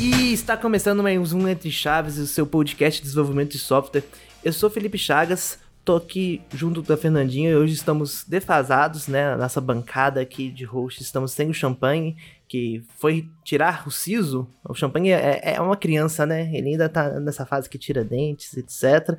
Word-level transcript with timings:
E 0.00 0.32
está 0.32 0.56
começando 0.56 1.02
mais 1.02 1.32
um 1.32 1.48
Entre 1.48 1.70
Chaves, 1.70 2.18
o 2.18 2.26
seu 2.26 2.46
podcast 2.46 3.00
de 3.00 3.06
desenvolvimento 3.06 3.52
de 3.52 3.58
software. 3.58 4.04
Eu 4.44 4.52
sou 4.52 4.70
Felipe 4.70 4.98
Chagas, 4.98 5.58
tô 5.84 5.96
aqui 5.96 6.40
junto 6.54 6.82
da 6.82 6.96
Fernandinha 6.96 7.50
e 7.50 7.56
hoje 7.56 7.74
estamos 7.74 8.24
defasados, 8.24 9.08
né? 9.08 9.36
Nossa 9.36 9.60
bancada 9.60 10.20
aqui 10.20 10.50
de 10.50 10.64
host, 10.64 11.02
estamos 11.02 11.32
sem 11.32 11.50
o 11.50 11.54
champanhe, 11.54 12.16
que 12.52 12.84
foi 12.98 13.30
tirar 13.42 13.88
o 13.88 13.90
siso. 13.90 14.46
O 14.68 14.74
champanhe 14.74 15.10
é, 15.10 15.54
é 15.54 15.60
uma 15.62 15.74
criança, 15.74 16.26
né? 16.26 16.54
Ele 16.54 16.72
ainda 16.72 16.86
tá 16.86 17.18
nessa 17.18 17.46
fase 17.46 17.66
que 17.66 17.78
tira 17.78 18.04
dentes, 18.04 18.54
etc. 18.58 19.18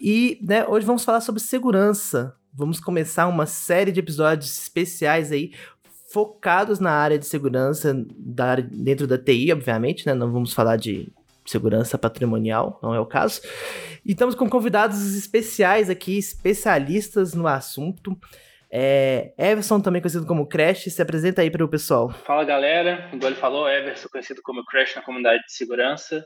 E, 0.00 0.38
né, 0.40 0.64
hoje 0.64 0.86
vamos 0.86 1.02
falar 1.02 1.20
sobre 1.20 1.42
segurança. 1.42 2.32
Vamos 2.54 2.78
começar 2.78 3.26
uma 3.26 3.44
série 3.44 3.90
de 3.90 3.98
episódios 3.98 4.56
especiais 4.56 5.32
aí 5.32 5.50
focados 6.12 6.78
na 6.78 6.92
área 6.92 7.18
de 7.18 7.26
segurança 7.26 8.06
da 8.16 8.54
dentro 8.54 9.04
da 9.04 9.18
TI, 9.18 9.52
obviamente, 9.52 10.06
né? 10.06 10.14
Não 10.14 10.30
vamos 10.30 10.52
falar 10.52 10.76
de 10.76 11.12
segurança 11.44 11.98
patrimonial, 11.98 12.78
não 12.80 12.94
é 12.94 13.00
o 13.00 13.06
caso. 13.06 13.40
E 14.06 14.12
estamos 14.12 14.36
com 14.36 14.48
convidados 14.48 15.16
especiais 15.16 15.90
aqui, 15.90 16.16
especialistas 16.16 17.34
no 17.34 17.48
assunto. 17.48 18.16
É, 18.72 19.32
Everson, 19.36 19.80
também 19.80 20.00
conhecido 20.00 20.26
como 20.26 20.46
Crash, 20.46 20.84
se 20.84 21.02
apresenta 21.02 21.42
aí 21.42 21.50
para 21.50 21.64
o 21.64 21.68
pessoal. 21.68 22.10
Fala 22.10 22.44
galera, 22.44 23.08
igual 23.12 23.32
ele 23.32 23.40
falou, 23.40 23.68
Everson, 23.68 24.08
conhecido 24.08 24.40
como 24.42 24.64
Crash 24.64 24.94
na 24.94 25.02
comunidade 25.02 25.42
de 25.44 25.52
segurança. 25.52 26.24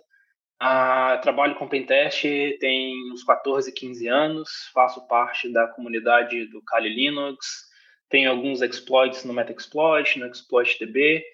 Ah, 0.61 1.19
trabalho 1.23 1.57
com 1.57 1.69
Pentest 1.69 2.23
tem 2.61 2.95
uns 3.13 3.25
14, 3.25 3.73
15 3.73 4.09
anos, 4.09 4.71
faço 4.73 5.07
parte 5.09 5.53
da 5.53 5.67
comunidade 5.69 6.47
do 6.47 6.63
Kali 6.63 6.89
Linux, 6.89 7.65
tenho 8.09 8.31
alguns 8.31 8.63
exploits 8.63 9.25
no 9.25 9.33
Metaexploit, 9.33 10.19
no 10.19 10.27
ExploitDB, 10.27 11.25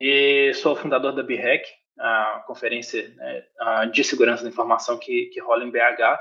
e 0.00 0.52
sou 0.54 0.76
fundador 0.76 1.12
da 1.12 1.22
BREC, 1.22 1.66
a 1.98 2.44
conferência 2.46 3.12
né, 3.16 3.44
de 3.90 4.04
segurança 4.04 4.44
da 4.44 4.48
informação 4.48 4.98
que, 4.98 5.26
que 5.26 5.40
rola 5.40 5.64
em 5.64 5.70
BH. 5.70 6.18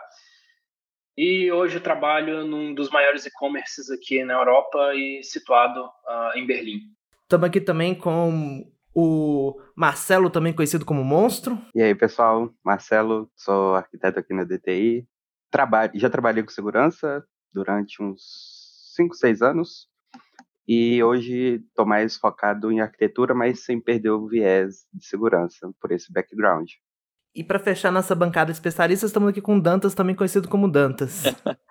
E 1.18 1.52
hoje 1.52 1.80
trabalho 1.80 2.46
num 2.46 2.76
dos 2.76 2.92
maiores 2.92 3.26
e-commerces 3.26 3.90
aqui 3.90 4.23
na 4.23 4.36
Europa 4.36 4.94
e 4.94 5.23
situado 5.23 5.84
uh, 5.84 6.38
em 6.38 6.46
Berlim. 6.46 6.82
Estamos 7.23 7.48
aqui 7.48 7.60
também 7.60 7.96
com 7.96 8.70
o 8.94 9.60
Marcelo, 9.76 10.30
também 10.30 10.54
conhecido 10.54 10.86
como 10.86 11.04
Monstro. 11.04 11.60
E 11.73 11.82
aí, 11.82 11.95
pessoal, 11.95 12.54
Marcelo, 12.64 13.30
sou 13.36 13.73
arquiteto 13.73 14.20
aqui 14.20 14.32
na 14.32 14.44
DTI. 14.44 15.08
Trabalho, 15.50 15.92
já 15.95 16.08
trabalhei 16.08 16.44
com 16.44 16.50
segurança 16.50 17.26
durante 17.52 18.02
uns 18.02 18.94
5, 18.95 19.16
6 19.16 19.42
anos. 19.42 19.88
E 20.68 21.02
hoje 21.02 21.64
estou 21.68 21.86
mais 21.86 22.16
focado 22.16 22.72
em 22.72 22.80
arquitetura, 22.80 23.34
mas 23.34 23.64
sem 23.64 23.82
perder 23.82 24.12
o 24.12 24.28
viés 24.28 24.86
de 24.94 25.06
segurança, 25.06 25.72
por 25.82 25.92
esse 25.92 26.12
background. 26.14 26.70
E 27.38 27.44
para 27.44 27.60
fechar 27.60 27.92
nossa 27.92 28.16
bancada 28.16 28.52
de 28.52 28.58
especialistas, 28.58 29.12
estamos 29.12 29.30
aqui 29.30 29.40
com 29.40 29.58
o 29.58 29.62
Dantas, 29.62 29.94
também 29.94 30.16
conhecido 30.16 30.50
como 30.50 30.68
Dantas. 30.68 31.22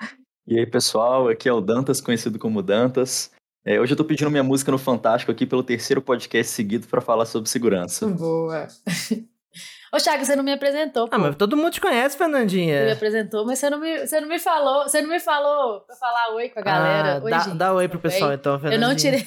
e 0.47 0.61
aí, 0.61 0.65
pessoal, 0.65 1.29
aqui 1.29 1.49
é 1.49 1.53
o 1.53 1.61
Dantas, 1.61 2.01
conhecido 2.01 2.39
como 2.39 2.63
Dantas. 2.63 3.33
É, 3.65 3.81
hoje 3.81 3.91
eu 3.91 3.95
estou 3.95 4.07
pedindo 4.07 4.31
minha 4.31 4.45
música 4.45 4.71
no 4.71 4.79
Fantástico 4.79 5.33
aqui 5.33 5.45
pelo 5.45 5.65
terceiro 5.65 6.01
podcast 6.01 6.53
seguido 6.53 6.87
para 6.87 7.01
falar 7.01 7.27
sobre 7.27 7.51
segurança. 7.51 8.07
Boa. 8.07 8.69
Ô, 9.93 9.97
Thiago, 9.97 10.25
você 10.25 10.37
não 10.37 10.45
me 10.45 10.53
apresentou. 10.53 11.09
Pô. 11.09 11.17
Ah, 11.17 11.19
mas 11.19 11.35
todo 11.35 11.57
mundo 11.57 11.73
te 11.73 11.81
conhece, 11.81 12.17
Fernandinha. 12.17 12.79
Você 12.79 12.85
me 12.85 12.93
apresentou, 12.93 13.45
mas 13.45 13.59
você 13.59 13.69
não 13.69 13.81
me, 13.81 14.07
você 14.07 14.21
não 14.21 14.29
me 14.29 14.39
falou. 14.39 14.85
Você 14.85 15.03
não 15.03 15.09
me 15.09 15.19
falou 15.19 15.81
pra 15.81 15.97
falar 15.97 16.33
oi 16.35 16.49
com 16.49 16.61
a 16.61 16.63
galera. 16.63 17.19
Ah, 17.19 17.25
oi, 17.25 17.31
dá, 17.31 17.39
gente, 17.41 17.57
dá 17.57 17.73
oi 17.73 17.89
pro 17.89 17.99
pessoal, 17.99 18.31
bem? 18.31 18.39
então, 18.39 18.61
Fernandinha. 18.61 18.85
Eu 18.85 18.89
não 18.89 18.95
tirei. 18.95 19.27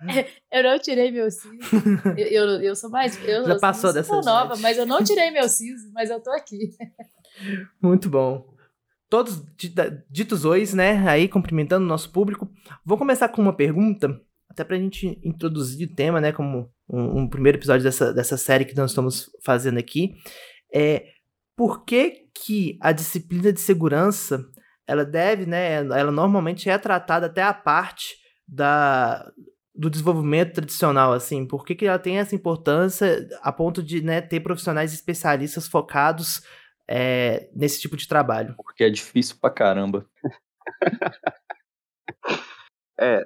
eu 0.52 0.62
não 0.62 0.78
tirei 0.78 1.10
meu 1.10 1.30
siso. 1.30 1.58
Eu, 2.16 2.26
eu, 2.26 2.62
eu 2.62 2.76
sou 2.76 2.90
mais. 2.90 3.18
Eu, 3.24 3.44
Já 3.46 3.54
eu 3.54 3.60
passou 3.60 3.90
sou 3.90 3.92
dessa 3.92 4.20
nova, 4.20 4.56
mas 4.56 4.78
eu 4.78 4.86
não 4.86 5.02
tirei 5.02 5.30
meu 5.30 5.48
siso, 5.48 5.90
mas 5.92 6.10
eu 6.10 6.20
tô 6.20 6.30
aqui. 6.30 6.70
Muito 7.82 8.08
bom. 8.08 8.54
Todos 9.10 9.42
ditos 10.10 10.44
ois, 10.44 10.74
né? 10.74 11.08
Aí 11.08 11.28
cumprimentando 11.28 11.84
o 11.84 11.88
nosso 11.88 12.10
público. 12.10 12.48
Vou 12.84 12.98
começar 12.98 13.28
com 13.28 13.40
uma 13.40 13.56
pergunta 13.56 14.20
até 14.58 14.64
para 14.64 14.76
a 14.76 14.78
gente 14.78 15.20
introduzir 15.22 15.88
o 15.88 15.94
tema, 15.94 16.20
né, 16.20 16.32
como 16.32 16.68
um, 16.88 17.20
um, 17.20 17.28
primeiro 17.28 17.58
episódio 17.58 17.84
dessa, 17.84 18.12
dessa 18.12 18.36
série 18.36 18.64
que 18.64 18.76
nós 18.76 18.90
estamos 18.90 19.30
fazendo 19.44 19.78
aqui, 19.78 20.14
é 20.74 21.06
por 21.56 21.84
que, 21.84 22.28
que 22.34 22.76
a 22.80 22.90
disciplina 22.90 23.52
de 23.52 23.60
segurança 23.60 24.44
ela 24.86 25.04
deve, 25.04 25.46
né, 25.46 25.74
ela 25.74 26.10
normalmente 26.10 26.68
é 26.68 26.78
tratada 26.78 27.26
até 27.26 27.42
a 27.42 27.52
parte 27.52 28.16
da, 28.46 29.30
do 29.78 29.88
desenvolvimento 29.88 30.54
tradicional, 30.54 31.12
assim, 31.12 31.46
por 31.46 31.64
que, 31.64 31.72
que 31.76 31.86
ela 31.86 32.00
tem 32.00 32.18
essa 32.18 32.34
importância 32.34 33.28
a 33.40 33.52
ponto 33.52 33.80
de 33.80 34.02
né, 34.02 34.20
ter 34.20 34.40
profissionais 34.40 34.92
especialistas 34.92 35.68
focados 35.68 36.42
é, 36.88 37.48
nesse 37.54 37.80
tipo 37.80 37.96
de 37.96 38.08
trabalho? 38.08 38.56
Porque 38.56 38.82
é 38.82 38.90
difícil 38.90 39.36
pra 39.40 39.50
caramba. 39.50 40.04
é, 42.98 43.24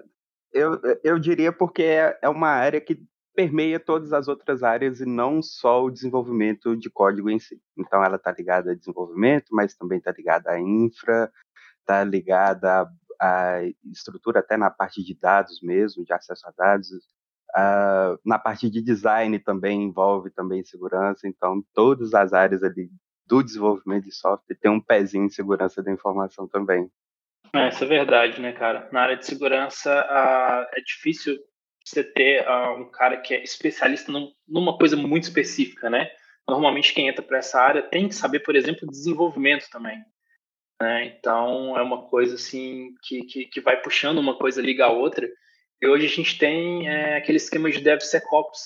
eu, 0.53 0.79
eu 1.03 1.19
diria 1.19 1.51
porque 1.51 1.85
é, 1.85 2.19
é 2.21 2.29
uma 2.29 2.51
área 2.51 2.83
que 2.83 3.03
permeia 3.35 3.81
todas 3.81 4.13
as 4.13 4.29
outras 4.29 4.63
áreas 4.63 5.01
e 5.01 5.07
não 5.07 5.41
só 5.41 5.83
o 5.83 5.91
desenvolvimento 5.91 6.77
de 6.77 6.91
código 6.91 7.31
em 7.31 7.39
si. 7.39 7.63
Então 7.79 8.05
ela 8.05 8.17
está 8.17 8.31
ligada 8.31 8.73
a 8.73 8.75
desenvolvimento, 8.75 9.47
mas 9.53 9.75
também 9.75 9.97
está 9.97 10.13
ligada 10.13 10.51
à 10.51 10.61
infra, 10.61 11.33
está 11.81 12.05
ligada 12.05 12.87
à, 13.21 13.61
estrutura 13.91 14.41
até 14.41 14.57
na 14.57 14.71
parte 14.71 15.03
de 15.03 15.15
dados 15.15 15.61
mesmo, 15.63 16.05
de 16.05 16.13
acesso 16.13 16.47
a 16.47 16.53
dados. 16.57 16.89
Uh, 17.55 18.19
na 18.25 18.39
parte 18.39 18.71
de 18.71 18.81
design 18.81 19.39
também 19.39 19.83
envolve 19.83 20.31
também 20.31 20.65
segurança, 20.65 21.29
então 21.29 21.63
todas 21.75 22.15
as 22.15 22.33
áreas 22.33 22.63
ali 22.63 22.91
do 23.27 23.43
desenvolvimento 23.43 24.05
de 24.05 24.13
software 24.13 24.57
tem 24.57 24.71
um 24.71 24.81
pezinho 24.81 25.27
em 25.27 25.31
segurança 25.31 25.83
da 25.83 25.93
informação 25.93 26.49
também. 26.49 26.91
É, 27.55 27.69
isso 27.69 27.85
é 27.85 27.87
verdade, 27.87 28.41
né, 28.41 28.53
cara? 28.53 28.89
Na 28.91 29.03
área 29.03 29.17
de 29.17 29.27
segurança 29.27 29.91
uh, 29.91 30.67
é 30.75 30.81
difícil 30.81 31.39
você 31.85 32.03
ter 32.03 32.47
uh, 32.49 32.81
um 32.81 32.91
cara 32.91 33.19
que 33.19 33.35
é 33.35 33.43
especialista 33.43 34.11
num, 34.11 34.33
numa 34.49 34.79
coisa 34.79 34.97
muito 34.97 35.25
específica, 35.25 35.91
né? 35.91 36.09
Normalmente 36.49 36.95
quem 36.95 37.09
entra 37.09 37.23
para 37.23 37.39
essa 37.39 37.61
área 37.61 37.83
tem 37.83 38.09
que 38.09 38.15
saber, 38.15 38.41
por 38.41 38.57
exemplo, 38.57 38.89
desenvolvimento 38.89 39.69
também. 39.71 40.03
Né? 40.83 41.15
Então 41.17 41.79
é 41.79 41.83
uma 41.83 42.09
coisa 42.09 42.35
assim 42.35 42.93
que, 43.05 43.23
que, 43.23 43.45
que, 43.45 43.61
vai 43.61 43.81
puxando 43.81 44.19
uma 44.19 44.37
coisa 44.37 44.61
liga 44.61 44.87
a 44.87 44.91
outra. 44.91 45.31
E 45.81 45.87
hoje 45.87 46.07
a 46.07 46.09
gente 46.09 46.37
tem 46.37 46.89
é, 46.89 47.19
aquele 47.19 47.37
esquema 47.37 47.71
de 47.71 47.81
DevSecOps, 47.81 48.59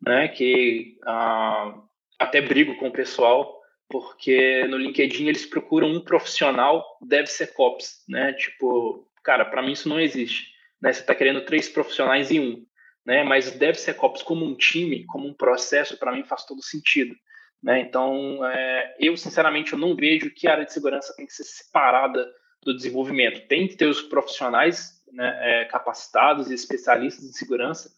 né? 0.00 0.28
Que 0.28 0.96
uh, 1.02 1.82
até 2.18 2.40
brigo 2.40 2.74
com 2.76 2.88
o 2.88 2.92
pessoal 2.92 3.54
porque 3.86 4.66
no 4.66 4.78
LinkedIn 4.78 5.28
eles 5.28 5.44
procuram 5.44 5.88
um 5.88 6.00
profissional 6.00 6.82
DevSecOps, 7.02 8.02
né? 8.08 8.32
Tipo, 8.32 9.06
cara, 9.22 9.44
para 9.44 9.60
mim 9.60 9.72
isso 9.72 9.90
não 9.90 10.00
existe. 10.00 10.46
Né? 10.80 10.90
Você 10.90 11.00
está 11.00 11.14
querendo 11.14 11.44
três 11.44 11.68
profissionais 11.68 12.30
em 12.30 12.40
um, 12.40 12.64
né? 13.04 13.22
Mas 13.24 13.52
DevSecOps 13.52 14.22
como 14.22 14.42
um 14.42 14.56
time, 14.56 15.04
como 15.04 15.28
um 15.28 15.34
processo, 15.34 15.98
para 15.98 16.12
mim 16.12 16.24
faz 16.24 16.46
todo 16.46 16.62
sentido. 16.62 17.14
Né? 17.62 17.80
Então, 17.80 18.44
é, 18.46 18.96
eu 18.98 19.16
sinceramente 19.16 19.72
eu 19.72 19.78
não 19.78 19.96
vejo 19.96 20.30
que 20.30 20.46
a 20.46 20.52
área 20.52 20.64
de 20.64 20.72
segurança 20.72 21.14
tem 21.16 21.26
que 21.26 21.32
ser 21.32 21.44
separada 21.44 22.26
do 22.62 22.74
desenvolvimento. 22.74 23.46
Tem 23.48 23.66
que 23.66 23.76
ter 23.76 23.86
os 23.86 24.02
profissionais 24.02 25.02
né, 25.12 25.38
é, 25.40 25.64
capacitados 25.64 26.50
e 26.50 26.54
especialistas 26.54 27.24
em 27.24 27.32
segurança, 27.32 27.90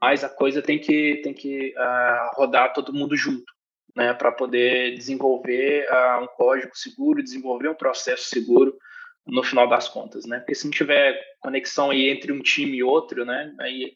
mas 0.00 0.24
a 0.24 0.28
coisa 0.28 0.62
tem 0.62 0.78
que 0.78 1.20
tem 1.22 1.32
que 1.32 1.74
uh, 1.76 2.36
rodar 2.36 2.72
todo 2.72 2.92
mundo 2.92 3.16
junto 3.16 3.52
né, 3.94 4.12
para 4.14 4.32
poder 4.32 4.94
desenvolver 4.94 5.86
uh, 5.88 6.24
um 6.24 6.26
código 6.26 6.76
seguro, 6.76 7.22
desenvolver 7.22 7.68
um 7.68 7.74
processo 7.74 8.24
seguro 8.24 8.76
no 9.26 9.42
final 9.42 9.68
das 9.68 9.88
contas, 9.88 10.26
né? 10.26 10.38
Porque 10.40 10.54
se 10.54 10.64
não 10.64 10.72
tiver 10.72 11.20
conexão 11.40 11.90
aí 11.90 12.08
entre 12.08 12.32
um 12.32 12.40
time 12.40 12.78
e 12.78 12.82
outro, 12.82 13.24
né, 13.24 13.54
aí 13.60 13.92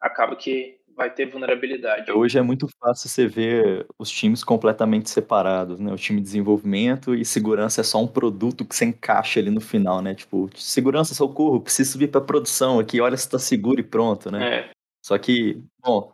acaba 0.00 0.36
que 0.36 0.79
vai 1.00 1.08
ter 1.08 1.24
vulnerabilidade. 1.24 2.12
Hoje 2.12 2.38
é 2.38 2.42
muito 2.42 2.68
fácil 2.78 3.08
você 3.08 3.26
ver 3.26 3.86
os 3.98 4.10
times 4.10 4.44
completamente 4.44 5.08
separados, 5.08 5.80
né? 5.80 5.90
O 5.90 5.96
time 5.96 6.20
de 6.20 6.26
desenvolvimento 6.26 7.14
e 7.14 7.24
segurança 7.24 7.80
é 7.80 7.84
só 7.84 8.02
um 8.02 8.06
produto 8.06 8.66
que 8.66 8.76
você 8.76 8.84
encaixa 8.84 9.40
ali 9.40 9.48
no 9.48 9.62
final, 9.62 10.02
né? 10.02 10.14
Tipo, 10.14 10.50
segurança, 10.54 11.14
socorro, 11.14 11.58
preciso 11.58 11.92
subir 11.92 12.08
para 12.08 12.20
produção 12.20 12.78
aqui, 12.78 13.00
olha 13.00 13.16
se 13.16 13.24
está 13.24 13.38
seguro 13.38 13.80
e 13.80 13.82
pronto, 13.82 14.30
né? 14.30 14.58
É. 14.58 14.70
Só 15.02 15.16
que, 15.16 15.62
bom, 15.82 16.12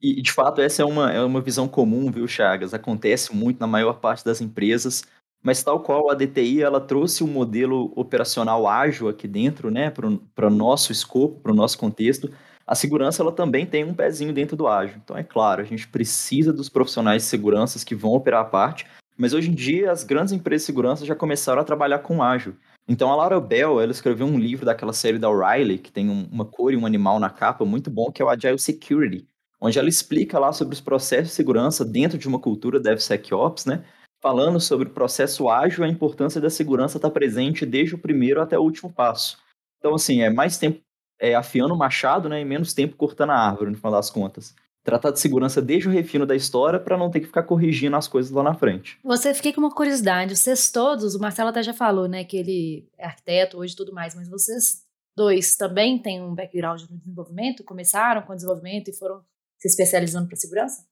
e, 0.00 0.22
de 0.22 0.30
fato, 0.30 0.60
essa 0.60 0.82
é 0.82 0.84
uma, 0.84 1.12
é 1.12 1.20
uma 1.20 1.40
visão 1.40 1.66
comum, 1.66 2.08
viu, 2.08 2.28
Chagas? 2.28 2.72
Acontece 2.72 3.34
muito 3.34 3.58
na 3.58 3.66
maior 3.66 3.94
parte 3.94 4.24
das 4.24 4.40
empresas, 4.40 5.02
mas 5.42 5.64
tal 5.64 5.80
qual 5.80 6.12
a 6.12 6.14
DTI, 6.14 6.62
ela 6.62 6.80
trouxe 6.80 7.24
um 7.24 7.26
modelo 7.26 7.92
operacional 7.96 8.68
ágil 8.68 9.08
aqui 9.08 9.26
dentro, 9.26 9.68
né, 9.68 9.90
para 9.90 10.46
o 10.46 10.50
nosso 10.50 10.92
escopo, 10.92 11.40
para 11.40 11.50
o 11.50 11.56
nosso 11.56 11.76
contexto. 11.76 12.30
A 12.68 12.74
segurança, 12.74 13.22
ela 13.22 13.32
também 13.32 13.64
tem 13.64 13.82
um 13.82 13.94
pezinho 13.94 14.30
dentro 14.30 14.54
do 14.54 14.68
ágil. 14.68 14.98
Então, 15.02 15.16
é 15.16 15.24
claro, 15.24 15.62
a 15.62 15.64
gente 15.64 15.88
precisa 15.88 16.52
dos 16.52 16.68
profissionais 16.68 17.22
de 17.22 17.28
segurança 17.30 17.82
que 17.82 17.94
vão 17.94 18.12
operar 18.12 18.42
a 18.42 18.44
parte, 18.44 18.86
mas 19.16 19.32
hoje 19.32 19.50
em 19.50 19.54
dia 19.54 19.90
as 19.90 20.04
grandes 20.04 20.34
empresas 20.34 20.64
de 20.64 20.66
segurança 20.66 21.06
já 21.06 21.14
começaram 21.14 21.62
a 21.62 21.64
trabalhar 21.64 22.00
com 22.00 22.22
ágil. 22.22 22.54
Então 22.86 23.10
a 23.10 23.16
Laura 23.16 23.40
Bell, 23.40 23.80
ela 23.80 23.90
escreveu 23.90 24.26
um 24.26 24.38
livro 24.38 24.66
daquela 24.66 24.92
série 24.92 25.18
da 25.18 25.30
O'Reilly, 25.30 25.78
que 25.78 25.90
tem 25.90 26.10
um, 26.10 26.28
uma 26.30 26.44
cor 26.44 26.70
e 26.70 26.76
um 26.76 26.84
animal 26.84 27.18
na 27.18 27.30
capa 27.30 27.64
muito 27.64 27.90
bom, 27.90 28.12
que 28.12 28.20
é 28.20 28.24
o 28.24 28.28
Agile 28.28 28.58
Security, 28.58 29.26
onde 29.58 29.78
ela 29.78 29.88
explica 29.88 30.38
lá 30.38 30.52
sobre 30.52 30.74
os 30.74 30.80
processos 30.80 31.28
de 31.28 31.34
segurança 31.34 31.86
dentro 31.86 32.18
de 32.18 32.28
uma 32.28 32.38
cultura 32.38 32.78
DevSecOps, 32.78 33.64
né? 33.64 33.82
Falando 34.20 34.60
sobre 34.60 34.88
o 34.88 34.92
processo 34.92 35.48
ágil 35.48 35.84
a 35.84 35.88
importância 35.88 36.38
da 36.38 36.50
segurança 36.50 36.98
estar 36.98 37.10
presente 37.10 37.64
desde 37.64 37.94
o 37.94 37.98
primeiro 37.98 38.42
até 38.42 38.58
o 38.58 38.62
último 38.62 38.92
passo. 38.92 39.38
Então, 39.78 39.94
assim, 39.94 40.20
é 40.20 40.28
mais 40.28 40.58
tempo 40.58 40.80
é, 41.20 41.34
afiando 41.34 41.74
o 41.74 41.78
machado, 41.78 42.28
né? 42.28 42.40
E 42.40 42.44
menos 42.44 42.72
tempo 42.72 42.96
cortando 42.96 43.30
a 43.30 43.36
árvore, 43.36 43.70
no 43.70 43.76
final 43.76 43.92
das 43.92 44.10
contas 44.10 44.54
tratar 44.88 45.10
de 45.10 45.20
segurança 45.20 45.60
desde 45.60 45.86
o 45.86 45.92
refino 45.92 46.24
da 46.24 46.34
história 46.34 46.80
para 46.80 46.96
não 46.96 47.10
ter 47.10 47.20
que 47.20 47.26
ficar 47.26 47.42
corrigindo 47.42 47.94
as 47.94 48.08
coisas 48.08 48.32
lá 48.32 48.42
na 48.42 48.54
frente. 48.54 48.98
Você 49.04 49.34
fiquei 49.34 49.52
com 49.52 49.60
uma 49.60 49.74
curiosidade, 49.74 50.34
vocês 50.34 50.70
todos, 50.70 51.14
o 51.14 51.20
Marcelo 51.20 51.50
até 51.50 51.62
já 51.62 51.74
falou, 51.74 52.08
né, 52.08 52.24
que 52.24 52.38
ele 52.38 52.88
é 52.96 53.04
arquiteto 53.04 53.58
hoje 53.58 53.74
e 53.74 53.76
tudo 53.76 53.92
mais, 53.92 54.14
mas 54.14 54.30
vocês 54.30 54.86
dois 55.14 55.56
também 55.56 55.98
têm 55.98 56.22
um 56.22 56.34
background 56.34 56.80
no 56.88 56.96
desenvolvimento, 56.96 57.62
começaram 57.64 58.22
com 58.22 58.32
o 58.32 58.34
desenvolvimento 58.34 58.88
e 58.88 58.96
foram 58.96 59.22
se 59.58 59.68
especializando 59.68 60.26
para 60.26 60.36
segurança? 60.36 60.86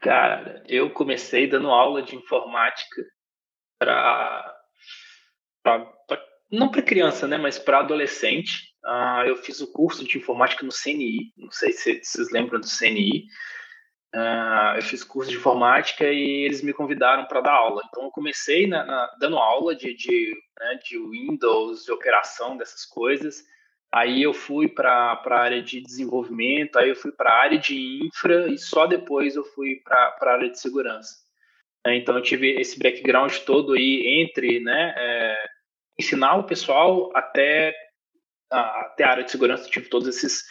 Cara, 0.00 0.64
eu 0.66 0.90
comecei 0.90 1.48
dando 1.48 1.68
aula 1.68 2.02
de 2.02 2.16
informática 2.16 3.02
para 3.78 4.54
não 6.50 6.70
para 6.70 6.82
criança, 6.82 7.28
né, 7.28 7.38
mas 7.38 7.56
para 7.56 7.80
adolescente. 7.80 8.67
Uh, 8.88 9.26
eu 9.26 9.36
fiz 9.36 9.60
o 9.60 9.70
curso 9.70 10.02
de 10.02 10.16
informática 10.16 10.64
no 10.64 10.72
CNI, 10.72 11.30
não 11.36 11.50
sei 11.50 11.72
se 11.72 12.02
vocês 12.02 12.30
lembram 12.30 12.58
do 12.58 12.66
CNI. 12.66 13.26
Uh, 14.14 14.16
ah, 14.16 14.72
eu 14.76 14.82
fiz 14.82 15.04
curso 15.04 15.30
de 15.30 15.36
informática 15.36 16.10
e 16.10 16.46
eles 16.46 16.62
me 16.62 16.72
convidaram 16.72 17.26
para 17.26 17.42
dar 17.42 17.52
aula. 17.52 17.82
Então, 17.86 18.04
eu 18.04 18.10
comecei 18.10 18.66
na, 18.66 18.82
na, 18.86 19.14
dando 19.20 19.36
aula 19.36 19.76
de, 19.76 19.94
de, 19.94 20.34
né, 20.58 20.80
de 20.82 20.96
Windows, 20.96 21.84
de 21.84 21.92
operação, 21.92 22.56
dessas 22.56 22.86
coisas. 22.86 23.44
Aí 23.92 24.22
eu 24.22 24.32
fui 24.32 24.66
para 24.66 25.20
a 25.22 25.38
área 25.38 25.62
de 25.62 25.82
desenvolvimento, 25.82 26.78
aí 26.78 26.88
eu 26.88 26.96
fui 26.96 27.12
para 27.12 27.30
a 27.30 27.42
área 27.42 27.58
de 27.58 28.00
infra 28.06 28.48
e 28.48 28.56
só 28.56 28.86
depois 28.86 29.36
eu 29.36 29.44
fui 29.44 29.82
para 29.84 30.16
a 30.18 30.30
área 30.30 30.48
de 30.48 30.58
segurança. 30.58 31.14
Então, 31.86 32.16
eu 32.16 32.22
tive 32.22 32.58
esse 32.58 32.78
background 32.78 33.36
todo 33.40 33.74
aí 33.74 34.22
entre 34.22 34.60
né, 34.60 34.94
é, 34.96 35.36
ensinar 35.98 36.36
o 36.36 36.44
pessoal 36.44 37.10
até 37.14 37.74
até 38.50 39.04
a 39.04 39.10
área 39.10 39.24
de 39.24 39.30
segurança 39.30 39.68
tive 39.68 39.88
todos 39.88 40.08
esses 40.08 40.44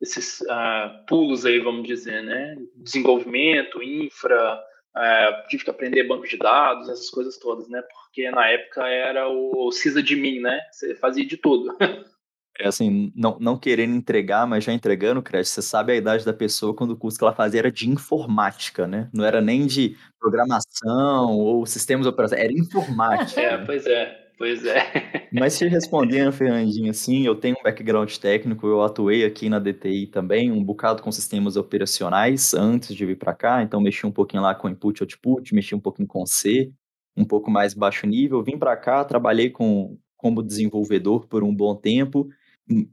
esses 0.00 0.40
uh, 0.42 1.04
pulos 1.06 1.46
aí, 1.46 1.58
vamos 1.60 1.86
dizer, 1.86 2.22
né? 2.22 2.56
Desenvolvimento, 2.76 3.82
infra, 3.82 4.60
uh, 4.96 5.48
tive 5.48 5.64
que 5.64 5.70
aprender 5.70 6.04
banco 6.04 6.26
de 6.26 6.36
dados, 6.36 6.88
essas 6.88 7.08
coisas 7.10 7.38
todas, 7.38 7.68
né? 7.68 7.82
Porque 7.82 8.30
na 8.30 8.46
época 8.48 8.86
era 8.86 9.28
o 9.28 9.70
CISA 9.72 10.02
de 10.02 10.16
mim, 10.16 10.40
né? 10.40 10.60
Você 10.70 10.94
fazia 10.94 11.24
de 11.24 11.36
tudo. 11.36 11.76
É 12.56 12.68
assim, 12.68 13.12
não, 13.16 13.36
não 13.40 13.58
querendo 13.58 13.96
entregar, 13.96 14.46
mas 14.46 14.62
já 14.62 14.72
entregando, 14.72 15.20
Crash, 15.20 15.48
você 15.48 15.60
sabe 15.60 15.92
a 15.92 15.96
idade 15.96 16.24
da 16.24 16.32
pessoa 16.32 16.72
quando 16.72 16.92
o 16.92 16.96
curso 16.96 17.18
que 17.18 17.24
ela 17.24 17.34
fazia 17.34 17.58
era 17.58 17.72
de 17.72 17.90
informática, 17.90 18.86
né? 18.86 19.10
Não 19.12 19.24
era 19.24 19.40
nem 19.40 19.66
de 19.66 19.96
programação 20.20 21.36
ou 21.36 21.66
sistemas 21.66 22.06
operacionais, 22.06 22.48
era 22.48 22.54
informática. 22.62 23.40
É, 23.40 23.64
pois 23.64 23.84
é. 23.86 24.23
Pois 24.36 24.64
é. 24.64 25.28
Mas 25.32 25.56
te 25.56 25.66
respondendo, 25.66 26.32
Fernandinho, 26.32 26.90
assim, 26.90 27.24
eu 27.24 27.36
tenho 27.36 27.56
um 27.58 27.62
background 27.62 28.12
técnico, 28.16 28.66
eu 28.66 28.82
atuei 28.82 29.24
aqui 29.24 29.48
na 29.48 29.58
DTI 29.58 30.06
também, 30.08 30.50
um 30.50 30.62
bocado 30.62 31.02
com 31.02 31.12
sistemas 31.12 31.56
operacionais 31.56 32.52
antes 32.52 32.94
de 32.94 33.06
vir 33.06 33.16
para 33.16 33.34
cá, 33.34 33.62
então 33.62 33.80
mexi 33.80 34.06
um 34.06 34.12
pouquinho 34.12 34.42
lá 34.42 34.54
com 34.54 34.68
input 34.68 35.02
output, 35.02 35.54
mexi 35.54 35.74
um 35.74 35.80
pouquinho 35.80 36.08
com 36.08 36.26
C, 36.26 36.72
um 37.16 37.24
pouco 37.24 37.50
mais 37.50 37.74
baixo 37.74 38.06
nível, 38.06 38.42
vim 38.42 38.58
para 38.58 38.76
cá, 38.76 39.04
trabalhei 39.04 39.50
com 39.50 39.96
como 40.16 40.42
desenvolvedor 40.42 41.26
por 41.26 41.44
um 41.44 41.54
bom 41.54 41.76
tempo, 41.76 42.28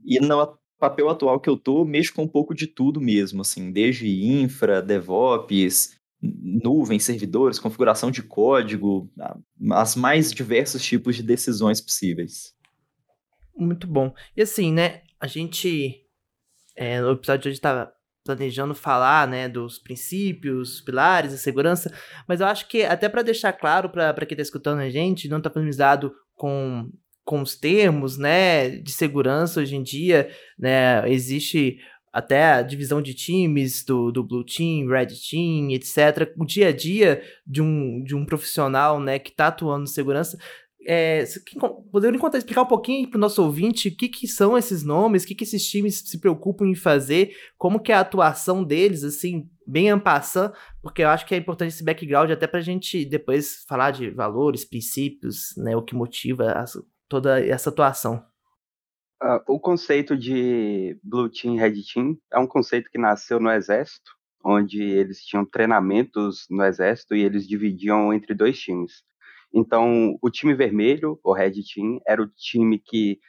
e 0.04 0.20
no 0.20 0.58
papel 0.78 1.08
atual 1.08 1.40
que 1.40 1.48
eu 1.48 1.56
tô, 1.56 1.84
mexo 1.84 2.12
com 2.14 2.24
um 2.24 2.28
pouco 2.28 2.54
de 2.54 2.66
tudo 2.66 3.00
mesmo, 3.00 3.40
assim, 3.40 3.72
desde 3.72 4.08
infra, 4.24 4.82
DevOps, 4.82 5.96
nuvem, 6.22 6.98
servidores, 7.00 7.58
configuração 7.58 8.10
de 8.10 8.22
código, 8.22 9.10
as 9.72 9.96
mais 9.96 10.32
diversos 10.32 10.82
tipos 10.82 11.16
de 11.16 11.22
decisões 11.22 11.80
possíveis. 11.80 12.54
Muito 13.56 13.86
bom. 13.86 14.14
E 14.36 14.42
assim, 14.42 14.72
né, 14.72 15.02
a 15.20 15.26
gente, 15.26 16.06
é, 16.76 17.00
no 17.00 17.12
episódio 17.12 17.42
de 17.42 17.48
hoje 17.48 17.58
estava 17.58 17.92
planejando 18.24 18.74
falar, 18.74 19.26
né, 19.26 19.48
dos 19.48 19.80
princípios, 19.80 20.80
pilares 20.80 21.32
da 21.32 21.38
segurança, 21.38 21.92
mas 22.28 22.40
eu 22.40 22.46
acho 22.46 22.68
que 22.68 22.84
até 22.84 23.08
para 23.08 23.22
deixar 23.22 23.52
claro 23.52 23.90
para 23.90 24.14
quem 24.24 24.34
está 24.34 24.42
escutando 24.42 24.78
a 24.78 24.88
gente, 24.88 25.28
não 25.28 25.38
está 25.38 25.50
familiarizado 25.50 26.14
com 26.34 26.88
com 27.24 27.40
os 27.40 27.54
termos, 27.54 28.18
né, 28.18 28.68
de 28.68 28.90
segurança 28.90 29.60
hoje 29.60 29.76
em 29.76 29.82
dia, 29.82 30.28
né, 30.58 31.08
existe 31.08 31.78
até 32.12 32.52
a 32.52 32.62
divisão 32.62 33.00
de 33.00 33.14
times 33.14 33.84
do, 33.84 34.12
do 34.12 34.22
Blue 34.22 34.44
Team, 34.44 34.88
Red 34.88 35.06
Team, 35.06 35.70
etc. 35.70 36.32
O 36.36 36.44
dia 36.44 36.68
a 36.68 36.72
dia 36.72 37.22
de 37.46 37.62
um, 37.62 38.04
de 38.04 38.14
um 38.14 38.26
profissional 38.26 39.00
né, 39.00 39.18
que 39.18 39.30
está 39.30 39.46
atuando 39.46 39.84
em 39.84 39.86
segurança. 39.86 40.38
É, 40.84 41.24
poderia 41.92 42.18
contar, 42.18 42.38
explicar 42.38 42.62
um 42.62 42.66
pouquinho 42.66 43.08
para 43.08 43.16
o 43.16 43.20
nosso 43.20 43.40
ouvinte 43.40 43.88
o 43.88 43.96
que, 43.96 44.08
que 44.08 44.26
são 44.26 44.58
esses 44.58 44.82
nomes, 44.82 45.22
o 45.22 45.26
que, 45.26 45.34
que 45.34 45.44
esses 45.44 45.64
times 45.64 46.02
se 46.04 46.18
preocupam 46.18 46.66
em 46.66 46.74
fazer, 46.74 47.36
como 47.56 47.78
que 47.78 47.92
é 47.92 47.94
a 47.94 48.00
atuação 48.00 48.64
deles, 48.64 49.04
assim, 49.04 49.48
bem 49.64 49.88
ampassando, 49.90 50.52
porque 50.82 51.02
eu 51.02 51.08
acho 51.08 51.24
que 51.24 51.36
é 51.36 51.38
importante 51.38 51.68
esse 51.68 51.84
background 51.84 52.32
até 52.32 52.48
para 52.48 52.58
a 52.58 52.62
gente 52.62 53.04
depois 53.04 53.64
falar 53.68 53.92
de 53.92 54.10
valores, 54.10 54.64
princípios, 54.64 55.54
né, 55.56 55.76
o 55.76 55.82
que 55.82 55.94
motiva 55.94 56.52
toda 57.08 57.40
essa 57.40 57.70
atuação. 57.70 58.31
Uh, 59.22 59.40
o 59.46 59.60
conceito 59.60 60.16
de 60.16 60.98
Blue 61.00 61.28
Team, 61.28 61.54
Red 61.54 61.80
Team 61.84 62.18
é 62.32 62.40
um 62.40 62.46
conceito 62.46 62.90
que 62.90 62.98
nasceu 62.98 63.38
no 63.38 63.52
Exército, 63.52 64.10
onde 64.44 64.82
eles 64.82 65.24
tinham 65.24 65.44
treinamentos 65.44 66.44
no 66.50 66.64
Exército 66.64 67.14
e 67.14 67.22
eles 67.22 67.46
dividiam 67.46 68.12
entre 68.12 68.34
dois 68.34 68.58
times. 68.58 69.04
Então, 69.54 70.18
o 70.20 70.28
time 70.28 70.54
vermelho, 70.54 71.20
o 71.22 71.32
Red 71.32 71.52
Team, 71.72 72.00
era 72.04 72.20
o 72.20 72.26
time 72.26 72.80
que 72.80 73.20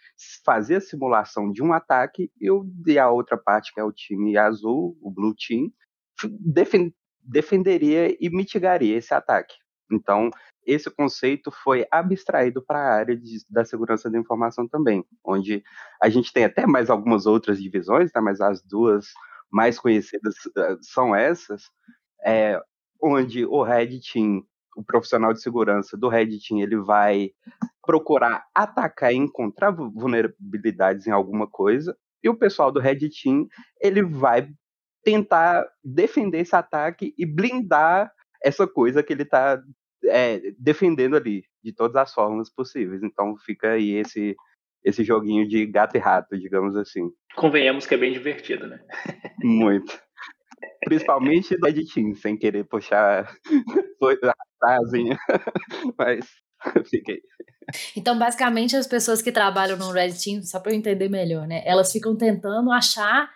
fazia 0.44 0.78
a 0.78 0.82
simulação 0.82 1.52
de 1.52 1.62
um 1.62 1.72
ataque 1.72 2.32
e, 2.42 2.50
o, 2.50 2.66
e 2.88 2.98
a 2.98 3.12
outra 3.12 3.38
parte, 3.38 3.72
que 3.72 3.80
é 3.80 3.84
o 3.84 3.92
time 3.92 4.36
azul, 4.36 4.98
o 5.00 5.12
Blue 5.12 5.36
Team, 5.36 5.72
defenderia 7.24 8.18
e 8.20 8.30
mitigaria 8.30 8.98
esse 8.98 9.14
ataque. 9.14 9.54
Então, 9.92 10.30
esse 10.66 10.90
conceito 10.90 11.52
foi 11.52 11.86
abstraído 11.92 12.62
para 12.62 12.80
a 12.80 12.94
área 12.94 13.16
de, 13.16 13.40
da 13.50 13.66
segurança 13.66 14.10
da 14.10 14.18
informação 14.18 14.68
também, 14.68 15.06
onde 15.24 15.64
a 16.02 16.10
gente 16.10 16.32
tem 16.32 16.46
até 16.46 16.66
mais 16.66 16.90
algumas 16.90 17.26
outras 17.26 17.62
divisões, 17.62 18.12
tá? 18.12 18.22
mas 18.22 18.40
as 18.42 18.62
duas 18.62 19.08
mais 19.52 19.78
conhecidas 19.78 20.36
uh, 20.58 20.78
são 20.82 21.16
essas, 21.16 21.70
é, 22.26 22.60
onde 23.02 23.46
o 23.46 23.62
Red 23.62 24.00
Team, 24.00 24.44
o 24.76 24.84
profissional 24.84 25.34
de 25.34 25.42
segurança 25.42 25.96
do 25.98 26.08
Red 26.08 26.40
Team, 26.40 26.62
ele 26.62 26.78
vai 26.78 27.32
procurar 27.86 28.46
atacar 28.56 29.14
e 29.14 29.18
encontrar 29.18 29.72
vulnerabilidades 29.72 31.06
em 31.06 31.12
alguma 31.12 31.46
coisa, 31.46 31.96
e 32.24 32.30
o 32.30 32.36
pessoal 32.36 32.72
do 32.72 32.80
Red 32.80 33.10
Team, 33.10 33.48
ele 33.82 34.02
vai 34.02 34.50
tentar 35.04 35.68
defender 35.84 36.40
esse 36.40 36.56
ataque 36.56 37.14
e 37.18 37.26
blindar 37.26 38.12
essa 38.42 38.66
coisa 38.66 39.04
que 39.04 39.12
ele 39.12 39.24
está 39.24 39.62
é, 40.06 40.42
defendendo 40.58 41.16
ali 41.16 41.44
de 41.64 41.74
todas 41.74 41.96
as 41.96 42.14
formas 42.14 42.50
possíveis. 42.50 43.04
Então 43.04 43.36
fica 43.38 43.72
aí 43.72 43.94
esse 43.94 44.36
esse 44.84 45.02
joguinho 45.02 45.48
de 45.48 45.66
gato 45.66 45.96
e 45.96 46.00
rato, 46.00 46.38
digamos 46.38 46.76
assim. 46.76 47.10
Convenhamos 47.38 47.86
que 47.86 47.96
é 47.96 47.98
bem 47.98 48.12
divertido, 48.12 48.68
né? 48.68 48.82
Muito. 49.42 49.98
Principalmente 50.84 51.56
do 51.58 51.68
editing, 51.70 52.14
sem 52.16 52.38
querer 52.38 52.66
puxar 52.66 53.34
a 54.62 54.76
asinha. 54.76 55.18
Mas 55.98 56.28
fiquei. 56.90 57.22
Então, 57.96 58.18
basicamente, 58.18 58.76
as 58.76 58.88
pessoas 58.88 59.22
que 59.22 59.32
trabalham 59.32 59.78
no 59.78 59.92
Red 59.92 60.14
Team, 60.14 60.44
só 60.44 60.60
para 60.60 60.72
eu 60.72 60.78
entender 60.78 61.10
melhor, 61.10 61.48
né? 61.48 61.62
Elas 61.66 61.92
ficam 61.92 62.16
tentando 62.16 62.72
achar 62.72 63.30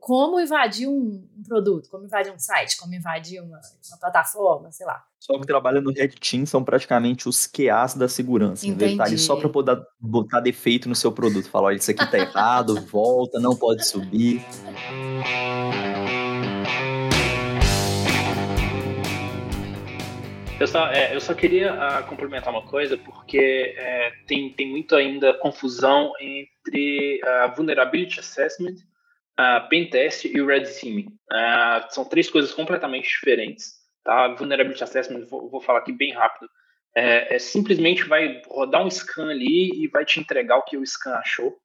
como 0.00 0.40
invadir 0.40 0.88
um, 0.88 1.28
um, 1.38 1.42
produto, 1.42 1.88
como 1.88 2.04
invadir 2.04 2.32
um 2.32 2.38
site, 2.38 2.76
como 2.76 2.94
invadir 2.94 3.40
uma, 3.40 3.60
uma, 3.88 3.98
plataforma, 4.00 4.70
sei 4.72 4.86
lá. 4.86 5.04
Só 5.18 5.38
que 5.38 5.46
trabalha 5.46 5.80
no 5.80 5.92
Red 5.92 6.08
Team 6.08 6.46
são 6.46 6.64
praticamente 6.64 7.28
os 7.28 7.46
QAs 7.46 7.94
da 7.94 8.08
segurança. 8.08 8.66
Entendi. 8.66 8.96
Tá 8.96 9.04
ali 9.04 9.18
só 9.18 9.36
para 9.36 9.48
poder 9.48 9.80
botar 10.00 10.40
defeito 10.40 10.88
no 10.88 10.94
seu 10.94 11.12
produto. 11.12 11.48
Falar, 11.48 11.68
olha, 11.68 11.76
isso 11.76 11.90
aqui 11.90 12.10
tá 12.10 12.18
errado, 12.18 12.80
volta, 12.90 13.38
não 13.38 13.56
pode 13.56 13.86
subir. 13.86 14.44
Eu 20.60 20.66
só, 20.66 20.88
é, 20.88 21.14
eu 21.14 21.20
só 21.20 21.34
queria 21.34 21.72
uh, 21.72 22.04
complementar 22.08 22.52
uma 22.52 22.62
coisa, 22.62 22.96
porque 22.98 23.74
é, 23.76 24.12
tem, 24.26 24.52
tem 24.52 24.68
muito 24.68 24.96
ainda 24.96 25.32
confusão 25.34 26.12
entre 26.20 27.20
uh, 27.22 27.54
Vulnerability 27.54 28.18
Assessment 28.18 28.74
uh, 29.38 29.68
Pentest 29.68 30.26
e 30.26 30.40
o 30.40 30.46
Red 30.46 30.64
Teaming. 30.64 31.08
Uh, 31.30 31.86
são 31.90 32.04
três 32.04 32.28
coisas 32.28 32.52
completamente 32.52 33.08
diferentes. 33.08 33.78
Tá? 34.04 34.28
Vulnerability 34.28 34.82
Assessment, 34.82 35.24
vou, 35.26 35.48
vou 35.48 35.60
falar 35.60 35.80
aqui 35.80 35.92
bem 35.92 36.12
rápido. 36.12 36.48
é, 36.94 37.36
é, 37.36 37.38
simplesmente 37.38 38.04
vai 38.04 38.42
rodar 38.48 38.84
um 38.84 38.90
scan 38.90 39.30
ali 39.30 39.70
e 39.84 39.88
vai 39.88 40.04
te 40.04 40.18
entregar 40.18 40.56
o 40.56 40.64
que 40.64 40.76
o 40.76 40.84
scan 40.84 41.14
achou, 41.14 41.56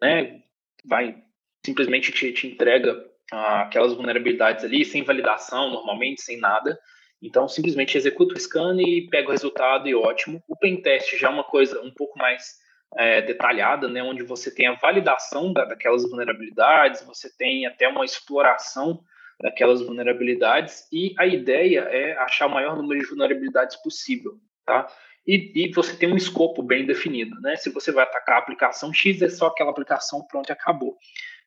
né? 0.00 0.42
Vai 0.84 1.16
simplesmente 1.64 2.12
te, 2.12 2.32
te 2.32 2.46
entrega 2.46 3.02
ah, 3.32 3.62
aquelas 3.62 3.94
vulnerabilidades 3.94 4.64
ali 4.64 4.84
sem 4.84 5.02
validação, 5.02 5.70
normalmente 5.70 6.20
sem 6.20 6.38
nada. 6.38 6.78
Então 7.22 7.48
simplesmente 7.48 7.96
executa 7.96 8.34
o 8.34 8.40
scan 8.40 8.76
e 8.82 9.08
pega 9.08 9.28
o 9.28 9.32
resultado 9.32 9.88
e 9.88 9.94
ótimo. 9.94 10.42
O 10.46 10.56
pentest 10.56 11.16
já 11.16 11.28
é 11.28 11.30
uma 11.30 11.44
coisa 11.44 11.80
um 11.80 11.90
pouco 11.90 12.18
mais 12.18 12.58
é, 12.96 13.22
detalhada, 13.22 13.88
né? 13.88 14.02
Onde 14.02 14.22
você 14.22 14.54
tem 14.54 14.66
a 14.66 14.74
validação 14.74 15.52
da, 15.52 15.64
daquelas 15.64 16.02
vulnerabilidades, 16.08 17.02
você 17.02 17.34
tem 17.36 17.66
até 17.66 17.88
uma 17.88 18.04
exploração 18.04 19.02
daquelas 19.40 19.82
vulnerabilidades 19.82 20.86
e 20.92 21.14
a 21.18 21.26
ideia 21.26 21.80
é 21.90 22.16
achar 22.18 22.46
o 22.46 22.50
maior 22.50 22.76
número 22.76 23.00
de 23.00 23.06
vulnerabilidades 23.06 23.76
possível 23.76 24.38
tá? 24.64 24.86
E, 25.26 25.52
e, 25.54 25.72
você 25.72 25.96
tem 25.96 26.12
um 26.12 26.16
escopo 26.16 26.62
bem 26.62 26.84
definido, 26.84 27.40
né? 27.40 27.56
Se 27.56 27.70
você 27.70 27.90
vai 27.90 28.04
atacar 28.04 28.36
a 28.36 28.38
aplicação 28.40 28.92
X, 28.92 29.22
é 29.22 29.28
só 29.28 29.46
aquela 29.46 29.70
aplicação, 29.70 30.26
pronto, 30.26 30.50
acabou. 30.50 30.96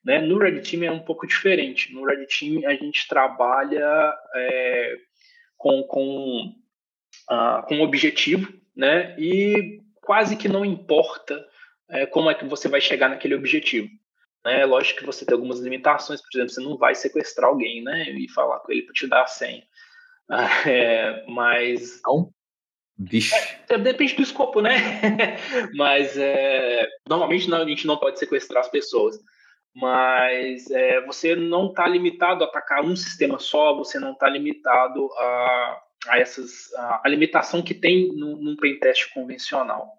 Né? 0.03 0.19
No 0.19 0.37
Red 0.37 0.61
Team 0.61 0.83
é 0.83 0.91
um 0.91 1.03
pouco 1.03 1.27
diferente. 1.27 1.93
No 1.93 2.03
Red 2.05 2.25
Team 2.25 2.67
a 2.67 2.73
gente 2.73 3.07
trabalha 3.07 4.15
é, 4.35 4.95
com, 5.57 5.83
com, 5.83 6.55
uh, 7.29 7.67
com 7.67 7.81
objetivo, 7.81 8.51
né? 8.75 9.15
E 9.19 9.79
quase 10.07 10.37
que 10.37 10.47
não 10.47 10.63
importa 10.63 11.45
é, 11.89 12.05
como 12.05 12.31
é 12.31 12.33
que 12.33 12.45
você 12.45 12.69
vai 12.69 12.79
chegar 12.79 13.09
naquele 13.09 13.35
objetivo. 13.35 13.89
Né? 14.45 14.65
Lógico 14.65 14.99
que 14.99 15.05
você 15.05 15.25
tem 15.25 15.35
algumas 15.35 15.59
limitações, 15.59 16.21
por 16.21 16.29
exemplo, 16.33 16.53
você 16.53 16.61
não 16.61 16.77
vai 16.77 16.95
sequestrar 16.95 17.49
alguém, 17.49 17.83
né? 17.83 18.09
E 18.11 18.29
falar 18.29 18.59
com 18.59 18.71
ele 18.71 18.83
para 18.83 18.93
te 18.93 19.05
dar 19.05 19.23
a 19.23 19.27
senha. 19.27 19.63
É, 20.67 21.23
mas 21.25 22.01
não. 22.05 22.33
Vixe. 22.99 23.33
É, 23.69 23.77
depende 23.77 24.15
do 24.15 24.23
escopo, 24.23 24.59
né? 24.59 24.75
Mas 25.73 26.17
é, 26.17 26.85
normalmente 27.07 27.49
não, 27.49 27.61
a 27.61 27.65
gente 27.65 27.87
não 27.87 27.95
pode 27.95 28.19
sequestrar 28.19 28.61
as 28.61 28.69
pessoas. 28.69 29.17
Mas 29.73 30.69
é, 30.71 30.99
você 31.05 31.33
não 31.33 31.67
está 31.67 31.87
limitado 31.87 32.43
a 32.43 32.47
atacar 32.47 32.83
um 32.83 32.95
sistema 32.95 33.39
só, 33.39 33.73
você 33.73 33.99
não 33.99 34.11
está 34.11 34.27
limitado 34.27 35.07
a, 35.13 35.81
a 36.07 36.19
essas 36.19 36.73
a, 36.73 37.01
a, 37.05 37.09
limitação 37.09 37.61
que 37.61 37.73
tem 37.73 38.11
no, 38.13 38.35
num 38.37 38.57
pentest 38.57 39.13
convencional. 39.13 39.96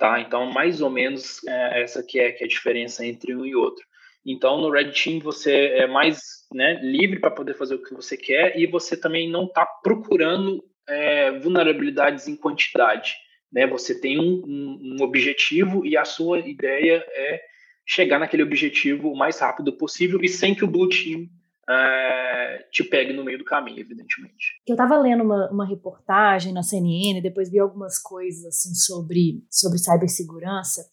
Tá? 0.00 0.18
Então, 0.18 0.50
mais 0.50 0.80
ou 0.80 0.88
menos 0.88 1.46
é, 1.46 1.82
essa 1.82 2.02
que 2.02 2.18
é, 2.18 2.32
que 2.32 2.42
é 2.42 2.46
a 2.46 2.48
diferença 2.48 3.04
entre 3.04 3.36
um 3.36 3.44
e 3.44 3.54
outro. 3.54 3.84
Então, 4.24 4.58
no 4.58 4.70
Red 4.70 4.92
Team 4.92 5.20
você 5.20 5.52
é 5.52 5.86
mais 5.86 6.46
né, 6.50 6.80
livre 6.82 7.20
para 7.20 7.30
poder 7.30 7.52
fazer 7.52 7.74
o 7.74 7.82
que 7.82 7.92
você 7.92 8.16
quer 8.16 8.58
e 8.58 8.66
você 8.66 8.96
também 8.96 9.28
não 9.28 9.44
está 9.44 9.66
procurando 9.66 10.64
é, 10.88 11.38
vulnerabilidades 11.40 12.28
em 12.28 12.34
quantidade. 12.34 13.12
Né? 13.52 13.66
Você 13.66 14.00
tem 14.00 14.18
um, 14.18 14.42
um, 14.42 14.96
um 14.96 15.02
objetivo 15.02 15.84
e 15.84 15.98
a 15.98 16.06
sua 16.06 16.38
ideia 16.38 17.04
é 17.06 17.42
chegar 17.84 18.18
naquele 18.18 18.42
objetivo 18.42 19.10
o 19.12 19.16
mais 19.16 19.38
rápido 19.38 19.70
possível 19.76 20.18
e 20.22 20.30
sem 20.30 20.54
que 20.54 20.64
o 20.64 20.68
Blue 20.68 20.88
Team 20.88 21.28
é, 21.70 22.66
te 22.72 22.82
pegue 22.82 23.12
no 23.12 23.22
meio 23.22 23.38
do 23.38 23.44
caminho, 23.44 23.78
evidentemente. 23.78 24.60
Eu 24.66 24.74
estava 24.74 24.98
lendo 24.98 25.22
uma, 25.22 25.50
uma, 25.50 25.66
reportagem 25.66 26.52
na 26.52 26.62
CNN, 26.62 27.20
depois 27.22 27.48
vi 27.48 27.58
algumas 27.60 27.98
coisas 27.98 28.44
assim 28.44 28.74
sobre, 28.74 29.44
sobre 29.48 29.78
cibersegurança, 29.78 30.84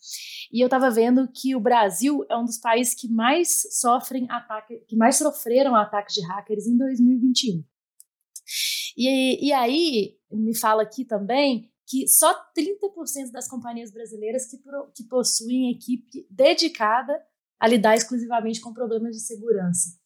e 0.51 0.61
eu 0.61 0.67
estava 0.67 0.91
vendo 0.91 1.27
que 1.33 1.55
o 1.55 1.59
Brasil 1.59 2.23
é 2.29 2.37
um 2.37 2.45
dos 2.45 2.59
países 2.59 2.93
que 2.93 3.09
mais 3.09 3.63
sofrem 3.79 4.27
ataque, 4.29 4.77
que 4.87 4.95
mais 4.95 5.17
sofreram 5.17 5.75
ataques 5.75 6.13
de 6.13 6.25
hackers 6.25 6.67
em 6.67 6.77
2021. 6.77 7.63
E, 8.95 9.47
e 9.47 9.53
aí, 9.53 10.15
me 10.31 10.55
fala 10.55 10.83
aqui 10.83 11.03
também 11.03 11.71
que 11.85 12.07
só 12.07 12.33
30% 12.57 13.31
das 13.31 13.47
companhias 13.47 13.91
brasileiras 13.91 14.45
que, 14.45 14.57
que 14.93 15.03
possuem 15.05 15.71
equipe 15.71 16.27
dedicada 16.29 17.19
a 17.59 17.67
lidar 17.67 17.95
exclusivamente 17.95 18.59
com 18.61 18.73
problemas 18.73 19.15
de 19.15 19.21
segurança. 19.21 19.97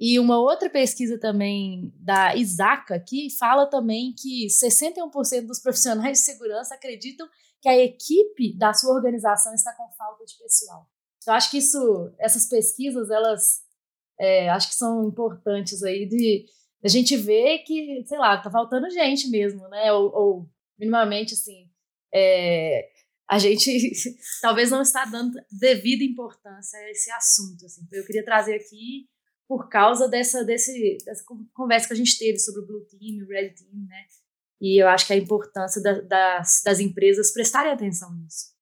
E 0.00 0.18
uma 0.20 0.38
outra 0.38 0.70
pesquisa 0.70 1.18
também 1.18 1.92
da 1.96 2.34
Isaca 2.36 2.94
aqui 2.94 3.28
fala 3.36 3.66
também 3.66 4.14
que 4.16 4.46
61% 4.46 5.46
dos 5.46 5.58
profissionais 5.58 6.18
de 6.18 6.24
segurança 6.24 6.74
acreditam 6.74 7.28
que 7.60 7.68
a 7.68 7.76
equipe 7.76 8.56
da 8.56 8.72
sua 8.72 8.94
organização 8.94 9.52
está 9.54 9.72
com 9.72 9.90
falta 9.96 10.24
de 10.24 10.38
pessoal. 10.38 10.88
Eu 11.26 11.32
acho 11.32 11.50
que 11.50 11.58
isso, 11.58 12.12
essas 12.18 12.48
pesquisas, 12.48 13.10
elas 13.10 13.66
é, 14.18 14.48
acho 14.50 14.68
que 14.68 14.74
são 14.74 15.08
importantes 15.08 15.82
aí 15.82 16.06
de 16.06 16.46
a 16.82 16.88
gente 16.88 17.16
vê 17.16 17.58
que, 17.58 18.04
sei 18.06 18.18
lá, 18.18 18.40
tá 18.40 18.50
faltando 18.50 18.90
gente 18.90 19.28
mesmo, 19.28 19.68
né? 19.68 19.92
Ou, 19.92 20.14
ou 20.14 20.50
minimamente, 20.78 21.34
assim, 21.34 21.68
é, 22.14 22.88
a 23.28 23.38
gente 23.38 23.92
talvez 24.40 24.70
não 24.70 24.82
está 24.82 25.04
dando 25.04 25.38
devida 25.50 26.04
importância 26.04 26.78
a 26.78 26.90
esse 26.90 27.10
assunto, 27.10 27.64
assim. 27.66 27.82
Então, 27.84 27.98
eu 27.98 28.06
queria 28.06 28.24
trazer 28.24 28.54
aqui 28.54 29.08
por 29.48 29.68
causa 29.70 30.06
dessa, 30.06 30.44
desse, 30.44 30.98
dessa 31.04 31.24
conversa 31.54 31.88
que 31.88 31.94
a 31.94 31.96
gente 31.96 32.18
teve 32.18 32.38
sobre 32.38 32.60
o 32.60 32.66
Blue 32.66 32.84
Team, 32.84 33.24
o 33.24 33.28
Red 33.28 33.54
Team, 33.54 33.86
né? 33.88 34.04
E 34.60 34.82
eu 34.82 34.88
acho 34.88 35.06
que 35.06 35.12
a 35.14 35.16
importância 35.16 35.82
da, 35.82 36.00
das, 36.02 36.60
das 36.62 36.80
empresas 36.80 37.32
prestarem 37.32 37.72
atenção 37.72 38.12
nisso. 38.12 38.52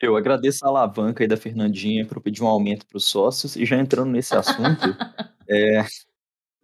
Eu 0.00 0.16
agradeço 0.16 0.64
a 0.64 0.68
alavanca 0.68 1.22
aí 1.22 1.28
da 1.28 1.36
Fernandinha 1.36 2.06
para 2.06 2.20
pedir 2.20 2.42
um 2.42 2.46
aumento 2.46 2.86
para 2.86 2.96
os 2.96 3.04
sócios 3.04 3.54
e 3.54 3.66
já 3.66 3.76
entrando 3.76 4.10
nesse 4.10 4.34
assunto, 4.34 4.96
é, 5.48 5.84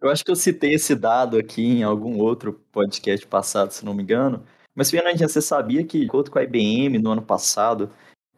eu 0.01 0.09
acho 0.09 0.25
que 0.25 0.31
eu 0.31 0.35
citei 0.35 0.73
esse 0.73 0.95
dado 0.95 1.37
aqui 1.37 1.63
em 1.63 1.83
algum 1.83 2.17
outro 2.19 2.53
podcast 2.71 3.25
passado, 3.27 3.71
se 3.71 3.85
não 3.85 3.93
me 3.93 4.01
engano. 4.01 4.43
Mas, 4.73 4.89
Fernandinha, 4.89 5.27
você 5.27 5.41
sabia 5.41 5.85
que, 5.85 5.99
de 5.99 6.05
acordo 6.07 6.31
com 6.31 6.39
a 6.39 6.43
IBM, 6.43 6.97
no 6.97 7.11
ano 7.11 7.21
passado, 7.21 7.91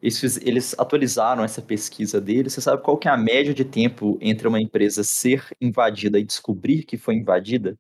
eles, 0.03 0.37
eles 0.41 0.75
atualizaram 0.77 1.45
essa 1.45 1.61
pesquisa 1.61 2.19
deles. 2.19 2.53
Você 2.53 2.61
sabe 2.61 2.83
qual 2.83 2.97
que 2.97 3.07
é 3.07 3.11
a 3.11 3.17
média 3.17 3.53
de 3.53 3.63
tempo 3.63 4.17
entre 4.19 4.47
uma 4.47 4.61
empresa 4.61 5.01
ser 5.01 5.45
invadida 5.61 6.19
e 6.19 6.25
descobrir 6.25 6.83
que 6.83 6.97
foi 6.97 7.15
invadida? 7.15 7.79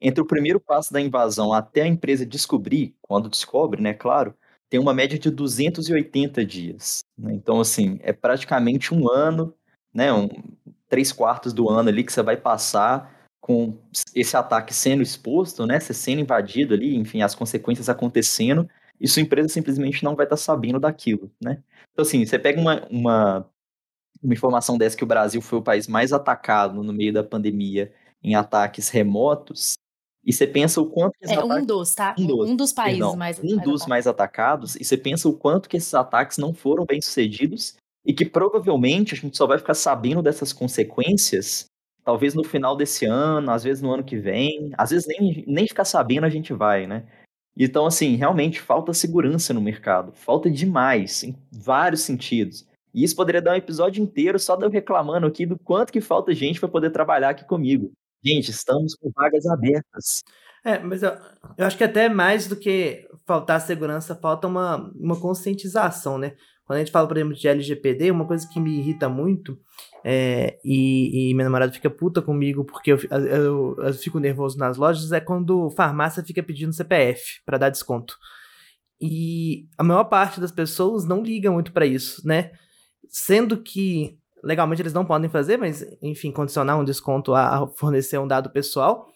Entre 0.00 0.22
o 0.22 0.26
primeiro 0.26 0.60
passo 0.60 0.92
da 0.92 1.00
invasão 1.00 1.52
até 1.52 1.82
a 1.82 1.86
empresa 1.86 2.24
descobrir, 2.24 2.94
quando 3.02 3.28
descobre, 3.28 3.82
né, 3.82 3.92
claro, 3.92 4.32
tem 4.70 4.78
uma 4.78 4.94
média 4.94 5.18
de 5.18 5.28
280 5.28 6.44
dias. 6.44 7.00
Né? 7.18 7.32
Então, 7.34 7.60
assim, 7.60 7.98
é 8.02 8.12
praticamente 8.12 8.94
um 8.94 9.10
ano, 9.10 9.52
né, 9.92 10.12
um, 10.12 10.28
três 10.88 11.10
quartos 11.10 11.52
do 11.52 11.68
ano 11.68 11.88
ali 11.88 12.04
que 12.04 12.12
você 12.12 12.22
vai 12.22 12.36
passar 12.36 13.26
com 13.40 13.76
esse 14.14 14.36
ataque 14.36 14.72
sendo 14.72 15.02
exposto, 15.02 15.66
né, 15.66 15.80
você 15.80 15.94
sendo 15.94 16.20
invadido 16.20 16.74
ali, 16.74 16.94
enfim, 16.94 17.22
as 17.22 17.34
consequências 17.34 17.88
acontecendo, 17.88 18.68
e 19.00 19.08
sua 19.08 19.22
empresa 19.22 19.48
simplesmente 19.48 20.04
não 20.04 20.16
vai 20.16 20.26
estar 20.26 20.36
tá 20.36 20.42
sabendo 20.42 20.80
daquilo, 20.80 21.30
né? 21.42 21.62
Então, 21.92 22.02
assim, 22.02 22.24
você 22.24 22.38
pega 22.38 22.60
uma, 22.60 22.86
uma, 22.90 23.50
uma 24.22 24.34
informação 24.34 24.76
dessa 24.76 24.96
que 24.96 25.04
o 25.04 25.06
Brasil 25.06 25.40
foi 25.40 25.58
o 25.58 25.62
país 25.62 25.86
mais 25.86 26.12
atacado 26.12 26.82
no 26.82 26.92
meio 26.92 27.12
da 27.12 27.24
pandemia 27.24 27.92
em 28.22 28.34
ataques 28.34 28.88
remotos, 28.88 29.74
e 30.24 30.32
você 30.32 30.46
pensa 30.46 30.80
o 30.80 30.86
quanto 30.86 31.16
que 31.18 31.26
É 31.26 31.34
ataques... 31.34 31.62
um 31.62 31.64
dos, 31.64 31.94
tá? 31.94 32.14
Um 32.18 32.26
dos, 32.26 32.50
um 32.50 32.56
dos 32.56 32.72
países 32.72 32.98
perdão, 32.98 33.16
mais 33.16 33.38
Um 33.38 33.54
mais 33.56 33.62
dos 33.62 33.86
mais 33.86 34.06
atacados, 34.06 34.74
e 34.76 34.84
você 34.84 34.96
pensa 34.96 35.28
o 35.28 35.36
quanto 35.36 35.68
que 35.68 35.76
esses 35.76 35.94
ataques 35.94 36.38
não 36.38 36.52
foram 36.52 36.84
bem 36.84 37.00
sucedidos, 37.00 37.76
e 38.04 38.12
que 38.12 38.24
provavelmente 38.24 39.14
a 39.14 39.16
gente 39.16 39.36
só 39.36 39.46
vai 39.46 39.58
ficar 39.58 39.74
sabendo 39.74 40.22
dessas 40.22 40.52
consequências 40.52 41.66
talvez 42.06 42.34
no 42.34 42.44
final 42.44 42.76
desse 42.76 43.04
ano, 43.04 43.50
às 43.50 43.64
vezes 43.64 43.82
no 43.82 43.92
ano 43.92 44.04
que 44.04 44.16
vem, 44.16 44.70
às 44.78 44.90
vezes 44.90 45.08
nem, 45.08 45.44
nem 45.44 45.66
ficar 45.66 45.84
sabendo 45.84 46.24
a 46.24 46.30
gente 46.30 46.52
vai, 46.52 46.86
né? 46.86 47.04
Então, 47.56 47.86
assim, 47.86 48.16
realmente 48.16 48.60
falta 48.60 48.92
segurança 48.92 49.54
no 49.54 49.60
mercado, 49.60 50.12
falta 50.12 50.50
demais, 50.50 51.22
em 51.22 51.34
vários 51.50 52.02
sentidos. 52.02 52.66
E 52.92 53.02
isso 53.02 53.16
poderia 53.16 53.40
dar 53.40 53.52
um 53.52 53.56
episódio 53.56 54.02
inteiro 54.02 54.38
só 54.38 54.56
de 54.56 54.64
eu 54.64 54.70
reclamando 54.70 55.26
aqui 55.26 55.46
do 55.46 55.58
quanto 55.58 55.92
que 55.92 56.00
falta 56.00 56.34
gente 56.34 56.60
para 56.60 56.68
poder 56.68 56.90
trabalhar 56.90 57.30
aqui 57.30 57.44
comigo. 57.44 57.92
Gente, 58.24 58.50
estamos 58.50 58.94
com 58.94 59.10
vagas 59.14 59.46
abertas. 59.46 60.22
É, 60.64 60.78
mas 60.80 61.02
eu, 61.02 61.16
eu 61.56 61.66
acho 61.66 61.78
que 61.78 61.84
até 61.84 62.08
mais 62.08 62.48
do 62.48 62.56
que 62.56 63.06
faltar 63.24 63.60
segurança, 63.60 64.16
falta 64.16 64.46
uma, 64.48 64.90
uma 64.96 65.18
conscientização, 65.20 66.18
né? 66.18 66.34
Quando 66.66 66.78
a 66.78 66.80
gente 66.80 66.90
fala, 66.90 67.06
por 67.06 67.16
exemplo, 67.16 67.34
de 67.34 67.46
LGPD, 67.46 68.10
uma 68.10 68.26
coisa 68.26 68.46
que 68.48 68.58
me 68.58 68.78
irrita 68.78 69.08
muito, 69.08 69.56
é, 70.04 70.58
e, 70.64 71.30
e 71.30 71.34
minha 71.34 71.44
namorada 71.44 71.72
fica 71.72 71.88
puta 71.88 72.20
comigo 72.20 72.64
porque 72.64 72.92
eu, 72.92 72.98
eu, 73.10 73.76
eu, 73.78 73.94
fico 73.94 74.18
nervoso 74.18 74.58
nas 74.58 74.76
lojas, 74.76 75.12
é 75.12 75.20
quando 75.20 75.70
farmácia 75.70 76.24
fica 76.24 76.42
pedindo 76.42 76.72
CPF 76.72 77.40
para 77.46 77.56
dar 77.56 77.70
desconto. 77.70 78.18
E 79.00 79.68
a 79.78 79.84
maior 79.84 80.04
parte 80.04 80.40
das 80.40 80.50
pessoas 80.50 81.04
não 81.04 81.22
liga 81.22 81.52
muito 81.52 81.72
para 81.72 81.86
isso, 81.86 82.26
né? 82.26 82.50
Sendo 83.08 83.58
que 83.58 84.18
legalmente 84.42 84.82
eles 84.82 84.92
não 84.92 85.04
podem 85.04 85.30
fazer, 85.30 85.56
mas 85.56 85.86
enfim, 86.02 86.32
condicionar 86.32 86.78
um 86.78 86.84
desconto 86.84 87.34
a 87.34 87.68
fornecer 87.76 88.18
um 88.18 88.26
dado 88.26 88.50
pessoal. 88.50 89.06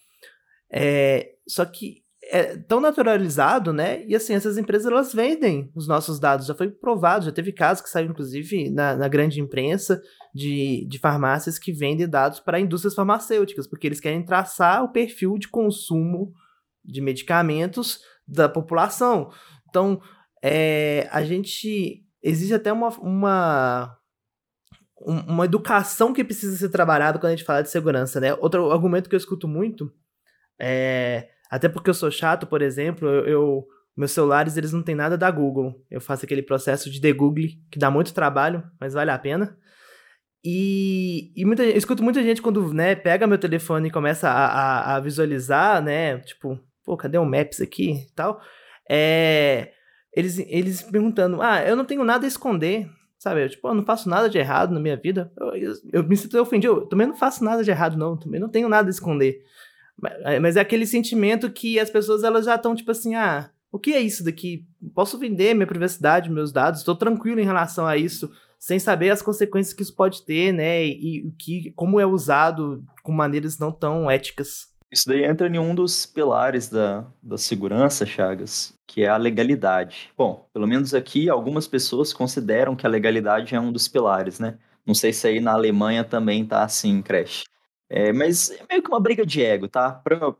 É, 0.72 1.32
só 1.48 1.64
que 1.64 2.04
é 2.30 2.56
tão 2.56 2.80
naturalizado, 2.80 3.72
né? 3.72 4.04
E 4.06 4.14
assim, 4.14 4.34
essas 4.34 4.56
empresas 4.56 4.90
elas 4.90 5.12
vendem 5.12 5.70
os 5.74 5.88
nossos 5.88 6.20
dados. 6.20 6.46
Já 6.46 6.54
foi 6.54 6.70
provado, 6.70 7.24
já 7.24 7.32
teve 7.32 7.52
casos 7.52 7.82
que 7.82 7.90
saiu, 7.90 8.08
inclusive, 8.08 8.70
na, 8.70 8.96
na 8.96 9.08
grande 9.08 9.40
imprensa 9.40 10.00
de, 10.32 10.86
de 10.88 10.98
farmácias 10.98 11.58
que 11.58 11.72
vendem 11.72 12.08
dados 12.08 12.38
para 12.38 12.60
indústrias 12.60 12.94
farmacêuticas, 12.94 13.66
porque 13.66 13.86
eles 13.86 13.98
querem 13.98 14.24
traçar 14.24 14.84
o 14.84 14.92
perfil 14.92 15.36
de 15.38 15.48
consumo 15.48 16.32
de 16.84 17.00
medicamentos 17.00 18.00
da 18.26 18.48
população. 18.48 19.30
Então, 19.68 20.00
é, 20.42 21.08
a 21.10 21.24
gente. 21.24 22.04
Existe 22.22 22.52
até 22.52 22.70
uma, 22.70 22.90
uma, 22.98 23.96
uma 25.26 25.46
educação 25.46 26.12
que 26.12 26.22
precisa 26.22 26.54
ser 26.56 26.68
trabalhada 26.68 27.18
quando 27.18 27.32
a 27.32 27.36
gente 27.36 27.46
fala 27.46 27.62
de 27.62 27.70
segurança, 27.70 28.20
né? 28.20 28.34
Outro 28.34 28.70
argumento 28.70 29.08
que 29.08 29.14
eu 29.14 29.18
escuto 29.18 29.48
muito 29.48 29.92
é. 30.60 31.28
Até 31.50 31.68
porque 31.68 31.90
eu 31.90 31.94
sou 31.94 32.10
chato, 32.10 32.46
por 32.46 32.62
exemplo, 32.62 33.08
eu, 33.08 33.26
eu 33.26 33.66
meus 33.96 34.12
celulares 34.12 34.56
eles 34.56 34.72
não 34.72 34.82
têm 34.82 34.94
nada 34.94 35.18
da 35.18 35.30
Google. 35.30 35.74
Eu 35.90 36.00
faço 36.00 36.24
aquele 36.24 36.42
processo 36.42 36.90
de 36.90 37.00
degoogle 37.00 37.48
que 37.70 37.78
dá 37.78 37.90
muito 37.90 38.14
trabalho, 38.14 38.62
mas 38.80 38.94
vale 38.94 39.10
a 39.10 39.18
pena. 39.18 39.58
E, 40.44 41.32
e 41.36 41.44
muita, 41.44 41.64
eu 41.64 41.76
escuto 41.76 42.02
muita 42.02 42.22
gente 42.22 42.40
quando 42.40 42.72
né, 42.72 42.94
pega 42.94 43.26
meu 43.26 43.36
telefone 43.36 43.88
e 43.88 43.92
começa 43.92 44.28
a, 44.30 44.46
a, 44.46 44.96
a 44.96 45.00
visualizar, 45.00 45.82
né? 45.82 46.18
Tipo, 46.20 46.58
pô, 46.82 46.96
cadê 46.96 47.18
o 47.18 47.26
Maps 47.26 47.60
aqui 47.60 48.06
e 48.08 48.14
tal? 48.14 48.40
É, 48.88 49.72
eles, 50.14 50.38
eles 50.38 50.82
perguntando, 50.82 51.42
ah, 51.42 51.62
eu 51.62 51.76
não 51.76 51.84
tenho 51.84 52.02
nada 52.04 52.24
a 52.24 52.28
esconder, 52.28 52.88
sabe? 53.18 53.44
Eu, 53.44 53.50
tipo, 53.50 53.68
eu 53.68 53.74
não 53.74 53.84
faço 53.84 54.08
nada 54.08 54.30
de 54.30 54.38
errado 54.38 54.72
na 54.72 54.80
minha 54.80 54.96
vida. 54.96 55.30
Eu, 55.38 55.56
eu, 55.56 55.72
eu 55.92 56.02
me 56.04 56.16
sinto 56.16 56.40
ofendido, 56.40 56.72
eu 56.72 56.86
também 56.86 57.06
não 57.06 57.16
faço 57.16 57.44
nada 57.44 57.62
de 57.62 57.70
errado, 57.70 57.98
não. 57.98 58.16
Também 58.16 58.40
não 58.40 58.48
tenho 58.48 58.68
nada 58.68 58.88
a 58.88 58.90
esconder. 58.90 59.42
Mas, 60.00 60.12
é, 60.22 60.38
mas 60.38 60.56
é 60.56 60.60
aquele 60.60 60.86
sentimento 60.86 61.50
que 61.50 61.78
as 61.78 61.90
pessoas 61.90 62.24
elas 62.24 62.46
já 62.46 62.54
estão, 62.54 62.74
tipo 62.74 62.90
assim, 62.90 63.14
ah, 63.14 63.50
o 63.70 63.78
que 63.78 63.92
é 63.92 64.00
isso 64.00 64.24
daqui? 64.24 64.66
Posso 64.94 65.18
vender 65.18 65.54
minha 65.54 65.66
privacidade, 65.66 66.30
meus 66.30 66.52
dados? 66.52 66.80
Estou 66.80 66.96
tranquilo 66.96 67.40
em 67.40 67.44
relação 67.44 67.86
a 67.86 67.96
isso 67.96 68.30
sem 68.60 68.78
saber 68.78 69.08
as 69.08 69.22
consequências 69.22 69.72
que 69.72 69.82
isso 69.82 69.94
pode 69.94 70.22
ter, 70.22 70.52
né? 70.52 70.84
E, 70.84 71.32
que 71.38 71.72
como 71.72 71.98
é 71.98 72.04
usado 72.04 72.84
com 73.02 73.10
maneiras 73.10 73.58
não 73.58 73.72
tão 73.72 74.10
éticas. 74.10 74.68
Isso 74.92 75.08
daí 75.08 75.24
entra 75.24 75.48
em 75.48 75.58
um 75.58 75.74
dos 75.74 76.04
pilares 76.04 76.68
da, 76.68 77.06
da 77.22 77.38
segurança, 77.38 78.04
Chagas, 78.04 78.74
que 78.86 79.02
é 79.02 79.08
a 79.08 79.16
legalidade. 79.16 80.10
Bom, 80.18 80.46
pelo 80.52 80.66
menos 80.66 80.92
aqui 80.92 81.30
algumas 81.30 81.66
pessoas 81.66 82.12
consideram 82.12 82.76
que 82.76 82.84
a 82.84 82.90
legalidade 82.90 83.54
é 83.54 83.60
um 83.60 83.72
dos 83.72 83.88
pilares, 83.88 84.38
né? 84.38 84.58
Não 84.84 84.94
sei 84.94 85.12
se 85.12 85.26
aí 85.26 85.40
na 85.40 85.52
Alemanha 85.52 86.04
também 86.04 86.44
tá 86.44 86.64
assim, 86.64 87.00
Crash. 87.00 87.44
É, 87.90 88.12
mas 88.12 88.50
é 88.50 88.64
meio 88.68 88.82
que 88.82 88.88
uma 88.88 89.00
briga 89.00 89.26
de 89.26 89.42
ego, 89.42 89.68
tá? 89.68 89.90
Para 89.90 90.32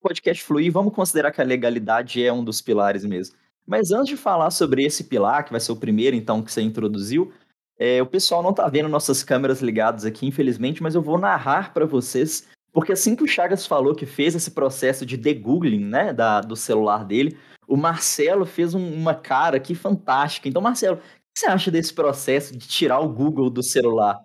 podcast 0.00 0.44
fluir, 0.44 0.70
vamos 0.70 0.94
considerar 0.94 1.32
que 1.32 1.40
a 1.40 1.44
legalidade 1.44 2.24
é 2.24 2.32
um 2.32 2.44
dos 2.44 2.60
pilares 2.60 3.04
mesmo. 3.04 3.34
Mas 3.66 3.90
antes 3.90 4.10
de 4.10 4.16
falar 4.16 4.52
sobre 4.52 4.84
esse 4.84 5.02
pilar, 5.02 5.44
que 5.44 5.50
vai 5.50 5.58
ser 5.58 5.72
o 5.72 5.76
primeiro 5.76 6.14
então 6.14 6.40
que 6.40 6.52
você 6.52 6.62
introduziu, 6.62 7.32
é, 7.76 8.00
o 8.00 8.06
pessoal 8.06 8.40
não 8.40 8.50
está 8.50 8.68
vendo 8.68 8.88
nossas 8.88 9.24
câmeras 9.24 9.60
ligadas 9.60 10.04
aqui, 10.04 10.26
infelizmente, 10.26 10.80
mas 10.80 10.94
eu 10.94 11.02
vou 11.02 11.18
narrar 11.18 11.74
para 11.74 11.84
vocês, 11.84 12.48
porque 12.72 12.92
assim 12.92 13.16
que 13.16 13.24
o 13.24 13.28
Chagas 13.28 13.66
falou 13.66 13.94
que 13.94 14.06
fez 14.06 14.36
esse 14.36 14.52
processo 14.52 15.04
de 15.04 15.16
degoogling, 15.16 15.84
né, 15.84 16.12
da, 16.12 16.40
do 16.40 16.54
celular 16.54 17.04
dele, 17.04 17.36
o 17.66 17.76
Marcelo 17.76 18.46
fez 18.46 18.74
um, 18.74 18.94
uma 18.94 19.14
cara 19.14 19.56
aqui 19.56 19.74
fantástica. 19.74 20.48
Então, 20.48 20.62
Marcelo, 20.62 20.98
o 20.98 21.00
que 21.00 21.40
você 21.40 21.46
acha 21.46 21.70
desse 21.70 21.92
processo 21.92 22.56
de 22.56 22.68
tirar 22.68 23.00
o 23.00 23.08
Google 23.08 23.50
do 23.50 23.62
celular? 23.62 24.20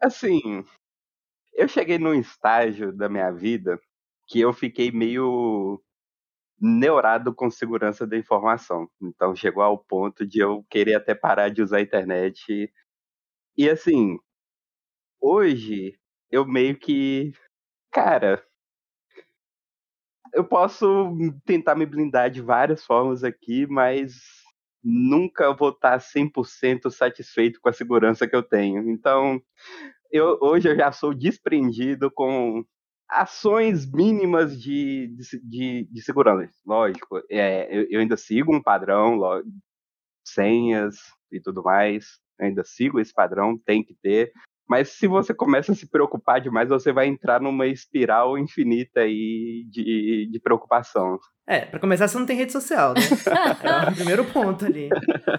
Assim, 0.00 0.62
eu 1.54 1.68
cheguei 1.68 1.98
num 1.98 2.14
estágio 2.14 2.92
da 2.92 3.08
minha 3.08 3.30
vida 3.30 3.80
que 4.26 4.40
eu 4.40 4.52
fiquei 4.52 4.90
meio 4.90 5.82
neurado 6.60 7.34
com 7.34 7.50
segurança 7.50 8.06
da 8.06 8.16
informação. 8.16 8.88
Então 9.02 9.34
chegou 9.34 9.62
ao 9.62 9.78
ponto 9.78 10.26
de 10.26 10.40
eu 10.40 10.64
querer 10.70 10.94
até 10.94 11.14
parar 11.14 11.50
de 11.50 11.62
usar 11.62 11.78
a 11.78 11.82
internet. 11.82 12.72
E 13.56 13.68
assim, 13.68 14.18
hoje 15.20 15.98
eu 16.30 16.46
meio 16.46 16.76
que, 16.78 17.32
cara, 17.92 18.44
eu 20.32 20.44
posso 20.44 20.86
tentar 21.44 21.76
me 21.76 21.86
blindar 21.86 22.30
de 22.30 22.42
várias 22.42 22.84
formas 22.84 23.22
aqui, 23.22 23.66
mas 23.66 24.14
nunca 24.82 25.54
vou 25.54 25.70
estar 25.70 25.98
100% 25.98 26.90
satisfeito 26.90 27.60
com 27.60 27.68
a 27.68 27.72
segurança 27.72 28.26
que 28.26 28.36
eu 28.36 28.42
tenho. 28.42 28.90
Então, 28.90 29.40
eu, 30.14 30.38
hoje 30.40 30.68
eu 30.68 30.76
já 30.76 30.92
sou 30.92 31.12
desprendido 31.12 32.08
com 32.08 32.64
ações 33.08 33.84
mínimas 33.90 34.62
de, 34.62 35.12
de, 35.42 35.88
de, 35.90 36.02
segurança. 36.02 36.54
Lógico, 36.64 37.20
é, 37.28 37.66
eu, 37.76 37.86
eu, 37.90 38.00
ainda 38.00 38.16
sigo 38.16 38.54
um 38.54 38.62
padrão, 38.62 39.18
senhas 40.24 40.94
e 41.32 41.40
tudo 41.40 41.64
mais. 41.64 42.20
ainda 42.40 42.62
sigo 42.62 43.00
esse 43.00 43.12
padrão, 43.12 43.58
tem 43.58 43.82
que 43.82 43.96
ter. 44.00 44.32
Mas 44.68 44.90
se 44.90 45.06
você 45.06 45.34
começa 45.34 45.72
a 45.72 45.74
se 45.74 45.88
preocupar 45.90 46.40
demais, 46.40 46.68
você 46.68 46.92
vai 46.92 47.06
entrar 47.06 47.40
numa 47.40 47.66
espiral 47.66 48.38
infinita 48.38 49.00
aí 49.00 49.64
de, 49.70 50.28
de 50.30 50.40
preocupação. 50.40 51.18
É, 51.46 51.60
pra 51.60 51.78
começar, 51.78 52.08
você 52.08 52.18
não 52.18 52.24
tem 52.24 52.36
rede 52.36 52.52
social, 52.52 52.94
né? 52.94 53.00
é 53.62 53.90
o 53.90 53.94
primeiro 53.94 54.24
ponto 54.24 54.64
ali. 54.64 54.88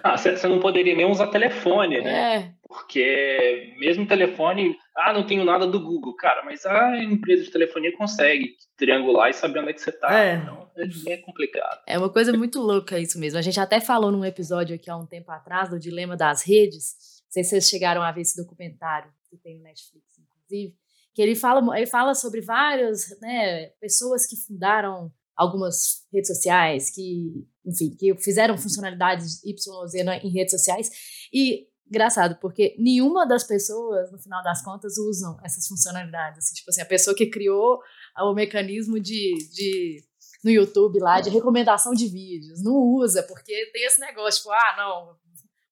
Ah, 0.04 0.16
você 0.16 0.46
não 0.46 0.60
poderia 0.60 0.94
nem 0.94 1.10
usar 1.10 1.26
telefone, 1.26 2.00
né? 2.00 2.36
É. 2.36 2.52
Porque 2.68 3.74
mesmo 3.78 4.06
telefone, 4.06 4.76
ah, 4.96 5.12
não 5.12 5.26
tenho 5.26 5.44
nada 5.44 5.66
do 5.66 5.80
Google. 5.80 6.14
Cara, 6.14 6.44
mas 6.44 6.64
a 6.64 6.96
empresa 7.02 7.42
de 7.44 7.50
telefonia 7.50 7.96
consegue 7.96 8.54
triangular 8.76 9.30
e 9.30 9.32
saber 9.32 9.60
onde 9.60 9.70
é 9.70 9.72
que 9.72 9.80
você 9.80 9.92
tá. 9.92 10.16
É. 10.16 10.36
Então, 10.36 10.68
é 11.08 11.16
complicado. 11.18 11.80
É 11.86 11.98
uma 11.98 12.10
coisa 12.10 12.32
muito 12.32 12.60
louca 12.60 13.00
isso 13.00 13.18
mesmo. 13.18 13.38
A 13.38 13.42
gente 13.42 13.58
até 13.58 13.80
falou 13.80 14.12
num 14.12 14.24
episódio 14.24 14.76
aqui 14.76 14.90
há 14.90 14.96
um 14.96 15.06
tempo 15.06 15.30
atrás 15.32 15.70
do 15.70 15.78
dilema 15.78 16.16
das 16.16 16.46
redes. 16.46 17.15
Não 17.26 17.32
sei 17.32 17.44
se 17.44 17.50
vocês 17.50 17.68
chegaram 17.68 18.02
a 18.02 18.12
ver 18.12 18.22
esse 18.22 18.36
documentário 18.36 19.12
que 19.28 19.36
tem 19.36 19.56
no 19.56 19.64
Netflix, 19.64 20.18
inclusive, 20.18 20.76
que 21.14 21.22
ele 21.22 21.34
fala, 21.34 21.76
ele 21.76 21.86
fala 21.86 22.14
sobre 22.14 22.40
várias 22.40 23.18
né, 23.20 23.66
pessoas 23.80 24.26
que 24.26 24.36
fundaram 24.36 25.12
algumas 25.36 26.06
redes 26.12 26.28
sociais, 26.28 26.90
que, 26.90 27.46
enfim, 27.64 27.94
que 27.94 28.14
fizeram 28.16 28.56
funcionalidades 28.56 29.42
YZ 29.44 29.94
em 30.22 30.30
redes 30.30 30.52
sociais. 30.52 30.90
E 31.32 31.68
engraçado, 31.88 32.38
porque 32.40 32.74
nenhuma 32.78 33.26
das 33.26 33.44
pessoas, 33.44 34.10
no 34.10 34.18
final 34.18 34.42
das 34.42 34.62
contas, 34.62 34.96
usam 34.98 35.38
essas 35.44 35.66
funcionalidades. 35.66 36.38
Assim, 36.38 36.54
tipo 36.54 36.70
assim, 36.70 36.80
a 36.80 36.86
pessoa 36.86 37.14
que 37.14 37.26
criou 37.26 37.78
o 38.18 38.34
mecanismo 38.34 38.98
de, 38.98 39.34
de 39.52 40.04
no 40.42 40.50
YouTube 40.50 41.00
lá 41.00 41.20
de 41.20 41.30
recomendação 41.30 41.92
de 41.92 42.08
vídeos, 42.08 42.62
não 42.62 42.76
usa, 42.76 43.22
porque 43.22 43.70
tem 43.72 43.84
esse 43.84 44.00
negócio, 44.00 44.42
tipo, 44.42 44.52
ah, 44.52 44.74
não, 44.76 45.16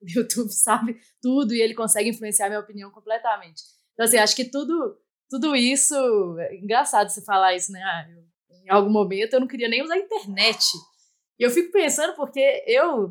o 0.17 0.21
YouTube 0.21 0.53
sabe 0.53 0.97
tudo 1.21 1.55
e 1.55 1.61
ele 1.61 1.75
consegue 1.75 2.11
influenciar 2.11 2.49
minha 2.49 2.61
opinião 2.61 2.91
completamente. 2.91 3.63
Então, 3.95 4.05
assim, 4.05 4.19
acho 4.19 4.37
que 4.37 4.45
tudo, 4.45 4.99
tudo 5.31 5.57
isso. 5.57 5.95
É 6.39 6.57
engraçado 6.57 7.09
você 7.09 7.23
falar 7.23 7.55
isso, 7.55 7.73
né? 7.73 7.81
Ah, 7.83 8.07
eu, 8.11 8.25
em 8.65 8.71
algum 8.71 8.91
momento 8.91 9.35
eu 9.35 9.41
não 9.41 9.47
queria 9.47 9.69
nem 9.69 9.83
usar 9.83 9.95
a 9.95 9.99
internet. 9.99 10.65
E 11.39 11.43
eu 11.43 11.51
fico 11.51 11.73
pensando, 11.73 12.15
porque 12.15 12.63
eu, 12.67 13.11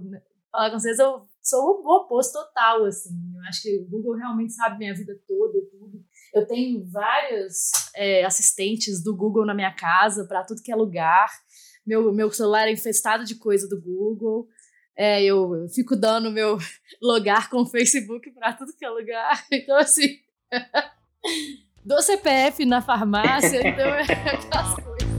falar 0.51 0.71
com 0.71 0.79
vocês, 0.79 0.97
eu 0.99 1.21
sou 1.41 1.81
o 1.83 1.95
oposto 1.97 2.33
total, 2.33 2.85
assim. 2.85 3.13
Eu 3.35 3.43
acho 3.47 3.61
que 3.61 3.77
o 3.79 3.89
Google 3.89 4.15
realmente 4.15 4.53
sabe 4.53 4.77
minha 4.77 4.93
vida 4.93 5.13
toda, 5.27 5.59
tudo. 5.69 6.03
Eu 6.33 6.47
tenho 6.47 6.83
vários 6.89 7.71
é, 7.95 8.23
assistentes 8.23 9.03
do 9.03 9.15
Google 9.15 9.45
na 9.45 9.53
minha 9.53 9.73
casa, 9.73 10.25
para 10.25 10.43
tudo 10.43 10.63
que 10.63 10.71
é 10.71 10.75
lugar. 10.75 11.29
Meu, 11.85 12.13
meu 12.13 12.31
celular 12.31 12.67
é 12.67 12.71
infestado 12.71 13.25
de 13.25 13.35
coisa 13.35 13.67
do 13.67 13.79
Google. 13.79 14.47
É, 14.95 15.23
eu, 15.23 15.67
fico 15.73 15.95
dando 15.95 16.31
meu 16.31 16.57
logar 17.01 17.49
com 17.49 17.61
o 17.61 17.65
Facebook 17.65 18.29
para 18.31 18.53
tudo 18.53 18.75
que 18.77 18.85
é 18.85 18.89
lugar. 18.89 19.43
Então, 19.51 19.77
assim. 19.77 20.19
do 21.83 22.01
CPF 22.01 22.65
na 22.65 22.81
farmácia, 22.81 23.59
então 23.67 23.85
é 23.85 24.01
aquelas 24.03 24.75
coisas. 24.75 25.13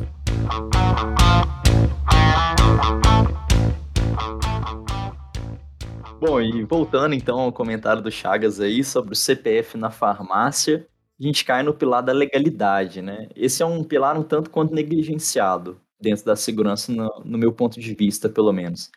Bom, 6.21 6.41
e 6.41 6.65
voltando 6.65 7.15
então 7.15 7.39
ao 7.41 7.53
comentário 7.53 8.01
do 8.01 8.11
Chagas 8.11 8.61
aí 8.61 8.83
sobre 8.83 9.13
o 9.13 9.17
CPF 9.17 9.77
na 9.77 9.91
farmácia, 9.91 10.87
a 11.21 11.23
gente 11.23 11.45
cai 11.45 11.63
no 11.63 11.75
pilar 11.75 12.03
da 12.03 12.13
legalidade, 12.13 13.03
né? 13.03 13.29
Esse 13.37 13.63
é 13.63 13.67
um 13.67 13.85
pilar 13.85 14.17
um 14.17 14.23
tanto 14.23 14.51
quanto 14.51 14.73
negligenciado 14.73 15.81
dentro 16.01 16.25
da 16.25 16.37
segurança, 16.37 16.93
no, 16.93 17.11
no 17.25 17.37
meu 17.37 17.53
ponto 17.53 17.79
de 17.79 17.95
vista, 17.95 18.29
pelo 18.29 18.53
menos. 18.53 18.91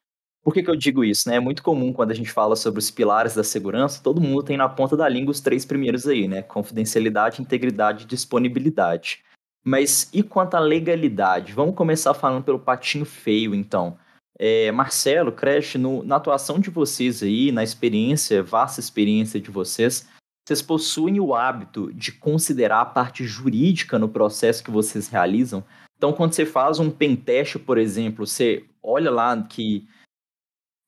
Por 0.47 0.53
que, 0.53 0.63
que 0.63 0.69
eu 0.69 0.77
digo 0.77 1.03
isso? 1.03 1.27
Né? 1.27 1.36
É 1.36 1.39
muito 1.41 1.62
comum 1.62 1.91
quando 1.91 2.12
a 2.12 2.13
gente 2.13 2.31
fala 2.31 2.55
sobre 2.55 2.79
os 2.79 2.89
pilares 2.89 3.36
da 3.36 3.43
segurança, 3.43 4.01
todo 4.01 4.21
mundo 4.21 4.41
tem 4.41 4.55
na 4.55 4.69
ponta 4.69 4.95
da 4.95 5.10
língua 5.10 5.31
os 5.31 5.41
três 5.41 5.65
primeiros 5.65 6.07
aí, 6.07 6.25
né? 6.25 6.41
Confidencialidade, 6.41 7.41
integridade 7.41 8.05
e 8.05 8.07
disponibilidade. 8.07 9.25
Mas 9.62 10.10
e 10.13 10.23
quanto 10.23 10.55
à 10.55 10.62
legalidade? 10.62 11.51
Vamos 11.51 11.75
começar 11.75 12.13
falando 12.13 12.45
pelo 12.45 12.60
patinho 12.60 13.03
feio, 13.03 13.53
então. 13.53 13.97
É, 14.39 14.71
Marcelo, 14.71 15.33
Crash, 15.33 15.75
no, 15.75 16.01
na 16.01 16.15
atuação 16.15 16.62
de 16.62 16.69
vocês 16.69 17.21
aí, 17.21 17.51
na 17.51 17.62
experiência, 17.62 18.41
vasta 18.41 18.79
experiência 18.79 19.41
de 19.41 19.51
vocês, 19.51 20.07
vocês 20.47 20.62
possuem 20.62 21.19
o 21.19 21.36
hábito 21.36 21.91
de 21.93 22.13
considerar 22.13 22.79
a 22.79 22.86
parte 22.86 23.25
jurídica 23.25 23.99
no 23.99 24.07
processo 24.07 24.63
que 24.63 24.71
vocês 24.71 25.10
realizam? 25.10 25.62
Então, 25.97 26.13
quando 26.13 26.31
você 26.31 26.45
faz 26.45 26.79
um 26.79 26.89
pentest, 26.89 27.60
por 27.60 27.77
exemplo, 27.77 28.25
você 28.25 28.63
olha 28.81 29.12
lá 29.12 29.43
que 29.43 29.86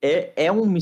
é, 0.02 0.46
é 0.46 0.52
um. 0.52 0.78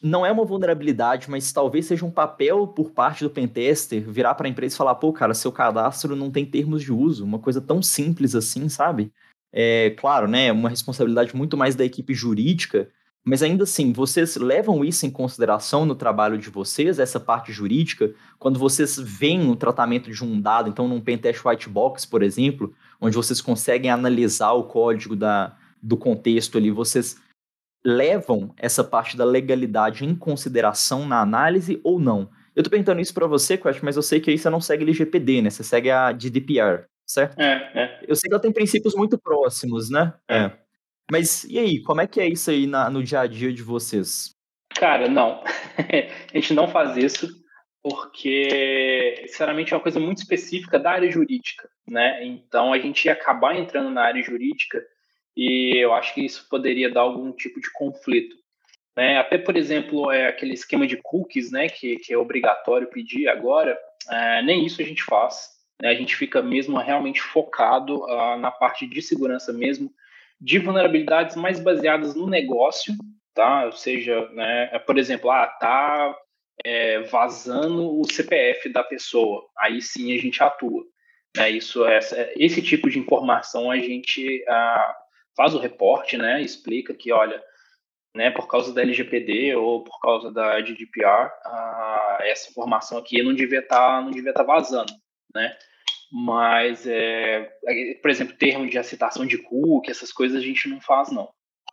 Não 0.00 0.24
é 0.24 0.30
uma 0.30 0.44
vulnerabilidade, 0.44 1.28
mas 1.28 1.52
talvez 1.52 1.86
seja 1.86 2.04
um 2.04 2.10
papel 2.10 2.68
por 2.68 2.92
parte 2.92 3.24
do 3.24 3.30
pentester 3.30 4.08
virar 4.08 4.34
para 4.34 4.46
a 4.46 4.50
empresa 4.50 4.74
e 4.74 4.78
falar: 4.78 4.94
pô, 4.94 5.12
cara, 5.12 5.34
seu 5.34 5.50
cadastro 5.50 6.14
não 6.14 6.30
tem 6.30 6.46
termos 6.46 6.82
de 6.82 6.92
uso, 6.92 7.24
uma 7.24 7.38
coisa 7.38 7.60
tão 7.60 7.82
simples 7.82 8.34
assim, 8.34 8.68
sabe? 8.68 9.12
é 9.52 9.90
claro, 9.90 10.28
né, 10.28 10.52
uma 10.52 10.68
responsabilidade 10.68 11.34
muito 11.34 11.56
mais 11.56 11.74
da 11.74 11.84
equipe 11.84 12.14
jurídica, 12.14 12.88
mas 13.24 13.42
ainda 13.42 13.64
assim, 13.64 13.92
vocês 13.92 14.36
levam 14.36 14.84
isso 14.84 15.04
em 15.04 15.10
consideração 15.10 15.84
no 15.84 15.94
trabalho 15.94 16.38
de 16.38 16.48
vocês, 16.48 16.98
essa 16.98 17.20
parte 17.20 17.52
jurídica, 17.52 18.14
quando 18.38 18.58
vocês 18.58 18.98
veem 18.98 19.50
o 19.50 19.56
tratamento 19.56 20.10
de 20.10 20.24
um 20.24 20.40
dado, 20.40 20.68
então 20.70 20.88
num 20.88 21.00
pentest 21.00 21.44
white 21.44 21.68
box, 21.68 22.06
por 22.06 22.22
exemplo, 22.22 22.72
onde 23.00 23.16
vocês 23.16 23.40
conseguem 23.40 23.90
analisar 23.90 24.52
o 24.52 24.64
código 24.64 25.14
da, 25.14 25.56
do 25.82 25.96
contexto 25.96 26.56
ali, 26.56 26.70
vocês 26.70 27.16
levam 27.84 28.52
essa 28.56 28.82
parte 28.82 29.16
da 29.16 29.24
legalidade 29.24 30.04
em 30.04 30.14
consideração 30.14 31.06
na 31.06 31.20
análise 31.20 31.80
ou 31.84 31.98
não? 31.98 32.30
Eu 32.54 32.62
tô 32.62 32.70
perguntando 32.70 33.00
isso 33.00 33.14
para 33.14 33.26
você, 33.26 33.56
Quest, 33.56 33.82
mas 33.82 33.96
eu 33.96 34.02
sei 34.02 34.20
que 34.20 34.30
aí 34.30 34.38
você 34.38 34.50
não 34.50 34.60
segue 34.60 34.82
LGPD, 34.82 35.42
né? 35.42 35.50
Você 35.50 35.62
segue 35.62 35.90
a 35.90 36.12
GDPR, 36.12 36.86
certo? 37.06 37.38
É, 37.40 37.70
é. 37.74 38.04
Eu 38.06 38.16
sei 38.16 38.28
que 38.28 38.34
ela 38.34 38.42
tem 38.42 38.52
princípios 38.52 38.94
muito 38.94 39.16
próximos, 39.16 39.90
né? 39.90 40.12
É. 40.28 40.50
Mas 41.10 41.44
e 41.44 41.58
aí, 41.58 41.82
como 41.82 42.00
é 42.00 42.06
que 42.06 42.20
é 42.20 42.28
isso 42.28 42.50
aí 42.50 42.66
na, 42.66 42.90
no 42.90 43.02
dia 43.02 43.20
a 43.20 43.26
dia 43.26 43.52
de 43.52 43.62
vocês? 43.62 44.34
Cara, 44.74 45.08
não. 45.08 45.42
a 45.78 46.36
gente 46.36 46.52
não 46.52 46.68
faz 46.68 46.96
isso 46.96 47.28
porque, 47.82 49.24
sinceramente, 49.28 49.72
é 49.72 49.76
uma 49.76 49.82
coisa 49.82 50.00
muito 50.00 50.18
específica 50.18 50.78
da 50.78 50.90
área 50.90 51.10
jurídica, 51.10 51.68
né? 51.86 52.24
Então, 52.24 52.72
a 52.72 52.78
gente 52.78 53.04
ia 53.04 53.12
acabar 53.12 53.56
entrando 53.56 53.90
na 53.90 54.02
área 54.02 54.22
jurídica 54.22 54.84
e 55.38 55.76
eu 55.76 55.94
acho 55.94 56.12
que 56.14 56.26
isso 56.26 56.48
poderia 56.50 56.90
dar 56.90 57.02
algum 57.02 57.30
tipo 57.30 57.60
de 57.60 57.72
conflito. 57.72 58.34
Né? 58.96 59.18
Até, 59.18 59.38
por 59.38 59.56
exemplo, 59.56 60.10
é 60.10 60.26
aquele 60.26 60.52
esquema 60.52 60.84
de 60.84 60.96
cookies, 60.96 61.52
né, 61.52 61.68
que, 61.68 61.94
que 61.98 62.12
é 62.12 62.18
obrigatório 62.18 62.90
pedir 62.90 63.28
agora, 63.28 63.78
é, 64.10 64.42
nem 64.42 64.66
isso 64.66 64.82
a 64.82 64.84
gente 64.84 65.04
faz. 65.04 65.50
Né? 65.80 65.90
A 65.90 65.94
gente 65.94 66.16
fica 66.16 66.42
mesmo 66.42 66.76
realmente 66.78 67.22
focado 67.22 68.02
uh, 68.02 68.36
na 68.36 68.50
parte 68.50 68.84
de 68.84 69.00
segurança 69.00 69.52
mesmo, 69.52 69.92
de 70.40 70.58
vulnerabilidades 70.58 71.36
mais 71.36 71.60
baseadas 71.60 72.16
no 72.16 72.26
negócio, 72.26 72.92
tá? 73.32 73.66
Ou 73.66 73.72
seja, 73.72 74.28
né, 74.30 74.70
é, 74.72 74.78
por 74.80 74.98
exemplo, 74.98 75.30
ah, 75.30 75.46
tá 75.46 76.16
é, 76.64 77.02
vazando 77.02 78.00
o 78.00 78.04
CPF 78.04 78.68
da 78.70 78.82
pessoa, 78.82 79.46
aí 79.56 79.80
sim 79.80 80.12
a 80.12 80.20
gente 80.20 80.42
atua. 80.42 80.82
Né? 81.36 81.50
Isso, 81.50 81.84
essa, 81.84 82.28
esse 82.34 82.60
tipo 82.60 82.90
de 82.90 82.98
informação 82.98 83.70
a 83.70 83.76
gente 83.76 84.44
ah, 84.48 84.96
faz 85.38 85.54
o 85.54 85.60
reporte, 85.60 86.18
né? 86.18 86.42
Explica 86.42 86.92
que, 86.92 87.12
olha, 87.12 87.40
né, 88.12 88.28
por 88.28 88.48
causa 88.48 88.74
da 88.74 88.82
LGPD 88.82 89.54
ou 89.54 89.84
por 89.84 90.00
causa 90.00 90.32
da 90.32 90.60
GDPR, 90.60 91.30
ah, 91.46 92.18
essa 92.22 92.50
informação 92.50 92.98
aqui 92.98 93.22
não 93.22 93.32
devia 93.32 93.60
estar 93.60 93.76
tá, 93.76 94.00
não 94.00 94.10
devia 94.10 94.30
estar 94.30 94.44
tá 94.44 94.52
vazando, 94.52 94.92
né? 95.32 95.56
Mas, 96.10 96.86
é, 96.86 97.48
por 98.02 98.10
exemplo, 98.10 98.36
termo 98.36 98.68
de 98.68 98.78
aceitação 98.78 99.24
de 99.24 99.38
cookie, 99.38 99.90
essas 99.90 100.12
coisas 100.12 100.38
a 100.38 100.44
gente 100.44 100.68
não 100.68 100.80
faz, 100.80 101.12
não. 101.12 101.30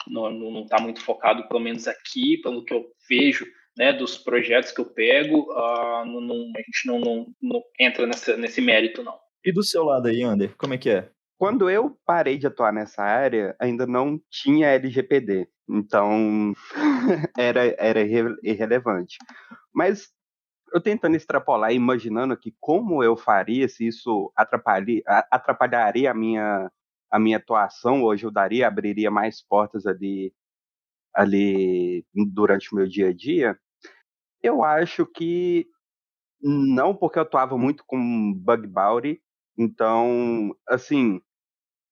Não 0.07 0.61
está 0.61 0.79
muito 0.79 1.01
focado, 1.01 1.47
pelo 1.47 1.59
menos 1.59 1.87
aqui, 1.87 2.37
pelo 2.43 2.63
que 2.63 2.73
eu 2.73 2.85
vejo, 3.09 3.47
né, 3.75 3.91
dos 3.91 4.17
projetos 4.17 4.71
que 4.71 4.79
eu 4.79 4.85
pego, 4.85 5.51
uh, 5.51 6.05
não, 6.05 6.21
não, 6.21 6.35
a 6.55 6.61
gente 6.61 6.85
não, 6.85 6.99
não, 6.99 7.27
não 7.41 7.63
entra 7.79 8.05
nessa, 8.05 8.37
nesse 8.37 8.61
mérito, 8.61 9.01
não. 9.01 9.17
E 9.43 9.51
do 9.51 9.63
seu 9.63 9.83
lado 9.83 10.07
aí, 10.07 10.21
Ander, 10.21 10.55
como 10.57 10.75
é 10.75 10.77
que 10.77 10.89
é? 10.91 11.09
Quando 11.37 11.69
eu 11.69 11.97
parei 12.05 12.37
de 12.37 12.47
atuar 12.47 12.71
nessa 12.71 13.03
área, 13.03 13.55
ainda 13.59 13.85
não 13.85 14.19
tinha 14.29 14.67
LGPD. 14.67 15.47
Então, 15.67 16.53
era, 17.37 17.75
era 17.77 18.01
irrelevante. 18.43 19.17
Mas 19.73 20.09
eu 20.73 20.81
tentando 20.81 21.15
extrapolar, 21.15 21.73
imaginando 21.73 22.33
aqui 22.33 22.55
como 22.59 23.03
eu 23.03 23.15
faria, 23.17 23.67
se 23.67 23.87
isso 23.87 24.31
atrapalharia, 24.35 26.11
a 26.11 26.13
minha, 26.13 26.71
a 27.11 27.19
minha 27.19 27.37
atuação, 27.37 28.09
ajudaria, 28.09 28.67
abriria 28.67 29.11
mais 29.11 29.41
portas 29.41 29.85
ali, 29.85 30.33
ali 31.13 32.05
durante 32.13 32.73
o 32.73 32.75
meu 32.75 32.87
dia 32.87 33.09
a 33.09 33.13
dia, 33.13 33.57
eu 34.43 34.63
acho 34.63 35.05
que 35.05 35.67
não, 36.41 36.95
porque 36.95 37.19
eu 37.19 37.23
atuava 37.23 37.57
muito 37.57 37.83
com 37.87 38.33
bug 38.33 38.67
bounty, 38.67 39.21
então, 39.57 40.55
assim, 40.67 41.21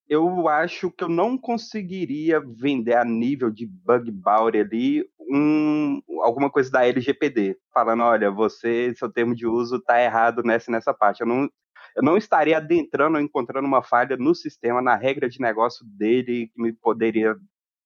eu 0.07 0.47
acho 0.47 0.91
que 0.91 1.03
eu 1.03 1.09
não 1.09 1.37
conseguiria 1.37 2.39
vender 2.39 2.95
a 2.95 3.05
nível 3.05 3.49
de 3.49 3.65
bug 3.65 4.11
bounty 4.11 4.57
ali 4.59 5.09
um, 5.31 6.01
alguma 6.21 6.49
coisa 6.49 6.69
da 6.69 6.85
LGPD, 6.85 7.57
falando, 7.73 8.03
olha, 8.03 8.29
você, 8.29 8.93
seu 8.95 9.11
termo 9.11 9.33
de 9.35 9.47
uso 9.47 9.77
está 9.77 10.01
errado 10.01 10.43
nessa 10.43 10.71
nessa 10.71 10.93
parte. 10.93 11.21
Eu 11.21 11.27
não, 11.27 11.49
eu 11.95 12.03
não 12.03 12.17
estaria 12.17 12.57
adentrando 12.57 13.17
ou 13.17 13.23
encontrando 13.23 13.67
uma 13.67 13.81
falha 13.81 14.17
no 14.17 14.35
sistema, 14.35 14.81
na 14.81 14.95
regra 14.95 15.29
de 15.29 15.39
negócio 15.39 15.85
dele, 15.85 16.49
que 16.53 16.61
me 16.61 16.73
poderia 16.73 17.35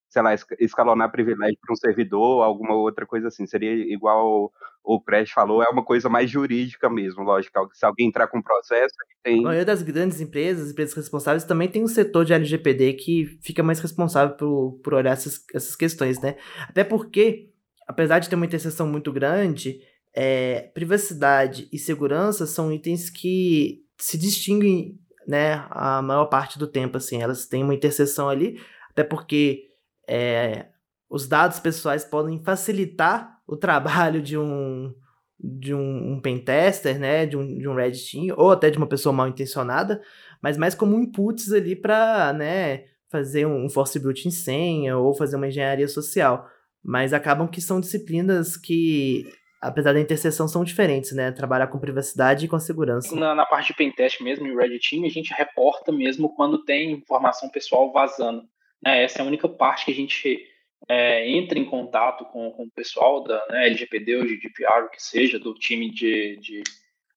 sei 0.08 0.22
lá, 0.22 0.34
escalonar 0.58 1.10
privilégio 1.10 1.58
para 1.60 1.72
um 1.72 1.76
servidor, 1.76 2.42
alguma 2.42 2.74
outra 2.74 3.06
coisa 3.06 3.28
assim. 3.28 3.46
Seria 3.46 3.72
igual 3.92 4.50
o 4.82 5.00
Crash 5.00 5.30
falou, 5.32 5.62
é 5.62 5.68
uma 5.68 5.84
coisa 5.84 6.08
mais 6.08 6.30
jurídica 6.30 6.88
mesmo, 6.88 7.22
lógico. 7.22 7.68
Se 7.74 7.84
alguém 7.84 8.08
entrar 8.08 8.26
com 8.26 8.40
processo, 8.40 8.94
tem. 9.22 9.40
A 9.40 9.42
maioria 9.42 9.64
das 9.66 9.82
grandes 9.82 10.18
empresas, 10.20 10.70
empresas 10.70 10.94
responsáveis, 10.94 11.44
também 11.44 11.68
tem 11.68 11.84
um 11.84 11.88
setor 11.88 12.24
de 12.24 12.32
LGPD 12.32 12.94
que 12.94 13.38
fica 13.42 13.62
mais 13.62 13.80
responsável 13.80 14.34
por, 14.34 14.80
por 14.82 14.94
olhar 14.94 15.12
essas, 15.12 15.44
essas 15.54 15.76
questões, 15.76 16.18
né? 16.20 16.36
Até 16.66 16.84
porque, 16.84 17.50
apesar 17.86 18.18
de 18.18 18.30
ter 18.30 18.36
uma 18.36 18.46
interseção 18.46 18.86
muito 18.86 19.12
grande, 19.12 19.80
é, 20.14 20.70
privacidade 20.72 21.68
e 21.70 21.78
segurança 21.78 22.46
são 22.46 22.72
itens 22.72 23.10
que 23.10 23.84
se 23.98 24.16
distinguem, 24.16 24.98
né, 25.26 25.66
a 25.68 26.00
maior 26.00 26.26
parte 26.26 26.58
do 26.58 26.66
tempo, 26.66 26.96
assim. 26.96 27.20
Elas 27.20 27.46
têm 27.46 27.62
uma 27.62 27.74
interseção 27.74 28.26
ali, 28.26 28.58
até 28.90 29.04
porque 29.04 29.67
é, 30.08 30.68
os 31.08 31.28
dados 31.28 31.60
pessoais 31.60 32.04
podem 32.04 32.42
facilitar 32.42 33.38
o 33.46 33.56
trabalho 33.56 34.20
de 34.22 34.36
um 34.36 34.92
de 35.40 35.72
um, 35.72 36.14
um 36.14 36.20
pentester, 36.20 36.98
né, 36.98 37.24
de 37.24 37.36
um, 37.36 37.58
de 37.58 37.68
um 37.68 37.74
red 37.74 37.92
team, 37.92 38.34
ou 38.36 38.50
até 38.50 38.70
de 38.70 38.76
uma 38.76 38.88
pessoa 38.88 39.12
mal 39.12 39.28
intencionada, 39.28 40.02
mas 40.42 40.58
mais 40.58 40.74
como 40.74 40.98
inputs 40.98 41.52
ali 41.52 41.76
para, 41.76 42.32
né, 42.32 42.86
fazer 43.08 43.46
um 43.46 43.68
force 43.68 44.00
built 44.00 44.24
em 44.26 44.30
senha 44.30 44.98
ou 44.98 45.14
fazer 45.14 45.36
uma 45.36 45.46
engenharia 45.46 45.86
social. 45.86 46.48
Mas 46.82 47.12
acabam 47.12 47.48
que 47.48 47.60
são 47.60 47.80
disciplinas 47.80 48.56
que, 48.56 49.26
apesar 49.60 49.92
da 49.92 50.00
interseção, 50.00 50.48
são 50.48 50.64
diferentes, 50.64 51.12
né? 51.12 51.32
Trabalhar 51.32 51.66
com 51.66 51.78
privacidade 51.78 52.44
e 52.44 52.48
com 52.48 52.58
segurança. 52.58 53.14
Na, 53.16 53.34
na 53.34 53.44
parte 53.44 53.68
de 53.68 53.74
pentest 53.74 54.22
mesmo, 54.22 54.46
em 54.46 54.56
Red 54.56 54.78
Team, 54.78 55.04
a 55.04 55.08
gente 55.08 55.34
reporta 55.34 55.90
mesmo 55.90 56.34
quando 56.34 56.64
tem 56.64 56.92
informação 56.92 57.48
pessoal 57.50 57.92
vazando. 57.92 58.42
Né? 58.82 59.04
Essa 59.04 59.20
é 59.20 59.22
a 59.22 59.26
única 59.26 59.48
parte 59.48 59.84
que 59.84 59.90
a 59.90 59.94
gente 59.94 60.46
é, 60.88 61.28
entra 61.30 61.58
em 61.58 61.64
contato 61.64 62.24
com, 62.26 62.50
com 62.52 62.64
o 62.64 62.70
pessoal 62.70 63.24
da 63.24 63.44
né, 63.50 63.66
LGPD 63.66 64.16
ou 64.16 64.26
GDPR, 64.26 64.84
o 64.84 64.90
que 64.90 65.02
seja, 65.02 65.38
do 65.38 65.54
time 65.54 65.90
de, 65.90 66.36
de 66.36 66.62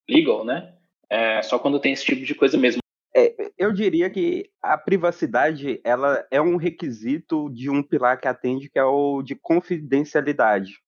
legal, 0.09 0.43
né? 0.43 0.73
É, 1.09 1.41
só 1.41 1.59
quando 1.59 1.79
tem 1.79 1.93
esse 1.93 2.05
tipo 2.05 2.25
de 2.25 2.33
coisa 2.33 2.57
mesmo. 2.57 2.81
É, 3.15 3.35
eu 3.57 3.73
diria 3.73 4.09
que 4.09 4.49
a 4.61 4.77
privacidade 4.77 5.81
ela 5.83 6.25
é 6.31 6.41
um 6.41 6.55
requisito 6.55 7.49
de 7.49 7.69
um 7.69 7.83
pilar 7.83 8.19
que 8.19 8.27
atende, 8.27 8.69
que 8.69 8.79
é 8.79 8.83
o 8.83 9.21
de 9.21 9.35
confidencialidade. 9.35 10.79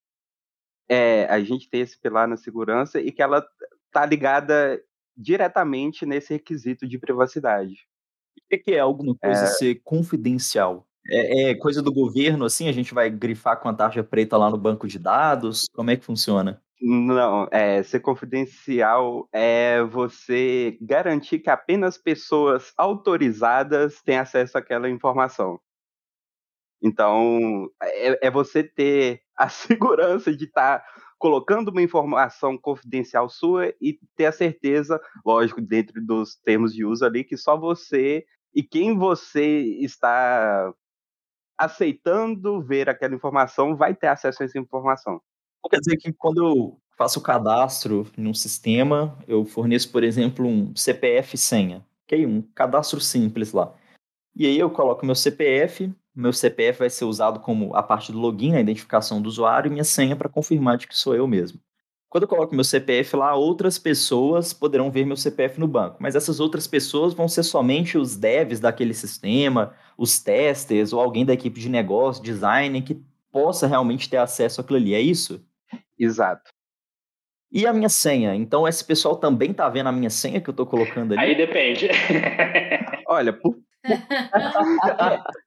É, 0.88 1.24
a 1.26 1.42
gente 1.42 1.68
tem 1.68 1.82
esse 1.82 1.98
pilar 1.98 2.26
na 2.26 2.36
segurança 2.36 3.00
e 3.00 3.12
que 3.12 3.22
ela 3.22 3.46
está 3.86 4.06
ligada 4.06 4.82
diretamente 5.16 6.06
nesse 6.06 6.32
requisito 6.32 6.88
de 6.88 6.98
privacidade. 6.98 7.86
O 8.52 8.58
que 8.58 8.72
é 8.72 8.78
alguma 8.78 9.14
coisa 9.14 9.44
é... 9.44 9.46
ser 9.46 9.80
confidencial? 9.82 10.86
É, 11.06 11.50
é, 11.50 11.54
coisa 11.54 11.82
do 11.82 11.92
governo, 11.92 12.44
assim? 12.44 12.68
A 12.68 12.72
gente 12.72 12.94
vai 12.94 13.10
grifar 13.10 13.60
com 13.60 13.68
a 13.68 13.74
tarja 13.74 14.02
preta 14.02 14.36
lá 14.36 14.50
no 14.50 14.56
banco 14.56 14.88
de 14.88 14.98
dados? 14.98 15.68
Como 15.74 15.90
é 15.90 15.96
que 15.96 16.04
funciona? 16.04 16.62
Não, 16.80 17.48
é, 17.50 17.82
ser 17.82 18.00
confidencial 18.00 19.28
é 19.32 19.82
você 19.84 20.76
garantir 20.80 21.38
que 21.38 21.48
apenas 21.48 21.96
pessoas 21.96 22.72
autorizadas 22.76 24.02
têm 24.02 24.18
acesso 24.18 24.58
àquela 24.58 24.88
informação. 24.88 25.58
Então, 26.84 27.70
é, 27.82 28.26
é 28.26 28.30
você 28.30 28.62
ter 28.62 29.22
a 29.34 29.48
segurança 29.48 30.36
de 30.36 30.44
estar 30.44 30.80
tá 30.80 30.86
colocando 31.18 31.68
uma 31.68 31.80
informação 31.80 32.58
confidencial 32.58 33.30
sua 33.30 33.72
e 33.80 33.98
ter 34.14 34.26
a 34.26 34.32
certeza, 34.32 35.00
lógico, 35.24 35.62
dentro 35.62 36.04
dos 36.04 36.36
termos 36.36 36.74
de 36.74 36.84
uso 36.84 37.02
ali, 37.06 37.24
que 37.24 37.38
só 37.38 37.56
você 37.56 38.26
e 38.54 38.62
quem 38.62 38.98
você 38.98 39.40
está 39.80 40.70
aceitando 41.56 42.62
ver 42.62 42.90
aquela 42.90 43.14
informação 43.14 43.74
vai 43.74 43.94
ter 43.94 44.08
acesso 44.08 44.42
a 44.42 44.46
essa 44.46 44.58
informação. 44.58 45.20
Quer 45.70 45.78
dizer 45.78 45.96
que 45.96 46.12
quando 46.12 46.44
eu 46.44 46.78
faço 46.98 47.18
o 47.18 47.22
cadastro 47.22 48.06
num 48.18 48.34
sistema, 48.34 49.16
eu 49.26 49.46
forneço, 49.46 49.90
por 49.90 50.04
exemplo, 50.04 50.46
um 50.46 50.76
CPF 50.76 51.38
senha, 51.38 51.82
ok? 52.04 52.26
Um 52.26 52.42
cadastro 52.54 53.00
simples 53.00 53.52
lá. 53.52 53.74
E 54.36 54.46
aí 54.46 54.58
eu 54.58 54.68
coloco 54.68 55.06
meu 55.06 55.14
CPF, 55.14 55.90
meu 56.14 56.32
CPF 56.32 56.78
vai 56.78 56.90
ser 56.90 57.04
usado 57.04 57.40
como 57.40 57.74
a 57.74 57.82
parte 57.82 58.12
do 58.12 58.18
login, 58.18 58.54
a 58.54 58.60
identificação 58.60 59.20
do 59.20 59.28
usuário, 59.28 59.68
e 59.68 59.72
minha 59.72 59.84
senha 59.84 60.14
para 60.14 60.28
confirmar 60.28 60.78
de 60.78 60.86
que 60.86 60.96
sou 60.96 61.14
eu 61.14 61.26
mesmo. 61.26 61.58
quando 62.08 62.22
eu 62.24 62.28
coloco 62.28 62.54
meu 62.54 62.62
CPF 62.62 63.16
lá, 63.16 63.34
outras 63.34 63.76
pessoas 63.78 64.52
poderão 64.52 64.90
ver 64.90 65.04
meu 65.04 65.16
CPF 65.16 65.58
no 65.58 65.66
banco. 65.66 65.96
Mas 66.00 66.14
essas 66.14 66.38
outras 66.38 66.66
pessoas 66.66 67.12
vão 67.12 67.26
ser 67.28 67.42
somente 67.42 67.98
os 67.98 68.16
devs 68.16 68.60
daquele 68.60 68.94
sistema, 68.94 69.74
os 69.98 70.22
testers 70.22 70.92
ou 70.92 71.00
alguém 71.00 71.24
da 71.24 71.34
equipe 71.34 71.58
de 71.60 71.68
negócio, 71.68 72.22
design, 72.22 72.80
que 72.82 73.02
possa 73.32 73.66
realmente 73.66 74.08
ter 74.08 74.18
acesso 74.18 74.60
àquilo 74.60 74.76
ali. 74.76 74.94
É 74.94 75.00
isso? 75.00 75.44
Exato. 75.98 76.52
E 77.50 77.66
a 77.66 77.72
minha 77.72 77.88
senha? 77.88 78.34
Então 78.34 78.66
esse 78.66 78.84
pessoal 78.84 79.16
também 79.16 79.52
tá 79.52 79.68
vendo 79.68 79.88
a 79.88 79.92
minha 79.92 80.10
senha 80.10 80.40
que 80.40 80.50
eu 80.50 80.54
tô 80.54 80.64
colocando 80.66 81.12
ali? 81.12 81.20
Aí 81.20 81.36
depende. 81.36 81.88
Olha, 83.08 83.32
por... 83.32 83.56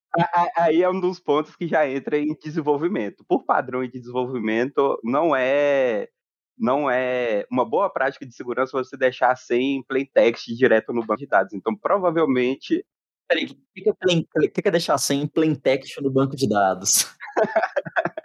aí 0.55 0.81
é 0.81 0.89
um 0.89 0.99
dos 0.99 1.19
pontos 1.19 1.55
que 1.55 1.67
já 1.67 1.87
entra 1.87 2.17
em 2.17 2.33
desenvolvimento. 2.35 3.23
Por 3.27 3.43
padrão 3.45 3.83
de 3.83 3.99
desenvolvimento, 3.99 4.99
não 5.03 5.35
é 5.35 6.09
não 6.57 6.89
é 6.89 7.45
uma 7.51 7.63
boa 7.63 7.87
prática 7.87 8.25
de 8.25 8.33
segurança 8.33 8.77
você 8.77 8.97
deixar 8.97 9.35
sem 9.35 9.83
plain 9.83 10.05
text 10.05 10.47
direto 10.55 10.91
no 10.91 11.05
banco 11.05 11.19
de 11.19 11.27
dados. 11.27 11.53
Então, 11.53 11.75
provavelmente. 11.75 12.83
Peraí, 13.27 13.45
o 13.45 13.47
que, 13.47 13.89
é, 13.89 14.49
que, 14.49 14.61
que 14.61 14.67
é 14.67 14.71
deixar 14.71 14.97
sem 14.97 15.27
plain 15.27 15.53
text 15.53 16.01
no 16.01 16.09
banco 16.09 16.35
de 16.35 16.47
dados? 16.47 17.13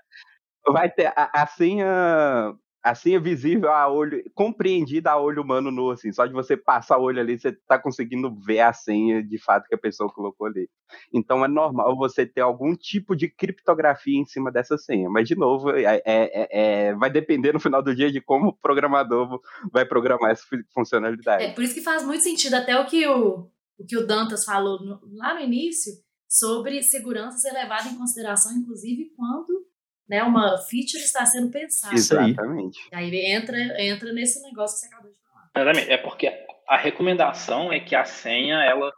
Vai 0.67 0.89
ter 0.89 1.13
a, 1.17 1.43
a 1.43 1.47
senha 1.47 2.57
assim 2.83 3.15
é 3.15 3.21
visível 3.21 3.71
a 3.71 3.89
olho, 3.89 4.23
compreendida 4.35 5.13
a 5.13 5.21
olho 5.21 5.43
humano 5.43 5.71
nu, 5.71 5.91
assim, 5.91 6.13
só 6.13 6.27
de 6.27 6.33
você 6.33 6.57
passar 6.57 6.99
o 6.99 7.03
olho 7.03 7.21
ali, 7.21 7.39
você 7.39 7.53
tá 7.53 7.79
conseguindo 7.79 8.35
ver 8.35 8.61
a 8.61 8.73
senha 8.73 9.23
de 9.23 9.39
fato 9.39 9.69
que 9.69 9.75
a 9.75 9.79
pessoa 9.79 10.13
colocou 10.13 10.47
ali. 10.47 10.69
Então 11.13 11.45
é 11.45 11.49
normal 11.49 11.97
você 11.97 12.27
ter 12.27 12.41
algum 12.41 12.75
tipo 12.75 13.15
de 13.15 13.29
criptografia 13.29 14.19
em 14.19 14.27
cima 14.27 14.51
dessa 14.51 14.77
senha, 14.77 15.09
mas 15.09 15.29
de 15.29 15.37
novo, 15.37 15.71
é, 15.71 15.85
é, 15.85 16.03
é, 16.05 16.89
é 16.89 16.95
vai 16.95 17.11
depender 17.11 17.53
no 17.53 17.61
final 17.61 17.83
do 17.83 17.95
dia 17.95 18.11
de 18.11 18.21
como 18.21 18.49
o 18.49 18.57
programador 18.57 19.41
vai 19.73 19.85
programar 19.85 20.33
essa 20.33 20.45
funcionalidade. 20.75 21.45
É 21.45 21.53
por 21.53 21.63
isso 21.63 21.75
que 21.75 21.81
faz 21.83 22.05
muito 22.05 22.25
sentido 22.25 22.55
até 22.55 22.79
o 22.79 22.87
que 22.87 23.07
o, 23.07 23.49
o, 23.79 23.87
que 23.87 23.97
o 23.97 24.07
Dantas 24.07 24.45
falou 24.45 24.83
no, 24.85 25.01
lá 25.15 25.35
no 25.35 25.41
início, 25.41 25.93
sobre 26.29 26.83
segurança 26.83 27.39
ser 27.39 27.53
levada 27.53 27.89
em 27.89 27.97
consideração, 27.97 28.53
inclusive 28.53 29.13
quando 29.15 29.67
né, 30.13 30.23
uma 30.23 30.59
feature 30.59 31.03
está 31.03 31.25
sendo 31.25 31.51
pensada. 31.51 31.95
Exatamente. 31.95 32.79
Aí 32.93 33.33
entra, 33.33 33.57
entra 33.83 34.13
nesse 34.13 34.43
negócio 34.43 34.77
que 34.77 34.81
você 34.81 34.95
acabou 34.95 35.11
de 35.11 35.17
falar. 35.27 35.49
Exatamente. 35.57 35.91
É 35.91 35.97
porque 35.97 36.31
a 36.69 36.77
recomendação 36.77 37.73
é 37.73 37.81
que 37.81 37.97
a 37.97 38.05
senha 38.05 38.63
ela 38.63 38.93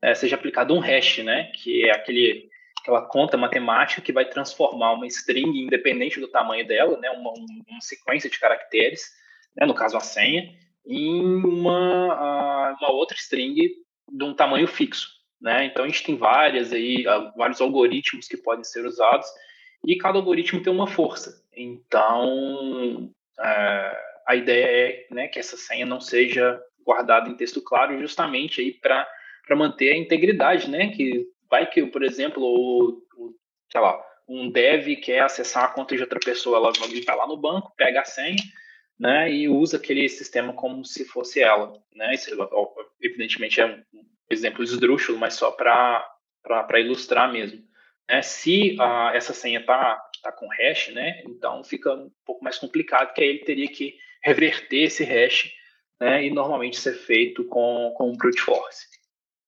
é, 0.00 0.14
seja 0.14 0.36
aplicada 0.36 0.72
um 0.72 0.78
hash, 0.78 1.18
né? 1.18 1.52
Que 1.52 1.86
é 1.86 1.92
aquele 1.92 2.48
aquela 2.80 3.02
conta 3.02 3.36
matemática 3.36 4.00
que 4.00 4.12
vai 4.12 4.24
transformar 4.26 4.92
uma 4.92 5.06
string, 5.06 5.58
independente 5.58 6.18
do 6.18 6.28
tamanho 6.28 6.66
dela, 6.66 6.98
né, 6.98 7.08
uma, 7.08 7.30
uma 7.30 7.80
sequência 7.80 8.28
de 8.28 8.38
caracteres, 8.38 9.10
né, 9.56 9.64
no 9.64 9.72
caso 9.74 9.96
a 9.96 10.00
senha, 10.00 10.54
em 10.86 11.22
uma, 11.24 12.76
uma 12.78 12.92
outra 12.92 13.16
string 13.16 13.70
de 14.06 14.24
um 14.24 14.34
tamanho 14.34 14.66
fixo. 14.66 15.08
Né? 15.40 15.64
Então 15.64 15.82
a 15.82 15.88
gente 15.88 16.04
tem 16.04 16.14
várias 16.14 16.74
aí, 16.74 17.04
vários 17.34 17.58
algoritmos 17.62 18.28
que 18.28 18.36
podem 18.36 18.64
ser 18.64 18.84
usados 18.84 19.26
e 19.86 19.96
cada 19.96 20.18
algoritmo 20.18 20.62
tem 20.62 20.72
uma 20.72 20.86
força. 20.86 21.42
Então, 21.56 23.10
é, 23.38 23.96
a 24.26 24.36
ideia 24.36 24.64
é 24.64 25.06
né, 25.10 25.28
que 25.28 25.38
essa 25.38 25.56
senha 25.56 25.86
não 25.86 26.00
seja 26.00 26.60
guardada 26.84 27.28
em 27.28 27.36
texto 27.36 27.62
claro, 27.62 27.98
justamente 28.00 28.60
aí 28.60 28.72
para 28.72 29.06
manter 29.56 29.92
a 29.92 29.96
integridade, 29.96 30.68
né? 30.70 30.88
Que 30.88 31.26
vai 31.48 31.68
que, 31.68 31.86
por 31.86 32.02
exemplo, 32.02 32.42
o, 32.42 33.02
o, 33.16 33.34
sei 33.70 33.80
lá, 33.80 34.00
um 34.28 34.50
dev 34.50 34.96
quer 34.96 35.20
acessar 35.20 35.64
a 35.64 35.68
conta 35.68 35.94
de 35.94 36.02
outra 36.02 36.20
pessoa, 36.20 36.56
ela 36.56 36.72
vai 37.06 37.16
lá 37.16 37.26
no 37.26 37.36
banco, 37.36 37.72
pega 37.76 38.00
a 38.00 38.04
senha, 38.04 38.42
né, 38.98 39.30
e 39.30 39.48
usa 39.48 39.76
aquele 39.76 40.08
sistema 40.08 40.52
como 40.52 40.84
se 40.84 41.04
fosse 41.04 41.40
ela, 41.40 41.72
né? 41.94 42.14
Isso, 42.14 42.30
evidentemente 43.00 43.60
é 43.60 43.66
um 43.66 44.04
exemplo 44.30 44.62
esdrúxulo, 44.62 45.18
mas 45.18 45.34
só 45.34 45.50
para 45.50 46.80
ilustrar 46.80 47.32
mesmo. 47.32 47.62
Né? 48.08 48.22
Se 48.22 48.76
uh, 48.78 49.14
essa 49.14 49.32
senha 49.32 49.60
está 49.60 50.00
tá 50.22 50.32
com 50.32 50.48
hash, 50.48 50.88
né? 50.88 51.22
então 51.26 51.62
fica 51.62 51.92
um 51.92 52.10
pouco 52.24 52.42
mais 52.42 52.58
complicado, 52.58 53.12
que 53.12 53.20
aí 53.20 53.28
ele 53.28 53.44
teria 53.44 53.68
que 53.68 53.94
reverter 54.22 54.84
esse 54.84 55.04
hash 55.04 55.52
né? 56.00 56.24
e 56.24 56.30
normalmente 56.30 56.78
ser 56.78 56.94
feito 56.94 57.44
com, 57.44 57.92
com 57.96 58.10
um 58.10 58.16
brute 58.16 58.40
force. 58.40 58.86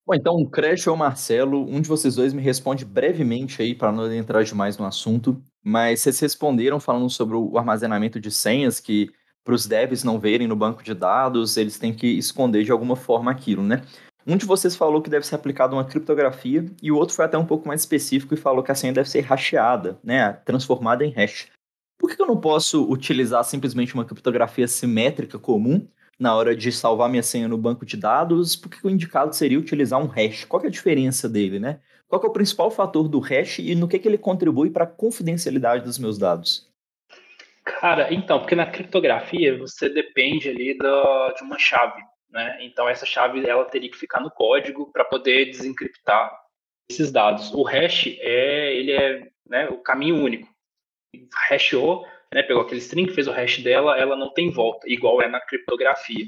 Bom, 0.06 0.14
então, 0.14 0.46
Crash 0.48 0.86
ou 0.86 0.96
Marcelo, 0.96 1.68
um 1.68 1.80
de 1.80 1.88
vocês 1.88 2.14
dois 2.14 2.32
me 2.32 2.40
responde 2.40 2.84
brevemente 2.84 3.60
aí, 3.60 3.74
para 3.74 3.90
não 3.90 4.12
entrar 4.12 4.44
demais 4.44 4.78
no 4.78 4.86
assunto, 4.86 5.42
mas 5.64 6.00
vocês 6.00 6.20
responderam 6.20 6.78
falando 6.78 7.10
sobre 7.10 7.34
o 7.34 7.58
armazenamento 7.58 8.20
de 8.20 8.30
senhas, 8.30 8.78
que 8.78 9.10
para 9.44 9.54
os 9.54 9.66
devs 9.66 10.04
não 10.04 10.20
verem 10.20 10.46
no 10.46 10.54
banco 10.54 10.80
de 10.80 10.94
dados, 10.94 11.56
eles 11.56 11.76
têm 11.76 11.92
que 11.92 12.06
esconder 12.06 12.62
de 12.62 12.70
alguma 12.70 12.94
forma 12.94 13.32
aquilo, 13.32 13.64
né? 13.64 13.82
Um 14.26 14.36
de 14.36 14.44
vocês 14.44 14.74
falou 14.74 15.00
que 15.00 15.08
deve 15.08 15.24
ser 15.24 15.36
aplicada 15.36 15.72
uma 15.72 15.84
criptografia 15.84 16.66
e 16.82 16.90
o 16.90 16.96
outro 16.96 17.14
foi 17.14 17.24
até 17.24 17.38
um 17.38 17.46
pouco 17.46 17.68
mais 17.68 17.82
específico 17.82 18.34
e 18.34 18.36
falou 18.36 18.60
que 18.60 18.72
a 18.72 18.74
senha 18.74 18.92
deve 18.92 19.08
ser 19.08 19.24
hasheada, 19.24 20.00
né, 20.02 20.32
transformada 20.44 21.04
em 21.04 21.10
hash. 21.10 21.48
Por 21.96 22.10
que 22.10 22.20
eu 22.20 22.26
não 22.26 22.36
posso 22.36 22.90
utilizar 22.90 23.44
simplesmente 23.44 23.94
uma 23.94 24.04
criptografia 24.04 24.66
simétrica 24.66 25.38
comum 25.38 25.86
na 26.18 26.34
hora 26.34 26.56
de 26.56 26.72
salvar 26.72 27.08
minha 27.08 27.22
senha 27.22 27.46
no 27.46 27.56
banco 27.56 27.86
de 27.86 27.96
dados? 27.96 28.56
Por 28.56 28.68
que 28.68 28.84
o 28.84 28.90
indicado 28.90 29.34
seria 29.34 29.60
utilizar 29.60 30.02
um 30.02 30.08
hash? 30.08 30.44
Qual 30.44 30.62
é 30.64 30.66
a 30.66 30.70
diferença 30.70 31.28
dele, 31.28 31.60
né? 31.60 31.78
Qual 32.08 32.20
é 32.20 32.26
o 32.26 32.32
principal 32.32 32.70
fator 32.70 33.08
do 33.08 33.20
hash 33.20 33.60
e 33.60 33.76
no 33.76 33.86
que, 33.86 33.98
que 33.98 34.08
ele 34.08 34.18
contribui 34.18 34.70
para 34.70 34.84
a 34.84 34.88
confidencialidade 34.88 35.84
dos 35.84 35.98
meus 35.98 36.18
dados? 36.18 36.68
Cara, 37.64 38.12
então, 38.12 38.40
porque 38.40 38.56
na 38.56 38.66
criptografia 38.66 39.56
você 39.56 39.88
depende 39.88 40.48
ali 40.48 40.76
do, 40.76 41.32
de 41.34 41.42
uma 41.42 41.58
chave. 41.58 42.00
Né? 42.36 42.58
Então 42.60 42.86
essa 42.86 43.06
chave 43.06 43.48
ela 43.48 43.64
teria 43.64 43.90
que 43.90 43.96
ficar 43.96 44.20
no 44.20 44.30
código 44.30 44.92
para 44.92 45.06
poder 45.06 45.46
desencriptar 45.46 46.30
esses 46.86 47.10
dados. 47.10 47.50
O 47.54 47.62
hash 47.62 48.08
é 48.20 48.74
ele 48.74 48.92
é 48.92 49.26
né, 49.48 49.70
o 49.70 49.78
caminho 49.78 50.22
único. 50.22 50.46
Hashou, 51.48 52.06
né, 52.30 52.42
pegou 52.42 52.60
aquele 52.60 52.80
string, 52.80 53.10
fez 53.10 53.26
o 53.26 53.32
hash 53.32 53.62
dela, 53.62 53.98
ela 53.98 54.14
não 54.14 54.34
tem 54.34 54.50
volta, 54.50 54.86
igual 54.86 55.22
é 55.22 55.28
na 55.28 55.40
criptografia. 55.40 56.26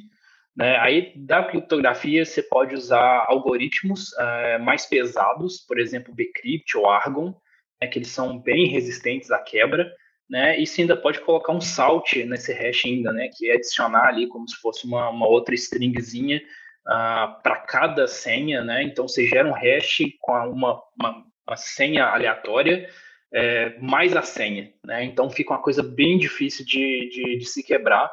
Né? 0.56 0.78
Aí 0.78 1.12
da 1.14 1.44
criptografia 1.44 2.24
você 2.24 2.42
pode 2.42 2.74
usar 2.74 3.26
algoritmos 3.28 4.16
é, 4.18 4.56
mais 4.56 4.86
pesados, 4.86 5.58
por 5.58 5.78
exemplo, 5.78 6.14
Bcrypt 6.14 6.74
ou 6.78 6.88
Argon, 6.88 7.34
né, 7.82 7.86
que 7.86 7.98
eles 7.98 8.08
são 8.08 8.38
bem 8.38 8.68
resistentes 8.68 9.30
à 9.30 9.38
quebra 9.40 9.94
né? 10.28 10.60
E 10.60 10.66
você 10.66 10.82
ainda 10.82 10.96
pode 10.96 11.20
colocar 11.20 11.52
um 11.52 11.60
salt 11.60 12.14
nesse 12.24 12.52
hash 12.52 12.84
ainda, 12.84 13.12
né? 13.12 13.28
Que 13.28 13.50
é 13.50 13.54
adicionar 13.54 14.08
ali 14.08 14.26
como 14.26 14.48
se 14.48 14.56
fosse 14.56 14.86
uma, 14.86 15.08
uma 15.08 15.26
outra 15.26 15.54
stringzinha 15.54 16.38
uh, 16.38 16.90
ah, 16.90 17.40
para 17.42 17.56
cada 17.56 18.06
senha, 18.06 18.62
né? 18.62 18.82
Então 18.82 19.08
você 19.08 19.26
gera 19.26 19.48
um 19.48 19.54
hash 19.54 19.98
com 20.20 20.32
uma, 20.32 20.82
uma, 20.98 21.24
uma 21.46 21.56
senha 21.56 22.06
aleatória 22.06 22.88
é, 23.32 23.78
mais 23.78 24.16
a 24.16 24.22
senha, 24.22 24.72
né? 24.84 25.04
Então 25.04 25.30
fica 25.30 25.52
uma 25.52 25.62
coisa 25.62 25.82
bem 25.82 26.18
difícil 26.18 26.64
de, 26.64 27.08
de, 27.10 27.38
de 27.38 27.46
se 27.46 27.62
quebrar. 27.62 28.10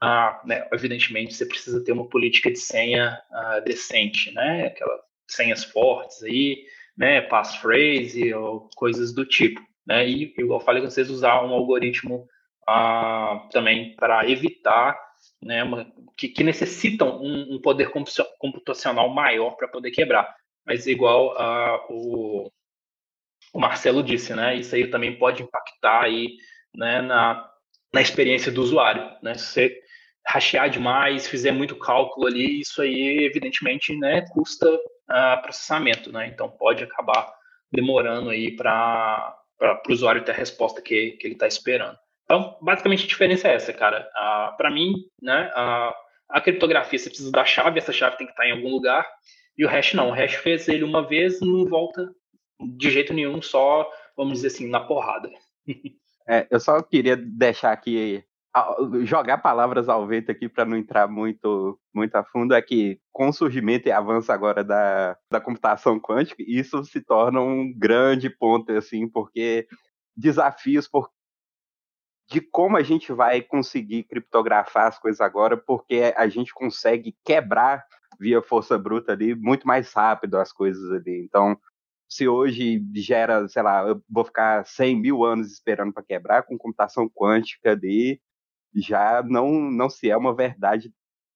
Ah, 0.00 0.40
né? 0.44 0.68
Evidentemente 0.72 1.34
você 1.34 1.46
precisa 1.46 1.82
ter 1.82 1.92
uma 1.92 2.08
política 2.08 2.50
de 2.50 2.58
senha 2.58 3.20
ah, 3.30 3.60
decente, 3.60 4.32
né? 4.32 4.66
Aquelas 4.66 5.00
senhas 5.28 5.64
fortes 5.64 6.22
aí, 6.22 6.64
né? 6.96 7.20
Passphrase 7.22 8.32
ou 8.34 8.68
coisas 8.76 9.12
do 9.12 9.24
tipo. 9.24 9.60
Né? 9.86 10.08
E, 10.08 10.34
eu 10.36 10.60
falei 10.60 10.82
com 10.82 10.90
vocês, 10.90 11.10
usar 11.10 11.42
um 11.44 11.52
algoritmo 11.52 12.28
ah, 12.66 13.46
também 13.52 13.94
para 13.94 14.28
evitar 14.28 14.98
né, 15.40 15.62
uma, 15.62 15.86
que, 16.16 16.28
que, 16.28 16.42
necessitam 16.42 17.20
um, 17.22 17.54
um, 17.54 17.60
poder 17.60 17.90
computacional 18.38 19.08
maior 19.08 19.52
para 19.56 19.68
poder 19.68 19.90
quebrar. 19.90 20.34
Mas 20.64 20.86
igual 20.86 21.36
ah, 21.38 21.86
o, 21.88 22.50
o, 23.52 23.60
Marcelo 23.60 24.02
disse, 24.02 24.34
né, 24.34 24.56
isso 24.56 24.74
aí 24.74 24.88
também 24.88 25.16
pode 25.16 25.42
impactar 25.42 26.02
aí, 26.02 26.36
né, 26.74 27.00
na, 27.00 27.48
na 27.92 28.00
experiência 28.00 28.50
do 28.50 28.62
usuário. 28.62 29.10
Né? 29.22 29.34
Se 29.34 29.46
você 29.46 29.80
rachear 30.26 30.68
demais, 30.68 31.28
fizer 31.28 31.52
muito 31.52 31.76
cálculo 31.76 32.26
ali, 32.26 32.60
isso 32.60 32.82
aí 32.82 33.24
evidentemente 33.24 33.96
né, 33.96 34.22
custa 34.32 34.68
uh, 34.68 35.42
processamento, 35.42 36.10
né? 36.10 36.26
Então 36.26 36.50
pode 36.50 36.82
acabar 36.82 37.32
demorando 37.70 38.30
aí 38.30 38.56
para 38.56 39.36
para 39.58 39.80
o 39.88 39.92
usuário 39.92 40.24
ter 40.24 40.32
a 40.32 40.34
resposta 40.34 40.82
que, 40.82 41.12
que 41.12 41.26
ele 41.26 41.34
está 41.34 41.46
esperando. 41.46 41.96
Então, 42.24 42.56
basicamente, 42.60 43.04
a 43.04 43.08
diferença 43.08 43.48
é 43.48 43.54
essa, 43.54 43.72
cara. 43.72 44.08
Ah, 44.14 44.54
para 44.56 44.70
mim, 44.70 44.94
né, 45.22 45.50
a, 45.54 45.94
a 46.28 46.40
criptografia, 46.40 46.98
você 46.98 47.08
precisa 47.08 47.30
da 47.30 47.44
chave, 47.44 47.78
essa 47.78 47.92
chave 47.92 48.16
tem 48.16 48.26
que 48.26 48.32
estar 48.32 48.46
em 48.46 48.52
algum 48.52 48.68
lugar, 48.68 49.06
e 49.56 49.64
o 49.64 49.68
hash 49.68 49.94
não. 49.94 50.10
O 50.10 50.12
hash 50.12 50.34
fez 50.34 50.68
ele 50.68 50.84
uma 50.84 51.06
vez, 51.06 51.40
não 51.40 51.64
volta 51.66 52.12
de 52.60 52.90
jeito 52.90 53.14
nenhum, 53.14 53.40
só, 53.40 53.90
vamos 54.16 54.34
dizer 54.34 54.48
assim, 54.48 54.68
na 54.68 54.80
porrada. 54.80 55.30
É, 56.28 56.44
eu 56.50 56.58
só 56.58 56.82
queria 56.82 57.16
deixar 57.16 57.70
aqui 57.70 58.24
jogar 59.04 59.38
palavras 59.38 59.88
ao 59.88 60.06
vento 60.06 60.30
aqui 60.30 60.48
para 60.48 60.64
não 60.64 60.76
entrar 60.76 61.08
muito, 61.08 61.78
muito 61.94 62.14
a 62.16 62.24
fundo 62.24 62.54
é 62.54 62.62
que 62.62 62.98
com 63.12 63.28
o 63.28 63.32
surgimento 63.32 63.88
e 63.88 63.92
avanço 63.92 64.32
agora 64.32 64.64
da, 64.64 65.16
da 65.30 65.40
computação 65.40 66.00
quântica, 66.00 66.42
isso 66.46 66.82
se 66.84 67.00
torna 67.00 67.40
um 67.40 67.72
grande 67.76 68.30
ponto, 68.30 68.72
assim, 68.72 69.08
porque 69.08 69.66
desafios 70.16 70.88
por 70.88 71.10
de 72.28 72.40
como 72.40 72.76
a 72.76 72.82
gente 72.82 73.12
vai 73.12 73.40
conseguir 73.40 74.04
criptografar 74.04 74.88
as 74.88 74.98
coisas 74.98 75.20
agora, 75.20 75.56
porque 75.56 76.12
a 76.16 76.26
gente 76.26 76.52
consegue 76.52 77.14
quebrar 77.24 77.84
via 78.18 78.42
força 78.42 78.76
bruta 78.78 79.12
ali 79.12 79.34
muito 79.34 79.66
mais 79.66 79.92
rápido 79.92 80.36
as 80.36 80.52
coisas 80.52 80.90
ali. 80.90 81.24
Então, 81.24 81.56
se 82.08 82.26
hoje 82.26 82.82
gera, 82.94 83.46
sei 83.48 83.62
lá, 83.62 83.86
eu 83.86 84.02
vou 84.08 84.24
ficar 84.24 84.64
100 84.66 85.00
mil 85.00 85.24
anos 85.24 85.52
esperando 85.52 85.92
para 85.92 86.02
quebrar, 86.02 86.42
com 86.42 86.58
computação 86.58 87.08
quântica 87.08 87.72
ali, 87.72 88.20
já 88.76 89.22
não, 89.22 89.50
não 89.70 89.88
se 89.88 90.10
é 90.10 90.16
uma 90.16 90.34
verdade 90.34 90.92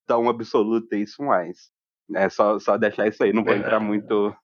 tão 0.06 0.28
absoluta 0.28 0.96
isso 0.96 1.22
mais. 1.22 1.70
É 2.14 2.28
só, 2.28 2.58
só 2.58 2.76
deixar 2.76 3.06
isso 3.06 3.22
aí, 3.22 3.32
não 3.32 3.44
vou 3.44 3.54
entrar 3.54 3.78
muito, 3.78 4.34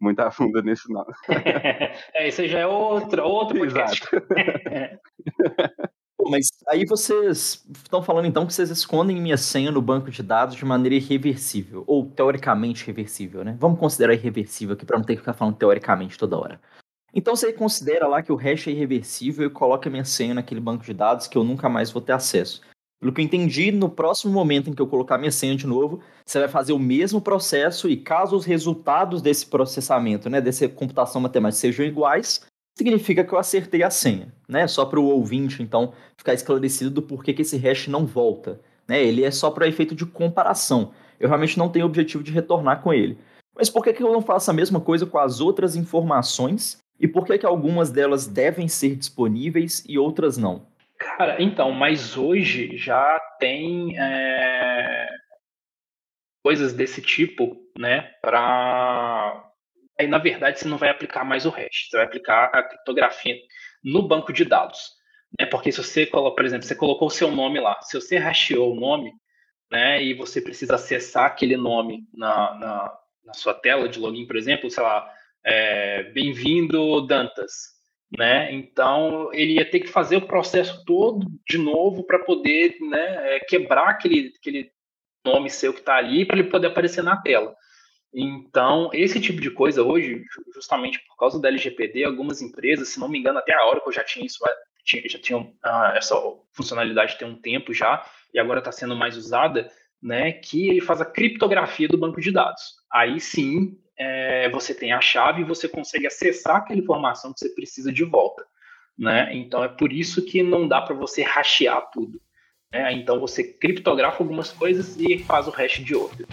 muito 0.00 0.20
a 0.20 0.30
fundo 0.30 0.60
nisso, 0.62 0.88
não. 0.90 1.06
é, 2.14 2.28
isso 2.28 2.46
já 2.46 2.60
é 2.60 2.66
outro, 2.66 3.22
outro 3.22 3.58
podcast. 3.58 4.02
Exato. 4.12 4.32
mas 6.28 6.48
aí 6.68 6.84
vocês 6.84 7.64
estão 7.82 8.02
falando 8.02 8.26
então 8.26 8.46
que 8.46 8.52
vocês 8.52 8.70
escondem 8.70 9.20
minha 9.20 9.36
senha 9.36 9.70
no 9.70 9.80
banco 9.80 10.10
de 10.10 10.22
dados 10.22 10.56
de 10.56 10.64
maneira 10.64 10.96
irreversível, 10.96 11.84
ou 11.86 12.06
teoricamente 12.10 12.84
reversível, 12.84 13.44
né? 13.44 13.56
Vamos 13.60 13.78
considerar 13.78 14.14
irreversível 14.14 14.74
aqui 14.74 14.84
para 14.84 14.98
não 14.98 15.04
ter 15.04 15.14
que 15.14 15.20
ficar 15.20 15.34
falando 15.34 15.56
teoricamente 15.56 16.18
toda 16.18 16.38
hora. 16.38 16.60
Então 17.14 17.36
você 17.36 17.52
considera 17.52 18.06
lá 18.06 18.22
que 18.22 18.32
o 18.32 18.36
hash 18.36 18.68
é 18.68 18.70
irreversível 18.70 19.46
e 19.46 19.50
coloca 19.50 19.90
minha 19.90 20.04
senha 20.04 20.34
naquele 20.34 20.60
banco 20.60 20.84
de 20.84 20.94
dados 20.94 21.26
que 21.26 21.36
eu 21.36 21.44
nunca 21.44 21.68
mais 21.68 21.90
vou 21.90 22.00
ter 22.00 22.12
acesso. 22.12 22.62
Pelo 23.00 23.12
que 23.12 23.20
eu 23.20 23.24
entendi, 23.24 23.72
no 23.72 23.90
próximo 23.90 24.32
momento 24.32 24.70
em 24.70 24.72
que 24.72 24.80
eu 24.80 24.86
colocar 24.86 25.18
minha 25.18 25.32
senha 25.32 25.56
de 25.56 25.66
novo, 25.66 26.00
você 26.24 26.38
vai 26.38 26.48
fazer 26.48 26.72
o 26.72 26.78
mesmo 26.78 27.20
processo 27.20 27.88
e 27.88 27.96
caso 27.96 28.36
os 28.36 28.44
resultados 28.44 29.20
desse 29.20 29.44
processamento, 29.46 30.30
né, 30.30 30.40
dessa 30.40 30.68
computação 30.68 31.20
matemática 31.20 31.60
sejam 31.60 31.84
iguais, 31.84 32.46
significa 32.78 33.24
que 33.24 33.32
eu 33.32 33.38
acertei 33.38 33.82
a 33.82 33.90
senha, 33.90 34.32
né? 34.48 34.66
Só 34.66 34.84
para 34.84 35.00
o 35.00 35.04
ouvinte, 35.04 35.62
então, 35.62 35.92
ficar 36.16 36.32
esclarecido 36.32 36.90
do 36.90 37.02
porquê 37.02 37.34
que 37.34 37.42
esse 37.42 37.56
hash 37.56 37.88
não 37.88 38.06
volta. 38.06 38.60
Né? 38.88 39.02
Ele 39.02 39.24
é 39.24 39.30
só 39.30 39.50
para 39.50 39.68
efeito 39.68 39.94
de 39.94 40.06
comparação. 40.06 40.92
Eu 41.18 41.28
realmente 41.28 41.58
não 41.58 41.68
tenho 41.68 41.86
objetivo 41.86 42.22
de 42.22 42.32
retornar 42.32 42.82
com 42.82 42.92
ele. 42.92 43.18
Mas 43.54 43.68
por 43.68 43.84
que, 43.84 43.92
que 43.92 44.02
eu 44.02 44.12
não 44.12 44.22
faço 44.22 44.50
a 44.50 44.54
mesma 44.54 44.80
coisa 44.80 45.06
com 45.06 45.18
as 45.18 45.40
outras 45.40 45.76
informações? 45.76 46.81
E 47.02 47.08
por 47.08 47.26
que, 47.26 47.36
que 47.36 47.44
algumas 47.44 47.90
delas 47.90 48.28
devem 48.28 48.68
ser 48.68 48.94
disponíveis 48.94 49.84
e 49.88 49.98
outras 49.98 50.38
não? 50.38 50.68
Cara, 50.96 51.42
então, 51.42 51.72
mas 51.72 52.16
hoje 52.16 52.76
já 52.76 53.20
tem 53.40 53.98
é, 53.98 55.08
coisas 56.44 56.72
desse 56.72 57.02
tipo, 57.02 57.56
né, 57.76 58.02
para 58.22 59.50
aí 59.98 60.06
na 60.06 60.18
verdade 60.18 60.60
você 60.60 60.68
não 60.68 60.78
vai 60.78 60.90
aplicar 60.90 61.24
mais 61.24 61.44
o 61.44 61.50
hash, 61.50 61.88
você 61.90 61.96
vai 61.96 62.06
aplicar 62.06 62.44
a 62.52 62.62
criptografia 62.62 63.36
no 63.82 64.06
banco 64.06 64.32
de 64.32 64.44
dados. 64.44 64.92
Né? 65.36 65.44
Porque 65.46 65.72
se 65.72 65.82
você, 65.82 66.06
por 66.06 66.44
exemplo, 66.44 66.64
você 66.64 66.76
colocou 66.76 67.08
o 67.08 67.10
seu 67.10 67.32
nome 67.32 67.58
lá, 67.58 67.80
se 67.82 68.00
você 68.00 68.16
hasheou 68.16 68.72
o 68.72 68.78
nome, 68.78 69.12
né, 69.72 70.00
e 70.00 70.14
você 70.14 70.40
precisa 70.40 70.76
acessar 70.76 71.24
aquele 71.24 71.56
nome 71.56 72.04
na, 72.14 72.54
na, 72.54 72.98
na 73.24 73.34
sua 73.34 73.54
tela 73.54 73.88
de 73.88 73.98
login, 73.98 74.24
por 74.24 74.36
exemplo, 74.36 74.70
sei 74.70 74.84
lá, 74.84 75.12
é, 75.44 76.04
bem-vindo 76.12 77.06
Dantas, 77.06 77.52
né? 78.16 78.52
Então 78.52 79.32
ele 79.32 79.54
ia 79.54 79.68
ter 79.68 79.80
que 79.80 79.88
fazer 79.88 80.16
o 80.16 80.26
processo 80.26 80.84
todo 80.84 81.26
de 81.48 81.58
novo 81.58 82.04
para 82.04 82.18
poder 82.18 82.76
né, 82.80 83.36
é, 83.36 83.40
quebrar 83.40 83.88
aquele, 83.88 84.32
aquele 84.38 84.70
nome 85.24 85.50
seu 85.50 85.72
que 85.72 85.80
está 85.80 85.96
ali 85.96 86.24
para 86.24 86.38
ele 86.38 86.50
poder 86.50 86.68
aparecer 86.68 87.02
na 87.02 87.16
tela. 87.16 87.54
Então, 88.14 88.90
esse 88.92 89.18
tipo 89.20 89.40
de 89.40 89.50
coisa 89.50 89.82
hoje, 89.82 90.22
justamente 90.54 91.00
por 91.06 91.16
causa 91.16 91.40
da 91.40 91.48
LGPD, 91.48 92.04
algumas 92.04 92.42
empresas, 92.42 92.88
se 92.88 93.00
não 93.00 93.08
me 93.08 93.18
engano, 93.18 93.38
até 93.38 93.54
a 93.54 93.64
hora 93.64 93.80
que 93.80 93.88
eu 93.88 93.92
já 93.92 94.04
tinha 94.04 94.26
isso, 94.26 94.38
já 94.84 95.18
tinha 95.18 95.50
ah, 95.64 95.94
essa 95.96 96.14
funcionalidade 96.52 97.16
tem 97.16 97.26
um 97.26 97.40
tempo 97.40 97.72
já, 97.72 98.04
e 98.34 98.38
agora 98.38 98.58
está 98.58 98.70
sendo 98.70 98.94
mais 98.94 99.16
usada, 99.16 99.70
né, 100.02 100.32
que 100.32 100.68
ele 100.68 100.82
faz 100.82 101.00
a 101.00 101.06
criptografia 101.06 101.88
do 101.88 101.96
banco 101.96 102.20
de 102.20 102.30
dados. 102.30 102.74
Aí 102.92 103.18
sim, 103.18 103.78
é, 104.02 104.48
você 104.50 104.74
tem 104.74 104.92
a 104.92 105.00
chave 105.00 105.42
e 105.42 105.44
você 105.44 105.68
consegue 105.68 106.06
acessar 106.06 106.56
aquela 106.56 106.80
informação 106.80 107.32
que 107.32 107.40
você 107.40 107.48
precisa 107.48 107.92
de 107.92 108.04
volta. 108.04 108.44
Né? 108.98 109.30
Então, 109.34 109.62
é 109.62 109.68
por 109.68 109.92
isso 109.92 110.24
que 110.24 110.42
não 110.42 110.66
dá 110.66 110.80
para 110.82 110.94
você 110.94 111.22
hashear 111.22 111.90
tudo. 111.92 112.20
Né? 112.72 112.92
Então, 112.94 113.20
você 113.20 113.44
criptografa 113.44 114.22
algumas 114.22 114.50
coisas 114.50 114.96
e 114.98 115.18
faz 115.18 115.46
o 115.46 115.50
hash 115.50 115.78
de 115.84 115.94
outras. 115.94 116.26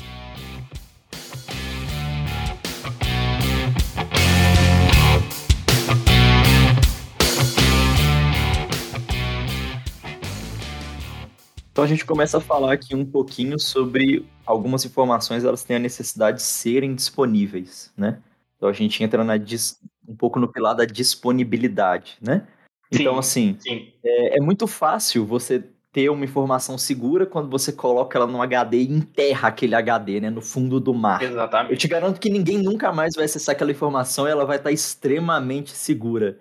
Então 11.79 11.85
a 11.85 11.87
gente 11.87 12.03
começa 12.03 12.39
a 12.39 12.41
falar 12.41 12.73
aqui 12.73 12.93
um 12.93 13.05
pouquinho 13.05 13.57
sobre 13.57 14.25
algumas 14.45 14.83
informações, 14.83 15.45
elas 15.45 15.63
têm 15.63 15.77
a 15.77 15.79
necessidade 15.79 16.39
de 16.39 16.43
serem 16.43 16.93
disponíveis, 16.93 17.89
né? 17.95 18.19
Então 18.57 18.67
a 18.67 18.73
gente 18.73 19.01
entra 19.01 19.23
na 19.23 19.35
um 20.05 20.13
pouco 20.13 20.41
no 20.41 20.49
pilar 20.49 20.75
da 20.75 20.83
disponibilidade, 20.83 22.17
né? 22.21 22.45
Então, 22.91 23.17
assim, 23.17 23.55
sim. 23.61 23.93
É, 24.03 24.37
é, 24.37 24.41
muito 24.41 24.67
fácil 24.67 25.25
você 25.25 25.63
ter 25.93 26.09
uma 26.09 26.25
informação 26.25 26.77
segura 26.77 27.25
quando 27.25 27.49
você 27.49 27.71
coloca 27.71 28.17
ela 28.17 28.27
no 28.27 28.41
HD 28.41 28.79
e 28.79 28.91
enterra 28.91 29.47
aquele 29.47 29.73
HD, 29.73 30.19
né, 30.19 30.29
no 30.29 30.41
fundo 30.41 30.81
do 30.81 30.93
mar. 30.93 31.23
Exatamente. 31.23 31.71
Eu 31.71 31.77
te 31.77 31.87
garanto 31.87 32.19
que 32.19 32.29
ninguém 32.29 32.57
nunca 32.57 32.91
mais 32.91 33.15
vai 33.15 33.23
acessar 33.23 33.55
aquela 33.55 33.71
informação 33.71 34.27
e 34.27 34.31
ela 34.31 34.43
vai 34.43 34.57
estar 34.57 34.71
extremamente 34.73 35.71
segura. 35.71 36.39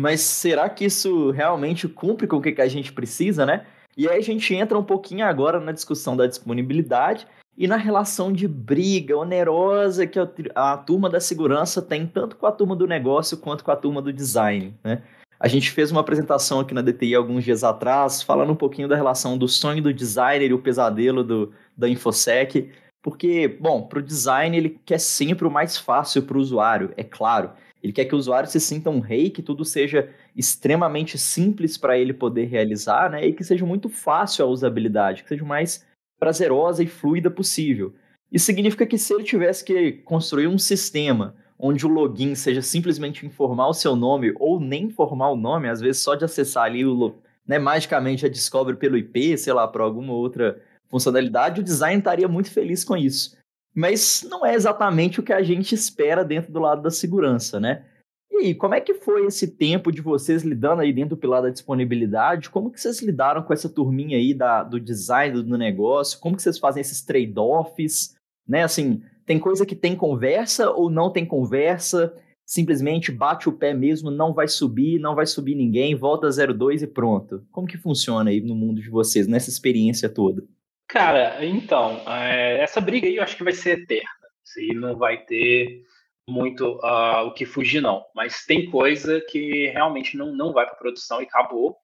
Mas 0.00 0.22
será 0.22 0.68
que 0.70 0.86
isso 0.86 1.30
realmente 1.30 1.86
cumpre 1.86 2.26
com 2.26 2.36
o 2.36 2.40
que 2.40 2.60
a 2.60 2.68
gente 2.68 2.90
precisa, 2.90 3.44
né? 3.44 3.66
E 3.96 4.08
aí 4.08 4.18
a 4.18 4.22
gente 4.22 4.54
entra 4.54 4.78
um 4.78 4.82
pouquinho 4.82 5.26
agora 5.26 5.60
na 5.60 5.72
discussão 5.72 6.16
da 6.16 6.26
disponibilidade 6.26 7.26
e 7.54 7.66
na 7.68 7.76
relação 7.76 8.32
de 8.32 8.48
briga 8.48 9.14
onerosa 9.14 10.06
que 10.06 10.18
a, 10.54 10.76
turma 10.78 11.10
da 11.10 11.20
segurança 11.20 11.82
tem 11.82 12.06
tanto 12.06 12.36
com 12.36 12.46
a 12.46 12.52
turma 12.52 12.74
do 12.74 12.86
negócio 12.86 13.36
quanto 13.36 13.62
com 13.62 13.70
a 13.70 13.76
turma 13.76 14.00
do 14.00 14.10
design, 14.10 14.74
né? 14.82 15.02
A 15.38 15.48
gente 15.48 15.70
fez 15.70 15.90
uma 15.90 16.00
apresentação 16.00 16.60
aqui 16.60 16.72
na 16.72 16.82
DTI 16.82 17.14
alguns 17.14 17.44
dias 17.44 17.62
atrás, 17.62 18.22
falando 18.22 18.52
um 18.52 18.56
pouquinho 18.56 18.88
da 18.88 18.96
relação 18.96 19.36
do 19.36 19.48
sonho 19.48 19.82
do 19.82 19.92
designer 19.92 20.50
e 20.50 20.54
o 20.54 20.58
pesadelo 20.58 21.22
do, 21.22 21.52
da 21.76 21.88
InfoSec, 21.88 22.70
porque, 23.02 23.48
bom, 23.48 23.82
para 23.82 23.98
o 23.98 24.02
design 24.02 24.56
ele 24.56 24.80
quer 24.84 24.98
sempre 24.98 25.46
o 25.46 25.50
mais 25.50 25.76
fácil 25.76 26.22
para 26.22 26.38
o 26.38 26.40
usuário, 26.40 26.92
é 26.96 27.04
claro. 27.04 27.50
Ele 27.82 27.92
quer 27.92 28.04
que 28.04 28.14
o 28.14 28.18
usuário 28.18 28.48
se 28.48 28.60
sinta 28.60 28.90
um 28.90 29.00
rei, 29.00 29.30
que 29.30 29.42
tudo 29.42 29.64
seja 29.64 30.10
extremamente 30.36 31.16
simples 31.16 31.76
para 31.76 31.98
ele 31.98 32.12
poder 32.12 32.46
realizar, 32.46 33.10
né? 33.10 33.26
E 33.26 33.32
que 33.32 33.42
seja 33.42 33.64
muito 33.64 33.88
fácil 33.88 34.44
a 34.44 34.48
usabilidade, 34.48 35.22
que 35.22 35.28
seja 35.28 35.44
o 35.44 35.46
mais 35.46 35.86
prazerosa 36.18 36.82
e 36.82 36.86
fluida 36.86 37.30
possível. 37.30 37.94
Isso 38.30 38.46
significa 38.46 38.86
que 38.86 38.98
se 38.98 39.12
ele 39.14 39.24
tivesse 39.24 39.64
que 39.64 39.92
construir 40.04 40.46
um 40.46 40.58
sistema 40.58 41.34
onde 41.58 41.84
o 41.86 41.88
login 41.88 42.34
seja 42.34 42.62
simplesmente 42.62 43.26
informar 43.26 43.68
o 43.68 43.74
seu 43.74 43.96
nome 43.96 44.32
ou 44.38 44.60
nem 44.60 44.84
informar 44.84 45.30
o 45.30 45.36
nome, 45.36 45.68
às 45.68 45.80
vezes 45.80 46.02
só 46.02 46.14
de 46.14 46.24
acessar 46.24 46.64
ali 46.64 46.84
o 46.84 47.14
né, 47.46 47.58
magicamente 47.58 48.22
já 48.22 48.28
descobre 48.28 48.76
pelo 48.76 48.96
IP, 48.96 49.36
sei 49.36 49.52
lá, 49.52 49.66
por 49.66 49.80
alguma 49.80 50.12
outra 50.12 50.60
funcionalidade, 50.88 51.60
o 51.60 51.64
design 51.64 51.98
estaria 51.98 52.28
muito 52.28 52.50
feliz 52.50 52.84
com 52.84 52.96
isso. 52.96 53.36
Mas 53.74 54.26
não 54.28 54.44
é 54.44 54.54
exatamente 54.54 55.20
o 55.20 55.22
que 55.22 55.32
a 55.32 55.42
gente 55.42 55.74
espera 55.74 56.24
dentro 56.24 56.52
do 56.52 56.58
lado 56.58 56.82
da 56.82 56.90
segurança, 56.90 57.60
né? 57.60 57.84
E 58.30 58.36
aí, 58.36 58.54
como 58.54 58.74
é 58.74 58.80
que 58.80 58.94
foi 58.94 59.26
esse 59.26 59.48
tempo 59.48 59.90
de 59.90 60.00
vocês 60.00 60.42
lidando 60.42 60.82
aí 60.82 60.92
dentro 60.92 61.10
do 61.10 61.20
pilar 61.20 61.42
da 61.42 61.50
disponibilidade? 61.50 62.48
Como 62.48 62.70
que 62.70 62.80
vocês 62.80 63.02
lidaram 63.02 63.42
com 63.42 63.52
essa 63.52 63.68
turminha 63.68 64.16
aí 64.16 64.32
da, 64.32 64.62
do 64.62 64.78
design 64.78 65.42
do 65.42 65.58
negócio? 65.58 66.18
Como 66.20 66.36
que 66.36 66.42
vocês 66.42 66.58
fazem 66.58 66.80
esses 66.80 67.02
trade-offs? 67.02 68.14
Né, 68.48 68.62
assim, 68.62 69.02
tem 69.26 69.38
coisa 69.38 69.66
que 69.66 69.76
tem 69.76 69.94
conversa 69.94 70.70
ou 70.70 70.90
não 70.90 71.10
tem 71.10 71.26
conversa? 71.26 72.14
Simplesmente 72.46 73.12
bate 73.12 73.48
o 73.48 73.52
pé 73.52 73.74
mesmo, 73.74 74.10
não 74.10 74.32
vai 74.32 74.48
subir, 74.48 74.98
não 74.98 75.14
vai 75.14 75.26
subir 75.26 75.54
ninguém, 75.54 75.94
volta 75.94 76.28
02 76.30 76.82
e 76.82 76.86
pronto. 76.86 77.44
Como 77.52 77.66
que 77.66 77.78
funciona 77.78 78.30
aí 78.30 78.40
no 78.40 78.56
mundo 78.56 78.80
de 78.80 78.90
vocês, 78.90 79.28
nessa 79.28 79.50
experiência 79.50 80.08
toda? 80.08 80.44
Cara, 80.90 81.44
então, 81.44 82.02
é, 82.08 82.60
essa 82.60 82.80
briga 82.80 83.06
aí 83.06 83.16
eu 83.16 83.22
acho 83.22 83.36
que 83.36 83.44
vai 83.44 83.52
ser 83.52 83.78
eterna. 83.78 84.10
E 84.58 84.74
não 84.74 84.96
vai 84.96 85.18
ter 85.24 85.84
muito 86.28 86.80
uh, 86.82 87.26
o 87.26 87.32
que 87.32 87.46
fugir, 87.46 87.80
não. 87.80 88.04
Mas 88.12 88.44
tem 88.44 88.68
coisa 88.68 89.20
que 89.20 89.68
realmente 89.68 90.16
não, 90.16 90.34
não 90.34 90.52
vai 90.52 90.66
para 90.66 90.74
produção 90.74 91.22
e 91.22 91.24
acabou, 91.24 91.76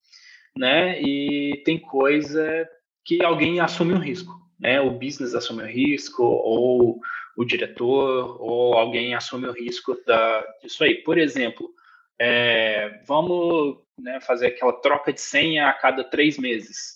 né? 0.56 1.00
E 1.00 1.62
tem 1.64 1.78
coisa 1.78 2.68
que 3.04 3.24
alguém 3.24 3.60
assume 3.60 3.94
um 3.94 4.00
risco, 4.00 4.32
né? 4.58 4.80
O 4.80 4.90
business 4.90 5.36
assume 5.36 5.62
o 5.62 5.66
risco, 5.66 6.24
ou 6.24 6.98
o 7.36 7.44
diretor, 7.44 8.42
ou 8.42 8.74
alguém 8.74 9.14
assume 9.14 9.46
o 9.46 9.52
risco 9.52 9.96
da, 10.04 10.44
disso 10.60 10.82
aí. 10.82 10.96
Por 11.04 11.16
exemplo, 11.16 11.70
é, 12.18 13.00
vamos 13.06 13.78
né, 13.96 14.20
fazer 14.20 14.48
aquela 14.48 14.72
troca 14.72 15.12
de 15.12 15.20
senha 15.20 15.68
a 15.68 15.72
cada 15.72 16.02
três 16.02 16.36
meses 16.36 16.95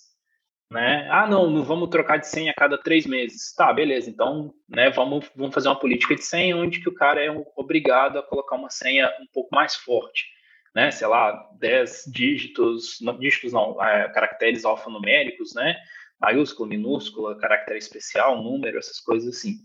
né? 0.71 1.05
Ah, 1.11 1.27
não, 1.27 1.49
não 1.49 1.63
vamos 1.63 1.89
trocar 1.89 2.17
de 2.17 2.27
senha 2.27 2.51
a 2.51 2.55
cada 2.55 2.77
três 2.77 3.05
meses. 3.05 3.53
Tá, 3.53 3.73
beleza. 3.73 4.09
Então, 4.09 4.53
né, 4.69 4.89
vamos, 4.89 5.29
vamos 5.35 5.53
fazer 5.53 5.67
uma 5.67 5.79
política 5.79 6.15
de 6.15 6.23
senha 6.23 6.55
onde 6.55 6.79
que 6.79 6.87
o 6.87 6.93
cara 6.93 7.21
é 7.23 7.29
obrigado 7.57 8.17
a 8.17 8.23
colocar 8.23 8.55
uma 8.55 8.69
senha 8.69 9.07
um 9.21 9.27
pouco 9.33 9.53
mais 9.53 9.75
forte. 9.75 10.25
né, 10.73 10.89
sei 10.89 11.05
lá, 11.07 11.49
10 11.59 12.05
dígitos, 12.07 12.99
não, 13.01 13.19
dígitos 13.19 13.51
não, 13.51 13.83
é, 13.83 14.07
caracteres 14.13 14.63
alfanuméricos, 14.63 15.53
né, 15.53 15.75
maiúscula, 16.17 16.69
minúscula, 16.69 17.37
caractere 17.37 17.77
especial, 17.77 18.41
número, 18.41 18.77
essas 18.77 19.01
coisas 19.01 19.35
assim. 19.35 19.57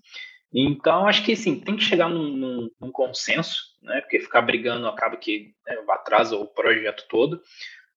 Então, 0.53 1.07
acho 1.07 1.25
que 1.25 1.37
sim, 1.37 1.61
tem 1.61 1.77
que 1.77 1.85
chegar 1.85 2.09
num, 2.09 2.37
num, 2.37 2.71
num 2.81 2.91
consenso, 2.91 3.77
né, 3.83 4.01
porque 4.01 4.19
ficar 4.19 4.43
brigando 4.43 4.89
acaba 4.89 5.17
que 5.17 5.55
né, 5.65 5.77
atrasa 5.91 6.37
o 6.37 6.49
projeto 6.49 7.07
todo. 7.09 7.41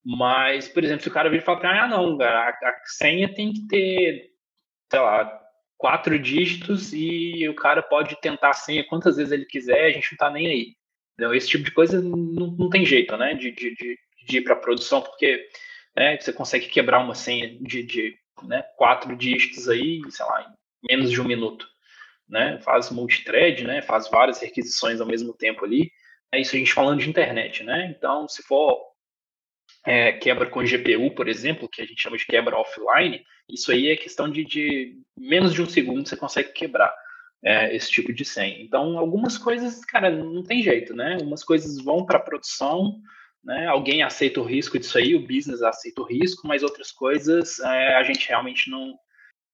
Mas, 0.05 0.67
por 0.67 0.83
exemplo, 0.83 1.03
se 1.03 1.09
o 1.09 1.13
cara 1.13 1.29
vir 1.29 1.41
e 1.41 1.43
falar, 1.43 1.83
ah, 1.83 1.87
não, 1.87 2.19
a, 2.21 2.49
a 2.49 2.81
senha 2.85 3.33
tem 3.33 3.51
que 3.51 3.67
ter, 3.67 4.31
sei 4.89 4.99
lá, 4.99 5.39
quatro 5.77 6.17
dígitos 6.19 6.93
e 6.93 7.47
o 7.47 7.55
cara 7.55 7.81
pode 7.81 8.19
tentar 8.19 8.49
a 8.49 8.53
senha 8.53 8.85
quantas 8.85 9.17
vezes 9.17 9.31
ele 9.31 9.45
quiser, 9.45 9.85
a 9.85 9.91
gente 9.91 10.11
não 10.11 10.17
tá 10.17 10.29
nem 10.29 10.47
aí. 10.47 10.75
Então, 11.13 11.33
esse 11.33 11.47
tipo 11.47 11.63
de 11.63 11.71
coisa 11.71 12.01
não, 12.01 12.55
não 12.57 12.69
tem 12.69 12.85
jeito, 12.85 13.15
né, 13.17 13.33
de, 13.33 13.51
de, 13.51 13.75
de, 13.75 13.99
de 14.25 14.37
ir 14.37 14.41
para 14.41 14.55
produção, 14.55 15.01
porque 15.01 15.47
né, 15.95 16.17
você 16.17 16.31
consegue 16.31 16.67
quebrar 16.67 16.99
uma 16.99 17.15
senha 17.15 17.57
de, 17.61 17.83
de 17.83 18.17
né, 18.43 18.63
quatro 18.77 19.15
dígitos 19.15 19.67
aí, 19.67 20.01
sei 20.09 20.25
lá, 20.25 20.41
em 20.43 20.87
menos 20.87 21.11
de 21.11 21.21
um 21.21 21.25
minuto. 21.25 21.67
Né, 22.27 22.59
faz 22.61 22.91
multithread, 22.91 23.63
né, 23.63 23.81
faz 23.81 24.09
várias 24.09 24.39
requisições 24.39 25.01
ao 25.01 25.07
mesmo 25.07 25.33
tempo 25.33 25.65
ali. 25.65 25.91
É 26.31 26.39
isso 26.39 26.55
a 26.55 26.59
gente 26.59 26.73
falando 26.73 26.99
de 26.99 27.09
internet, 27.09 27.63
né? 27.63 27.93
Então, 27.97 28.27
se 28.27 28.43
for 28.43 28.88
é, 29.85 30.11
quebra 30.13 30.45
com 30.45 30.63
GPU, 30.63 31.11
por 31.15 31.27
exemplo, 31.27 31.69
que 31.69 31.81
a 31.81 31.85
gente 31.85 32.01
chama 32.01 32.17
de 32.17 32.25
quebra 32.25 32.57
offline, 32.57 33.23
isso 33.49 33.71
aí 33.71 33.89
é 33.89 33.95
questão 33.95 34.29
de, 34.29 34.45
de 34.45 34.97
menos 35.17 35.53
de 35.53 35.61
um 35.61 35.69
segundo 35.69 36.07
você 36.07 36.15
consegue 36.15 36.51
quebrar 36.53 36.93
é, 37.43 37.75
esse 37.75 37.89
tipo 37.89 38.13
de 38.13 38.25
senha. 38.25 38.61
Então, 38.61 38.97
algumas 38.97 39.37
coisas, 39.37 39.83
cara, 39.85 40.09
não 40.09 40.43
tem 40.43 40.61
jeito, 40.61 40.93
né? 40.93 41.17
Umas 41.21 41.43
coisas 41.43 41.83
vão 41.83 42.05
para 42.05 42.19
produção, 42.19 42.99
né? 43.43 43.67
Alguém 43.67 44.03
aceita 44.03 44.39
o 44.39 44.43
risco 44.43 44.77
disso 44.77 44.97
aí, 44.97 45.15
o 45.15 45.25
business 45.25 45.61
aceita 45.61 46.01
o 46.01 46.05
risco, 46.05 46.47
mas 46.47 46.63
outras 46.63 46.91
coisas 46.91 47.59
é, 47.59 47.95
a 47.95 48.03
gente 48.03 48.27
realmente 48.27 48.69
não, 48.69 48.95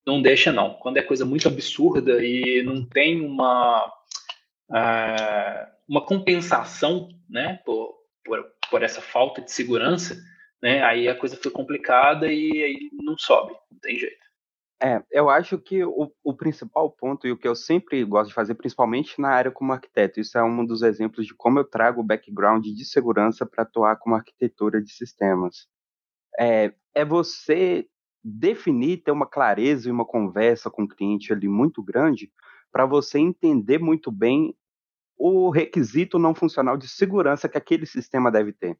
não 0.06 0.22
deixa, 0.22 0.52
não. 0.52 0.74
Quando 0.76 0.98
é 0.98 1.02
coisa 1.02 1.26
muito 1.26 1.48
absurda 1.48 2.24
e 2.24 2.64
não 2.64 2.86
tem 2.86 3.22
uma, 3.22 3.92
é, 4.74 5.68
uma 5.88 6.02
compensação, 6.06 7.10
né, 7.30 7.60
por, 7.66 7.96
por, 8.24 8.44
por 8.70 8.84
essa 8.84 9.02
falta 9.02 9.42
de 9.42 9.52
segurança, 9.52 10.16
né, 10.62 10.84
aí 10.84 11.08
a 11.08 11.16
coisa 11.16 11.36
fica 11.36 11.52
complicada 11.52 12.28
e 12.28 12.64
aí 12.64 12.90
não 12.94 13.18
sobe, 13.18 13.54
não 13.72 13.80
tem 13.80 13.98
jeito. 13.98 14.26
É, 14.82 15.02
eu 15.10 15.30
acho 15.30 15.58
que 15.58 15.84
o, 15.84 16.12
o 16.24 16.34
principal 16.34 16.92
ponto, 16.92 17.26
e 17.26 17.32
o 17.32 17.38
que 17.38 17.48
eu 17.48 17.56
sempre 17.56 18.04
gosto 18.04 18.30
de 18.30 18.36
fazer, 18.36 18.56
principalmente 18.56 19.20
na 19.20 19.30
área 19.30 19.50
como 19.50 19.72
arquiteto, 19.72 20.20
isso 20.20 20.38
é 20.38 20.44
um 20.44 20.66
dos 20.66 20.82
exemplos 20.82 21.26
de 21.26 21.34
como 21.34 21.60
eu 21.60 21.64
trago 21.64 22.02
o 22.02 22.04
background 22.04 22.66
de 22.66 22.86
segurança 22.86 23.46
para 23.46 23.64
atuar 23.64 23.96
como 23.98 24.16
arquitetura 24.16 24.82
de 24.82 24.92
sistemas. 24.92 25.68
É, 26.38 26.74
é 26.94 27.06
você 27.06 27.88
definir, 28.22 28.98
ter 28.98 29.12
uma 29.12 29.28
clareza 29.28 29.88
e 29.88 29.92
uma 29.92 30.06
conversa 30.06 30.70
com 30.70 30.84
o 30.84 30.88
cliente 30.88 31.32
ali 31.32 31.48
muito 31.48 31.82
grande, 31.82 32.32
para 32.72 32.86
você 32.86 33.18
entender 33.20 33.78
muito 33.78 34.12
bem 34.12 34.54
o 35.18 35.50
requisito 35.50 36.20
não 36.20 36.36
funcional 36.36 36.78
de 36.78 36.88
segurança 36.88 37.50
que 37.50 37.58
aquele 37.58 37.86
sistema 37.86 38.32
deve 38.32 38.54
ter. 38.54 38.78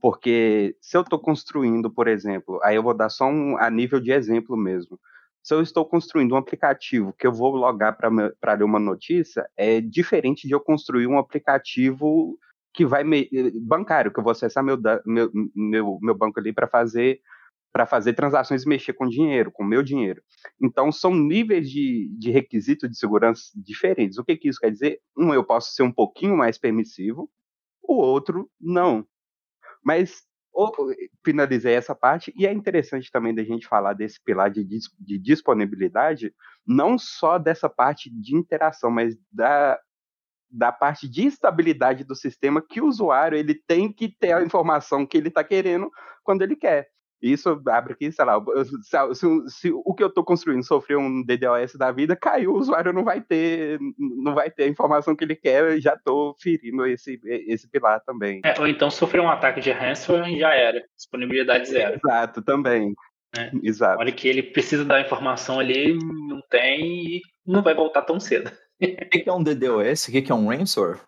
Porque 0.00 0.76
se 0.80 0.96
eu 0.96 1.02
estou 1.02 1.18
construindo, 1.18 1.90
por 1.90 2.08
exemplo, 2.08 2.58
aí 2.62 2.76
eu 2.76 2.82
vou 2.82 2.94
dar 2.94 3.10
só 3.10 3.26
um 3.26 3.58
a 3.58 3.70
nível 3.70 4.00
de 4.00 4.12
exemplo 4.12 4.56
mesmo 4.56 4.98
se 5.42 5.54
eu 5.54 5.62
estou 5.62 5.84
construindo 5.86 6.32
um 6.32 6.36
aplicativo 6.36 7.14
que 7.18 7.26
eu 7.26 7.32
vou 7.32 7.54
logar 7.54 7.96
para 7.96 8.54
ler 8.54 8.64
uma 8.64 8.78
notícia, 8.78 9.48
é 9.56 9.80
diferente 9.80 10.46
de 10.46 10.54
eu 10.54 10.60
construir 10.60 11.06
um 11.06 11.18
aplicativo 11.18 12.38
que 12.72 12.84
vai 12.84 13.02
me, 13.02 13.28
bancário, 13.62 14.12
que 14.12 14.20
eu 14.20 14.24
vou 14.24 14.30
acessar 14.30 14.62
meu, 14.62 14.78
meu, 15.04 15.30
meu, 15.54 15.98
meu 16.00 16.14
banco 16.14 16.38
ali 16.38 16.52
para 16.52 16.68
fazer 16.68 17.20
para 17.72 17.86
fazer 17.86 18.14
transações 18.14 18.64
e 18.64 18.68
mexer 18.68 18.92
com 18.92 19.08
dinheiro, 19.08 19.50
com 19.52 19.64
meu 19.64 19.82
dinheiro. 19.82 20.22
Então, 20.60 20.90
são 20.90 21.14
níveis 21.14 21.70
de, 21.70 22.10
de 22.18 22.30
requisito 22.30 22.88
de 22.88 22.96
segurança 22.98 23.42
diferentes. 23.54 24.18
O 24.18 24.24
que, 24.24 24.36
que 24.36 24.48
isso 24.48 24.60
quer 24.60 24.70
dizer? 24.70 25.00
Um, 25.16 25.32
eu 25.32 25.44
posso 25.44 25.72
ser 25.72 25.82
um 25.82 25.92
pouquinho 25.92 26.36
mais 26.36 26.58
permissivo, 26.58 27.30
o 27.82 27.94
outro, 27.94 28.50
não. 28.60 29.06
Mas 29.84 30.22
finalizei 31.24 31.74
essa 31.74 31.94
parte, 31.94 32.32
e 32.36 32.46
é 32.46 32.52
interessante 32.52 33.10
também 33.10 33.34
da 33.34 33.42
gente 33.42 33.66
falar 33.66 33.94
desse 33.94 34.22
pilar 34.22 34.50
de, 34.50 34.64
de 34.64 35.18
disponibilidade, 35.18 36.34
não 36.66 36.98
só 36.98 37.38
dessa 37.38 37.68
parte 37.68 38.10
de 38.10 38.36
interação, 38.36 38.90
mas 38.90 39.16
da, 39.32 39.80
da 40.50 40.72
parte 40.72 41.08
de 41.08 41.26
estabilidade 41.26 42.04
do 42.04 42.14
sistema 42.14 42.60
que 42.60 42.80
o 42.80 42.86
usuário 42.86 43.38
ele 43.38 43.54
tem 43.54 43.92
que 43.92 44.08
ter 44.08 44.32
a 44.32 44.42
informação 44.42 45.06
que 45.06 45.16
ele 45.16 45.28
está 45.28 45.44
querendo 45.44 45.90
quando 46.22 46.42
ele 46.42 46.56
quer. 46.56 46.88
Isso 47.22 47.60
abre 47.68 47.92
aqui, 47.92 48.10
sei 48.10 48.24
lá, 48.24 48.42
se, 48.64 49.14
se, 49.14 49.26
se 49.48 49.72
o 49.72 49.94
que 49.94 50.02
eu 50.02 50.08
estou 50.08 50.24
construindo 50.24 50.64
sofreu 50.64 50.98
um 50.98 51.22
DDoS 51.22 51.74
da 51.74 51.92
vida, 51.92 52.16
caiu, 52.16 52.52
o 52.52 52.58
usuário 52.58 52.92
não 52.92 53.04
vai 53.04 53.20
ter, 53.20 53.78
não 53.98 54.34
vai 54.34 54.50
ter 54.50 54.64
a 54.64 54.68
informação 54.68 55.14
que 55.14 55.24
ele 55.24 55.36
quer, 55.36 55.78
já 55.80 55.94
estou 55.94 56.34
ferindo 56.40 56.86
esse, 56.86 57.20
esse 57.24 57.68
pilar 57.68 58.00
também. 58.00 58.40
É, 58.42 58.58
ou 58.58 58.66
então 58.66 58.90
sofreu 58.90 59.22
um 59.22 59.28
ataque 59.28 59.60
de 59.60 59.70
ransomware 59.70 60.32
e 60.32 60.38
já 60.38 60.54
era, 60.54 60.82
disponibilidade 60.96 61.68
zero. 61.68 62.00
Exato, 62.02 62.40
também. 62.40 62.94
É. 63.36 63.50
Exato. 63.62 64.00
Olha 64.00 64.12
que 64.12 64.26
ele 64.26 64.42
precisa 64.42 64.84
da 64.84 65.00
informação 65.00 65.60
ali, 65.60 65.94
não 65.94 66.40
tem 66.48 67.16
e 67.16 67.20
não 67.46 67.62
vai 67.62 67.74
voltar 67.74 68.02
tão 68.02 68.18
cedo. 68.18 68.50
O 68.82 69.10
que 69.10 69.28
é 69.28 69.32
um 69.32 69.42
DDoS? 69.42 70.08
O 70.08 70.10
que 70.10 70.32
é 70.32 70.34
um 70.34 70.48
ransomware? 70.48 71.00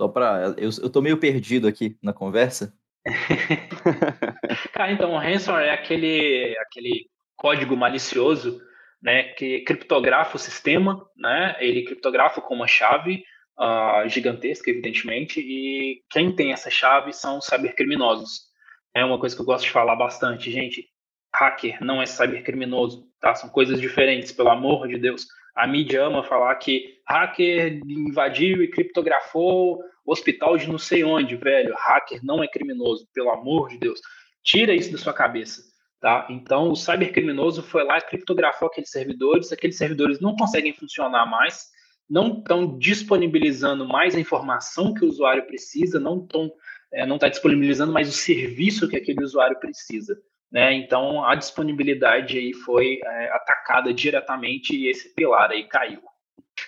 Só 0.00 0.06
para 0.08 0.54
eu, 0.58 0.70
eu 0.82 0.90
tô 0.90 1.02
meio 1.02 1.18
perdido 1.18 1.66
aqui 1.66 1.96
na 2.02 2.12
conversa. 2.12 2.72
Cara, 4.72 4.92
então 4.92 5.12
o 5.12 5.18
ransomware 5.18 5.68
é 5.68 5.72
aquele, 5.72 6.56
aquele 6.58 7.08
código 7.36 7.76
malicioso 7.76 8.60
né, 9.02 9.24
que 9.34 9.60
criptografa 9.60 10.36
o 10.36 10.40
sistema, 10.40 11.04
né, 11.16 11.56
ele 11.60 11.84
criptografa 11.84 12.40
com 12.40 12.54
uma 12.54 12.66
chave 12.66 13.22
uh, 13.58 14.08
gigantesca, 14.08 14.70
evidentemente, 14.70 15.40
e 15.40 16.02
quem 16.10 16.34
tem 16.34 16.52
essa 16.52 16.70
chave 16.70 17.12
são 17.12 17.38
os 17.38 17.46
cybercriminosos. 17.46 18.46
É 18.94 19.04
uma 19.04 19.18
coisa 19.18 19.34
que 19.34 19.42
eu 19.42 19.46
gosto 19.46 19.64
de 19.64 19.70
falar 19.70 19.94
bastante, 19.94 20.50
gente. 20.50 20.88
Hacker 21.34 21.84
não 21.84 22.00
é 22.00 22.06
cybercriminoso, 22.06 23.06
tá? 23.20 23.34
São 23.34 23.50
coisas 23.50 23.80
diferentes, 23.80 24.32
pelo 24.32 24.48
amor 24.48 24.88
de 24.88 24.98
Deus. 24.98 25.26
A 25.56 25.66
mídia 25.66 26.04
ama 26.04 26.22
falar 26.22 26.54
que 26.56 27.00
hacker 27.08 27.80
invadiu 27.88 28.62
e 28.62 28.68
criptografou 28.68 29.82
hospital 30.04 30.56
de 30.56 30.68
não 30.68 30.78
sei 30.78 31.02
onde, 31.02 31.34
velho. 31.34 31.74
Hacker 31.76 32.20
não 32.22 32.42
é 32.42 32.48
criminoso, 32.48 33.08
pelo 33.12 33.30
amor 33.30 33.68
de 33.68 33.78
Deus. 33.78 34.00
Tira 34.44 34.74
isso 34.74 34.92
da 34.92 34.98
sua 34.98 35.12
cabeça. 35.12 35.62
Tá? 36.00 36.26
Então, 36.30 36.70
o 36.70 36.76
cybercriminoso 36.76 37.62
foi 37.62 37.82
lá 37.82 37.98
e 37.98 38.02
criptografou 38.02 38.68
aqueles 38.68 38.90
servidores, 38.90 39.50
aqueles 39.50 39.78
servidores 39.78 40.20
não 40.20 40.36
conseguem 40.36 40.74
funcionar 40.74 41.26
mais, 41.26 41.64
não 42.08 42.38
estão 42.38 42.78
disponibilizando 42.78 43.88
mais 43.88 44.14
a 44.14 44.20
informação 44.20 44.94
que 44.94 45.04
o 45.04 45.08
usuário 45.08 45.46
precisa, 45.46 45.98
não 45.98 46.22
estão 46.22 46.52
é, 46.92 47.04
não 47.04 47.16
está 47.16 47.28
disponibilizando 47.28 47.92
mais 47.92 48.08
o 48.08 48.12
serviço 48.12 48.88
que 48.88 48.96
aquele 48.96 49.24
usuário 49.24 49.58
precisa. 49.58 50.16
Né? 50.56 50.72
Então, 50.72 51.22
a 51.22 51.34
disponibilidade 51.34 52.38
aí 52.38 52.54
foi 52.54 52.98
é, 53.04 53.28
atacada 53.30 53.92
diretamente 53.92 54.74
e 54.74 54.88
esse 54.88 55.14
pilar 55.14 55.50
aí 55.50 55.64
caiu 55.64 56.00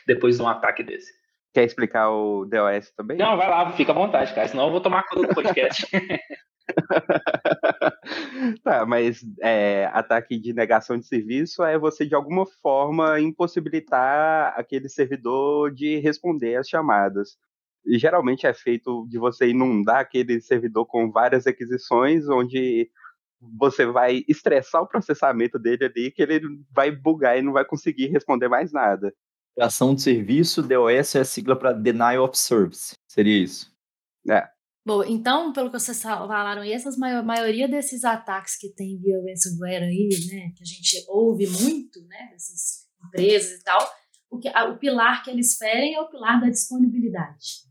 depois 0.06 0.36
de 0.36 0.42
um 0.42 0.46
ataque 0.46 0.82
desse. 0.82 1.10
Quer 1.54 1.64
explicar 1.64 2.10
o 2.10 2.44
DOS 2.44 2.90
também? 2.94 3.16
Não, 3.16 3.34
vai 3.38 3.48
lá, 3.48 3.72
fica 3.72 3.92
à 3.92 3.94
vontade, 3.94 4.34
cara, 4.34 4.46
senão 4.46 4.66
eu 4.66 4.72
vou 4.72 4.82
tomar 4.82 5.04
conta 5.04 5.28
do 5.28 5.34
podcast. 5.34 5.86
tá, 8.62 8.84
mas 8.84 9.22
é, 9.40 9.88
ataque 9.94 10.38
de 10.38 10.52
negação 10.52 10.98
de 10.98 11.06
serviço 11.06 11.64
é 11.64 11.78
você 11.78 12.04
de 12.04 12.14
alguma 12.14 12.44
forma 12.44 13.18
impossibilitar 13.18 14.52
aquele 14.54 14.90
servidor 14.90 15.72
de 15.72 15.96
responder 15.96 16.56
às 16.56 16.68
chamadas. 16.68 17.38
E 17.86 17.98
geralmente 17.98 18.46
é 18.46 18.52
feito 18.52 19.06
de 19.08 19.18
você 19.18 19.48
inundar 19.48 20.00
aquele 20.00 20.42
servidor 20.42 20.84
com 20.84 21.10
várias 21.10 21.46
requisições, 21.46 22.28
onde 22.28 22.90
você 23.40 23.86
vai 23.86 24.24
estressar 24.28 24.82
o 24.82 24.88
processamento 24.88 25.58
dele 25.58 25.84
ali, 25.84 26.10
que 26.10 26.22
ele 26.22 26.40
vai 26.70 26.90
bugar 26.90 27.38
e 27.38 27.42
não 27.42 27.52
vai 27.52 27.64
conseguir 27.64 28.08
responder 28.08 28.48
mais 28.48 28.72
nada. 28.72 29.14
Ação 29.58 29.94
de 29.94 30.02
serviço, 30.02 30.62
DOS 30.62 31.14
é 31.16 31.20
a 31.20 31.24
sigla 31.24 31.56
para 31.56 31.72
Denial 31.72 32.24
of 32.24 32.38
Service. 32.38 32.94
Seria 33.08 33.42
isso. 33.42 33.72
É. 34.30 34.48
Bom, 34.86 35.04
então, 35.04 35.52
pelo 35.52 35.70
que 35.70 35.78
vocês 35.78 36.00
falaram, 36.00 36.64
e 36.64 36.72
essas 36.72 37.00
a 37.00 37.22
maioria 37.22 37.68
desses 37.68 38.04
ataques 38.04 38.56
que 38.56 38.72
tem 38.72 38.98
via 38.98 39.18
ransomware 39.18 39.82
aí, 39.82 40.08
né, 40.30 40.52
que 40.56 40.62
a 40.62 40.66
gente 40.66 41.04
ouve 41.08 41.46
muito, 41.46 42.00
né, 42.06 42.28
dessas 42.30 42.88
empresas 43.04 43.60
e 43.60 43.64
tal, 43.64 43.86
o, 44.30 44.38
que, 44.38 44.48
o 44.48 44.78
pilar 44.78 45.22
que 45.22 45.30
eles 45.30 45.56
ferem 45.56 45.94
é 45.94 46.00
o 46.00 46.08
pilar 46.08 46.40
da 46.40 46.48
disponibilidade. 46.48 47.64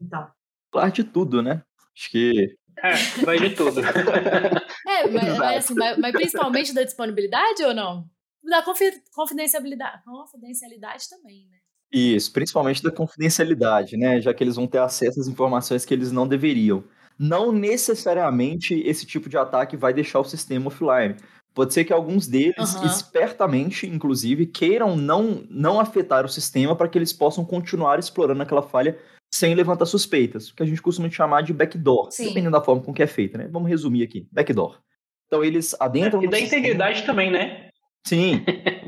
Então. 0.00 0.30
Pilar 0.72 0.90
de 0.90 1.04
tudo, 1.04 1.42
né? 1.42 1.62
Acho 1.94 2.10
que 2.10 2.56
é, 2.82 3.24
vai 3.24 3.38
de 3.38 3.50
tudo. 3.54 3.80
é, 4.86 5.08
mas, 5.08 5.38
mas, 5.38 5.56
assim, 5.64 5.74
mas, 5.74 5.98
mas, 5.98 6.12
principalmente 6.12 6.74
da 6.74 6.82
disponibilidade 6.82 7.62
ou 7.64 7.74
não? 7.74 8.04
Da 8.42 8.62
confidencialidade, 8.62 10.02
confidencialidade 10.04 11.08
também, 11.08 11.46
né? 11.50 11.58
Isso, 11.92 12.32
principalmente 12.32 12.82
da 12.82 12.90
confidencialidade, 12.90 13.96
né? 13.96 14.20
Já 14.20 14.34
que 14.34 14.44
eles 14.44 14.56
vão 14.56 14.66
ter 14.66 14.78
acesso 14.78 15.20
às 15.20 15.26
informações 15.26 15.84
que 15.84 15.94
eles 15.94 16.12
não 16.12 16.26
deveriam. 16.28 16.84
não 17.18 17.50
necessariamente 17.50 18.74
esse 18.86 19.04
tipo 19.04 19.28
de 19.28 19.36
ataque 19.36 19.76
vai 19.76 19.92
deixar 19.92 20.20
o 20.20 20.24
sistema 20.24 20.68
offline. 20.68 21.16
Pode 21.52 21.74
ser 21.74 21.84
que 21.84 21.92
alguns 21.92 22.28
deles, 22.28 22.74
uhum. 22.74 22.86
espertamente, 22.86 23.84
inclusive, 23.84 24.46
queiram 24.46 24.96
não, 24.96 25.44
não 25.50 25.80
afetar 25.80 26.24
o 26.24 26.28
sistema 26.28 26.76
para 26.76 26.88
que 26.88 26.96
eles 26.96 27.12
possam 27.12 27.44
continuar 27.44 27.98
explorando 27.98 28.42
aquela 28.42 28.62
falha 28.62 28.96
sem 29.32 29.54
levantar 29.54 29.86
suspeitas, 29.86 30.50
que 30.50 30.62
a 30.62 30.66
gente 30.66 30.80
costuma 30.80 31.10
chamar 31.10 31.42
de 31.42 31.52
backdoor, 31.52 32.10
Sim. 32.10 32.28
dependendo 32.28 32.52
da 32.52 32.62
forma 32.62 32.82
com 32.82 32.92
que 32.92 33.02
é 33.02 33.06
feita, 33.06 33.38
né? 33.38 33.48
Vamos 33.50 33.68
resumir 33.68 34.02
aqui, 34.02 34.26
backdoor. 34.32 34.80
Então 35.26 35.44
eles 35.44 35.76
adentram... 35.78 36.22
É, 36.22 36.24
e 36.24 36.28
da 36.28 36.40
integridade 36.40 37.04
também, 37.04 37.30
né? 37.30 37.68
Sim. 38.06 38.44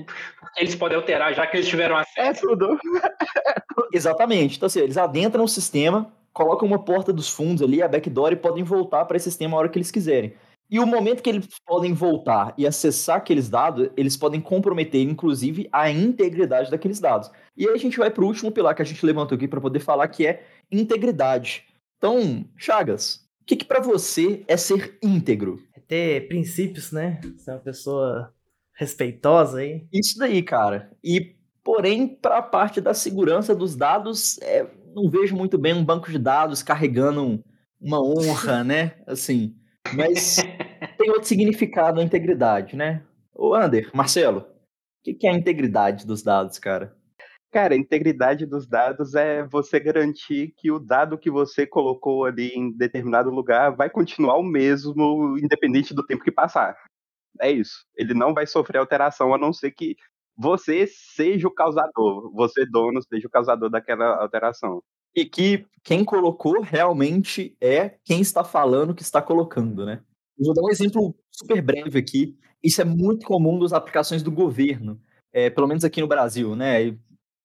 eles 0.56 0.74
podem 0.74 0.96
alterar, 0.96 1.34
já 1.34 1.46
que 1.46 1.56
eles 1.56 1.68
tiveram 1.68 1.96
acesso. 1.96 2.18
É 2.18 2.48
tudo. 2.48 2.78
Exatamente. 3.92 4.56
Então, 4.56 4.66
assim, 4.66 4.80
eles 4.80 4.96
adentram 4.96 5.44
o 5.44 5.48
sistema, 5.48 6.10
colocam 6.32 6.66
uma 6.66 6.82
porta 6.82 7.12
dos 7.12 7.28
fundos 7.28 7.62
ali, 7.62 7.82
a 7.82 7.88
backdoor, 7.88 8.32
e 8.32 8.36
podem 8.36 8.64
voltar 8.64 9.04
para 9.04 9.16
esse 9.16 9.30
sistema 9.30 9.56
a 9.56 9.60
hora 9.60 9.68
que 9.68 9.78
eles 9.78 9.90
quiserem. 9.90 10.34
E 10.70 10.78
o 10.78 10.86
momento 10.86 11.22
que 11.22 11.28
eles 11.28 11.48
podem 11.66 11.92
voltar 11.92 12.54
e 12.56 12.64
acessar 12.66 13.16
aqueles 13.16 13.48
dados, 13.48 13.90
eles 13.96 14.16
podem 14.16 14.40
comprometer, 14.40 15.02
inclusive, 15.02 15.68
a 15.72 15.90
integridade 15.90 16.70
daqueles 16.70 17.00
dados. 17.00 17.28
E 17.56 17.66
aí 17.66 17.74
a 17.74 17.78
gente 17.78 17.98
vai 17.98 18.10
para 18.10 18.22
o 18.22 18.26
último 18.26 18.52
pilar 18.52 18.74
que 18.74 18.82
a 18.82 18.84
gente 18.84 19.04
levantou 19.04 19.34
aqui 19.36 19.48
para 19.48 19.60
poder 19.60 19.80
falar, 19.80 20.06
que 20.06 20.26
é 20.26 20.44
integridade. 20.70 21.64
Então, 21.98 22.44
Chagas, 22.56 23.26
o 23.42 23.44
que, 23.44 23.56
que 23.56 23.64
para 23.64 23.80
você 23.80 24.44
é 24.46 24.56
ser 24.56 24.96
íntegro? 25.02 25.60
É 25.74 25.80
ter 25.80 26.28
princípios, 26.28 26.92
né? 26.92 27.20
Ser 27.36 27.50
uma 27.50 27.58
pessoa 27.58 28.32
respeitosa 28.72 29.58
aí. 29.58 29.86
Isso 29.92 30.18
daí, 30.18 30.40
cara. 30.40 30.90
E, 31.02 31.36
porém, 31.64 32.06
para 32.06 32.38
a 32.38 32.42
parte 32.42 32.80
da 32.80 32.94
segurança 32.94 33.54
dos 33.54 33.74
dados, 33.74 34.38
é, 34.38 34.66
não 34.94 35.10
vejo 35.10 35.36
muito 35.36 35.58
bem 35.58 35.74
um 35.74 35.84
banco 35.84 36.10
de 36.10 36.18
dados 36.18 36.62
carregando 36.62 37.42
uma 37.80 38.00
honra, 38.00 38.62
né? 38.64 39.02
Assim, 39.06 39.59
mas 39.94 40.36
tem 40.98 41.10
outro 41.10 41.24
significado 41.24 42.00
a 42.00 42.04
integridade, 42.04 42.76
né? 42.76 43.02
O 43.34 43.54
Ander, 43.54 43.90
Marcelo, 43.94 44.40
o 44.40 45.02
que, 45.02 45.14
que 45.14 45.26
é 45.26 45.30
a 45.30 45.36
integridade 45.36 46.06
dos 46.06 46.22
dados, 46.22 46.58
cara? 46.58 46.96
Cara, 47.50 47.74
a 47.74 47.76
integridade 47.76 48.46
dos 48.46 48.66
dados 48.66 49.14
é 49.14 49.42
você 49.44 49.80
garantir 49.80 50.54
que 50.56 50.70
o 50.70 50.78
dado 50.78 51.18
que 51.18 51.30
você 51.30 51.66
colocou 51.66 52.24
ali 52.24 52.48
em 52.54 52.70
determinado 52.76 53.28
lugar 53.28 53.74
vai 53.74 53.90
continuar 53.90 54.36
o 54.36 54.42
mesmo, 54.42 55.36
independente 55.36 55.92
do 55.92 56.06
tempo 56.06 56.22
que 56.22 56.30
passar. 56.30 56.76
É 57.40 57.50
isso. 57.50 57.84
Ele 57.96 58.14
não 58.14 58.32
vai 58.32 58.46
sofrer 58.46 58.78
alteração, 58.78 59.34
a 59.34 59.38
não 59.38 59.52
ser 59.52 59.72
que 59.72 59.96
você 60.36 60.86
seja 60.86 61.48
o 61.48 61.54
causador, 61.54 62.32
você, 62.32 62.64
dono, 62.66 63.02
seja 63.02 63.26
o 63.26 63.30
causador 63.30 63.68
daquela 63.68 64.22
alteração 64.22 64.80
e 65.14 65.24
que 65.24 65.66
quem 65.82 66.04
colocou 66.04 66.60
realmente 66.60 67.56
é 67.60 67.96
quem 68.04 68.20
está 68.20 68.44
falando 68.44 68.94
que 68.94 69.02
está 69.02 69.20
colocando, 69.20 69.84
né? 69.84 70.00
Eu 70.38 70.46
vou 70.46 70.54
dar 70.54 70.62
um 70.62 70.70
exemplo 70.70 71.14
super 71.30 71.60
breve 71.62 71.98
aqui. 71.98 72.36
Isso 72.62 72.80
é 72.80 72.84
muito 72.84 73.26
comum 73.26 73.58
nas 73.58 73.72
aplicações 73.72 74.22
do 74.22 74.30
governo, 74.30 75.00
é, 75.32 75.48
pelo 75.48 75.66
menos 75.66 75.84
aqui 75.84 76.00
no 76.00 76.06
Brasil, 76.06 76.54
né? 76.54 76.96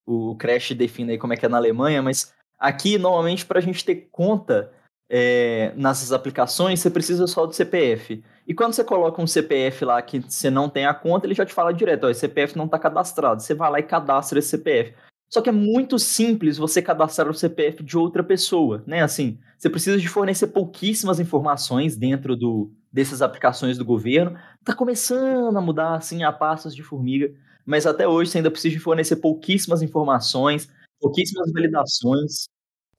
O 0.05 0.35
Crash 0.35 0.71
define 0.71 1.13
aí 1.13 1.17
como 1.17 1.33
é 1.33 1.37
que 1.37 1.45
é 1.45 1.49
na 1.49 1.57
Alemanha, 1.57 2.01
mas 2.01 2.33
aqui, 2.59 2.97
normalmente, 2.97 3.45
para 3.45 3.59
a 3.59 3.61
gente 3.61 3.83
ter 3.83 4.07
conta 4.11 4.71
é, 5.09 5.73
nessas 5.75 6.11
aplicações, 6.11 6.79
você 6.79 6.89
precisa 6.89 7.27
só 7.27 7.45
do 7.45 7.53
CPF. 7.53 8.23
E 8.47 8.53
quando 8.53 8.73
você 8.73 8.83
coloca 8.83 9.21
um 9.21 9.27
CPF 9.27 9.85
lá 9.85 10.01
que 10.01 10.19
você 10.19 10.49
não 10.49 10.69
tem 10.69 10.85
a 10.85 10.93
conta, 10.93 11.25
ele 11.25 11.33
já 11.33 11.45
te 11.45 11.53
fala 11.53 11.73
direto, 11.73 12.05
ó, 12.05 12.09
esse 12.09 12.19
CPF 12.21 12.57
não 12.57 12.65
está 12.65 12.77
cadastrado. 12.77 13.41
Você 13.41 13.53
vai 13.53 13.71
lá 13.71 13.79
e 13.79 13.83
cadastra 13.83 14.39
esse 14.39 14.49
CPF. 14.49 14.93
Só 15.29 15.41
que 15.41 15.49
é 15.49 15.51
muito 15.51 15.97
simples 15.99 16.57
você 16.57 16.81
cadastrar 16.81 17.29
o 17.29 17.33
CPF 17.33 17.83
de 17.83 17.97
outra 17.97 18.23
pessoa, 18.23 18.83
né? 18.85 19.01
Assim, 19.01 19.37
você 19.57 19.69
precisa 19.69 19.97
de 19.97 20.07
fornecer 20.07 20.47
pouquíssimas 20.47 21.19
informações 21.19 21.97
dentro 21.97 22.35
do, 22.35 22.71
dessas 22.91 23.21
aplicações 23.21 23.77
do 23.77 23.83
governo. 23.83 24.37
Tá 24.63 24.73
começando 24.73 25.57
a 25.57 25.61
mudar 25.61 25.95
assim 25.95 26.23
a 26.23 26.31
passos 26.31 26.75
de 26.75 26.83
formiga, 26.83 27.33
mas 27.65 27.85
até 27.85 28.07
hoje 28.07 28.31
você 28.31 28.37
ainda 28.37 28.51
precisa 28.51 28.73
de 28.73 28.79
fornecer 28.79 29.17
pouquíssimas 29.17 29.81
informações, 29.81 30.69
pouquíssimas 31.01 31.51
validações. 31.51 32.45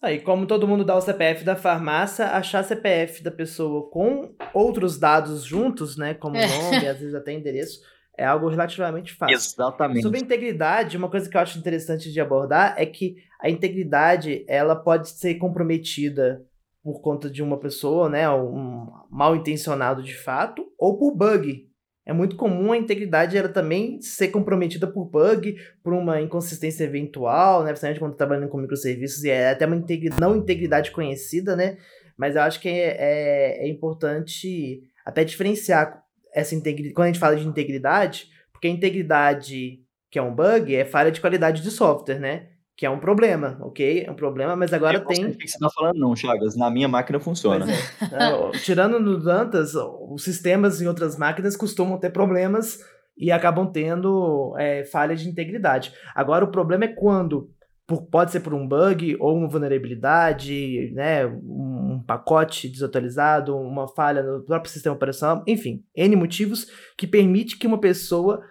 Aí, 0.03 0.20
como 0.20 0.47
todo 0.47 0.68
mundo 0.68 0.85
dá 0.85 0.95
o 0.95 1.01
CPF 1.01 1.43
da 1.43 1.57
farmácia, 1.57 2.27
achar 2.27 2.62
CPF 2.62 3.22
da 3.22 3.31
pessoa 3.31 3.89
com 3.89 4.35
outros 4.53 4.99
dados 4.99 5.43
juntos, 5.43 5.97
né, 5.97 6.12
como 6.12 6.37
é. 6.37 6.47
nome, 6.47 6.87
às 6.87 6.99
vezes 6.99 7.14
até 7.14 7.33
endereço, 7.33 7.81
é 8.16 8.24
algo 8.24 8.48
relativamente 8.48 9.12
fácil. 9.12 9.34
Exatamente. 9.34 10.02
Sobre 10.02 10.18
a 10.18 10.22
integridade, 10.22 10.96
uma 10.96 11.10
coisa 11.10 11.28
que 11.28 11.36
eu 11.36 11.40
acho 11.40 11.58
interessante 11.58 12.10
de 12.12 12.20
abordar 12.20 12.74
é 12.78 12.86
que 12.86 13.16
a 13.40 13.50
integridade 13.50 14.44
ela 14.48 14.74
pode 14.74 15.10
ser 15.10 15.34
comprometida 15.36 16.42
por 16.82 17.00
conta 17.00 17.28
de 17.28 17.42
uma 17.42 17.58
pessoa, 17.58 18.08
né, 18.08 18.30
um 18.30 18.86
mal 19.10 19.34
intencionado 19.34 20.02
de 20.02 20.14
fato, 20.14 20.64
ou 20.78 20.96
por 20.96 21.14
bug. 21.14 21.66
É 22.06 22.12
muito 22.12 22.36
comum 22.36 22.70
a 22.70 22.76
integridade 22.78 23.36
ela 23.36 23.48
também 23.48 24.00
ser 24.00 24.28
comprometida 24.28 24.86
por 24.86 25.04
bug, 25.06 25.56
por 25.82 25.92
uma 25.92 26.20
inconsistência 26.20 26.84
eventual, 26.84 27.64
né, 27.64 27.70
principalmente 27.70 27.98
quando 27.98 28.14
trabalhando 28.14 28.48
com 28.48 28.58
microserviços, 28.58 29.24
e 29.24 29.30
é 29.30 29.50
até 29.50 29.66
uma 29.66 29.74
integridade, 29.74 30.20
não 30.20 30.36
integridade 30.36 30.92
conhecida, 30.92 31.56
né, 31.56 31.76
mas 32.16 32.36
eu 32.36 32.42
acho 32.42 32.60
que 32.60 32.68
é, 32.68 32.96
é, 32.98 33.66
é 33.66 33.68
importante 33.68 34.80
até 35.04 35.24
diferenciar 35.24 36.05
essa 36.37 36.55
integridade. 36.55 36.95
Quando 36.95 37.07
a 37.07 37.09
gente 37.09 37.18
fala 37.18 37.34
de 37.34 37.49
integridade, 37.49 38.28
porque 38.53 38.68
a 38.68 38.70
integridade, 38.70 39.80
que 40.11 40.18
é 40.18 40.22
um 40.22 40.34
bug, 40.34 40.76
é 40.76 40.84
falha 40.84 41.11
de 41.11 41.20
qualidade 41.20 41.62
de 41.62 41.70
software, 41.70 42.20
né? 42.20 42.49
Que 42.76 42.84
é 42.84 42.91
um 42.91 42.99
problema, 42.99 43.57
ok? 43.62 44.05
É 44.07 44.11
um 44.11 44.14
problema, 44.14 44.55
mas 44.55 44.70
agora 44.74 44.99
eu 44.99 45.07
tem. 45.07 45.24
O 45.24 45.34
que 45.34 45.49
você 45.49 45.59
tá 45.59 45.70
falando, 45.74 45.99
não, 45.99 46.14
Chagas. 46.14 46.55
Na 46.55 46.70
minha 46.70 46.87
máquina 46.87 47.18
funciona. 47.18 47.64
É. 47.72 48.59
tirando 48.59 49.01
no 49.01 49.18
Dantas, 49.18 49.72
os 49.74 50.22
sistemas 50.22 50.82
em 50.82 50.87
outras 50.87 51.16
máquinas 51.16 51.57
costumam 51.57 51.99
ter 51.99 52.11
problemas 52.11 52.80
e 53.16 53.32
acabam 53.32 53.66
tendo 53.72 54.55
é, 54.59 54.84
falha 54.84 55.16
de 55.16 55.26
integridade. 55.26 55.95
Agora, 56.14 56.45
o 56.45 56.51
problema 56.51 56.84
é 56.84 56.89
quando 56.89 57.51
por, 57.87 58.03
pode 58.07 58.32
ser 58.32 58.41
por 58.41 58.53
um 58.53 58.66
bug 58.66 59.16
ou 59.20 59.37
uma 59.37 59.49
vulnerabilidade, 59.49 60.91
né, 60.93 61.24
um 61.26 62.03
pacote 62.07 62.68
desatualizado, 62.68 63.57
uma 63.57 63.87
falha 63.87 64.22
no 64.22 64.45
próprio 64.45 64.72
sistema 64.72 64.97
operacional, 64.97 65.45
enfim, 65.47 65.84
N 65.95 66.16
motivos 66.16 66.66
que 66.97 67.07
permite 67.07 67.57
que 67.57 67.66
uma 67.66 67.78
pessoa 67.78 68.43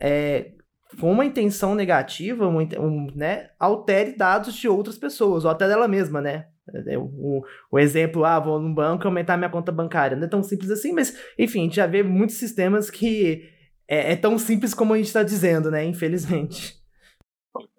é, 0.00 0.52
com 0.98 1.12
uma 1.12 1.24
intenção 1.24 1.74
negativa, 1.74 2.48
um, 2.48 3.06
né, 3.14 3.50
altere 3.58 4.16
dados 4.16 4.54
de 4.54 4.68
outras 4.68 4.96
pessoas, 4.96 5.44
ou 5.44 5.50
até 5.50 5.68
dela 5.68 5.86
mesma, 5.86 6.20
né? 6.20 6.46
É, 6.86 6.98
o, 6.98 7.42
o 7.70 7.78
exemplo, 7.78 8.24
ah, 8.24 8.38
vou 8.38 8.60
no 8.60 8.74
banco 8.74 9.06
aumentar 9.06 9.36
minha 9.36 9.50
conta 9.50 9.72
bancária. 9.72 10.16
Não 10.16 10.24
é 10.24 10.28
tão 10.28 10.42
simples 10.42 10.70
assim, 10.70 10.92
mas, 10.92 11.16
enfim, 11.38 11.60
a 11.60 11.64
gente 11.64 11.76
já 11.76 11.86
vê 11.86 12.02
muitos 12.02 12.36
sistemas 12.36 12.90
que 12.90 13.48
é, 13.86 14.12
é 14.12 14.16
tão 14.16 14.38
simples 14.38 14.74
como 14.74 14.92
a 14.92 14.96
gente 14.96 15.06
está 15.06 15.22
dizendo, 15.22 15.70
né? 15.70 15.84
Infelizmente. 15.84 16.77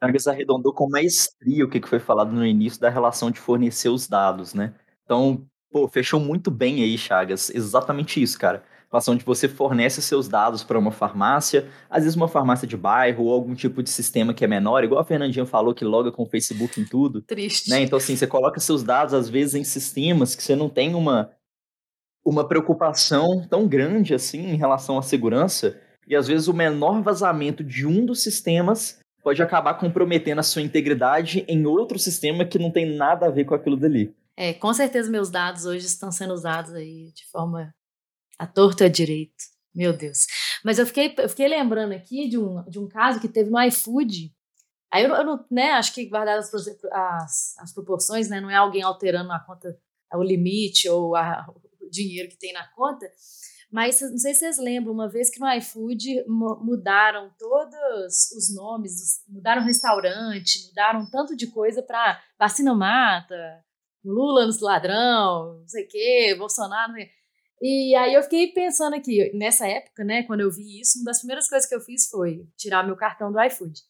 Chagas 0.04 0.28
arredondou 0.28 0.74
com 0.74 0.90
maestria 0.90 1.66
o 1.66 1.70
que 1.70 1.86
foi 1.86 2.00
falado 2.00 2.32
no 2.32 2.46
início 2.46 2.80
da 2.80 2.90
relação 2.90 3.30
de 3.30 3.40
fornecer 3.40 3.90
os 3.90 4.08
dados, 4.08 4.54
né? 4.54 4.74
Então, 5.04 5.46
pô, 5.72 5.88
fechou 5.88 6.20
muito 6.20 6.50
bem 6.50 6.82
aí, 6.84 6.98
Chagas. 6.98 7.50
Exatamente 7.50 8.22
isso, 8.22 8.38
cara. 8.40 8.64
A 8.90 8.96
relação 8.96 9.16
de 9.16 9.24
você 9.24 9.48
fornece 9.48 10.02
seus 10.02 10.28
dados 10.28 10.64
para 10.64 10.80
uma 10.80 10.92
farmácia, 10.92 11.68
às 11.90 12.04
vezes 12.04 12.16
uma 12.16 12.28
farmácia 12.28 12.68
de 12.68 12.76
bairro 12.76 13.26
ou 13.26 13.34
algum 13.34 13.54
tipo 13.54 13.84
de 13.84 13.90
sistema 13.90 14.34
que 14.34 14.44
é 14.44 14.48
menor, 14.48 14.84
igual 14.84 15.00
a 15.00 15.06
Fernandinha 15.06 15.46
falou 15.46 15.76
que 15.76 15.86
loga 15.86 16.12
com 16.12 16.24
o 16.24 16.26
Facebook 16.26 16.82
em 16.82 16.86
tudo. 16.86 17.22
Triste. 17.22 17.70
Né? 17.70 17.82
Então, 17.82 17.98
assim, 17.98 18.16
você 18.16 18.26
coloca 18.26 18.60
seus 18.60 18.82
dados, 18.82 19.14
às 19.14 19.30
vezes, 19.30 19.54
em 19.54 19.64
sistemas 19.64 20.34
que 20.34 20.42
você 20.42 20.56
não 20.56 20.70
tem 20.70 20.96
uma, 20.96 21.30
uma 22.26 22.48
preocupação 22.48 23.46
tão 23.48 23.68
grande 23.68 24.16
assim 24.16 24.40
em 24.40 24.56
relação 24.56 24.98
à 24.98 25.04
segurança, 25.04 25.80
e 26.08 26.16
às 26.16 26.28
vezes 26.28 26.48
o 26.48 26.54
menor 26.54 27.04
vazamento 27.04 27.64
de 27.64 27.86
um 27.86 28.04
dos 28.04 28.24
sistemas 28.24 29.00
pode 29.30 29.44
acabar 29.44 29.76
comprometendo 29.76 30.40
a 30.40 30.44
sua 30.44 30.64
integridade 30.64 31.46
em 31.48 31.68
outro 31.68 32.00
sistema 32.00 32.44
que 32.44 32.58
não 32.58 32.72
tem 32.72 32.98
nada 32.98 33.28
a 33.28 33.30
ver 33.30 33.46
com 33.46 33.54
aquilo 33.54 33.78
dali. 33.78 34.12
É, 34.36 34.56
com 34.56 34.74
certeza 34.74 35.12
meus 35.12 35.30
dados 35.30 35.66
hoje 35.66 35.86
estão 35.86 36.12
sendo 36.12 36.34
usados 36.34 36.74
aí 36.74 37.12
de 37.14 37.28
forma 37.28 37.72
a 38.40 38.48
torto 38.48 38.82
e 38.82 38.88
a 38.88 38.90
direito. 38.90 39.36
Meu 39.76 39.94
Deus. 39.94 40.26
Mas 40.66 40.80
eu 40.80 40.86
fiquei, 40.88 41.14
eu 41.16 41.30
fiquei 41.30 41.48
lembrando 41.48 41.94
aqui 41.94 42.28
de 42.28 42.40
um, 42.40 42.64
de 42.68 42.80
um 42.80 42.88
caso 42.88 43.20
que 43.20 43.28
teve 43.28 43.52
no 43.52 43.62
iFood. 43.62 44.34
Aí 44.92 45.04
eu, 45.04 45.14
eu 45.14 45.24
não, 45.24 45.46
né, 45.52 45.74
acho 45.74 45.94
que 45.94 46.10
guardadas 46.10 46.52
as, 46.52 46.68
as, 46.92 47.58
as, 47.60 47.72
proporções, 47.72 48.30
né, 48.30 48.42
não 48.42 48.50
é 48.50 48.56
alguém 48.56 48.82
alterando 48.82 49.32
a 49.32 49.40
conta, 49.40 49.78
o 50.12 50.24
limite 50.24 50.90
ou 50.90 51.16
a, 51.16 51.46
o 51.80 51.88
dinheiro 51.88 52.30
que 52.30 52.40
tem 52.40 52.52
na 52.52 52.68
conta, 52.70 53.06
mas 53.72 54.02
não 54.02 54.18
sei 54.18 54.34
se 54.34 54.40
vocês 54.40 54.58
lembram, 54.58 54.94
uma 54.94 55.10
vez 55.10 55.30
que 55.30 55.40
no 55.40 55.52
iFood 55.54 56.26
mudaram 56.28 57.32
todos 57.38 58.32
os 58.36 58.54
nomes, 58.56 59.24
mudaram 59.28 59.62
restaurante, 59.64 60.68
mudaram 60.68 61.10
tanto 61.10 61.36
de 61.36 61.48
coisa 61.48 61.84
para 61.84 62.22
vacina 62.38 62.74
mata, 62.74 63.64
Lula 64.04 64.46
nos 64.46 64.60
ladrão, 64.60 65.60
não 65.60 65.68
sei 65.68 65.86
o 65.86 65.88
quê, 65.88 66.36
Bolsonaro. 66.38 66.94
E 67.62 67.96
aí 67.96 68.14
eu 68.14 68.24
fiquei 68.24 68.52
pensando 68.54 68.96
aqui, 68.96 69.32
nessa 69.36 69.68
época, 69.68 70.04
né, 70.04 70.24
quando 70.24 70.40
eu 70.40 70.52
vi 70.52 70.80
isso, 70.80 70.98
uma 71.00 71.06
das 71.06 71.20
primeiras 71.20 71.48
coisas 71.48 71.68
que 71.68 71.76
eu 71.76 71.82
fiz 71.82 72.10
foi 72.10 72.48
tirar 72.58 72.86
meu 72.86 72.96
cartão 72.96 73.32
do 73.32 73.42
iFood. 73.44 73.82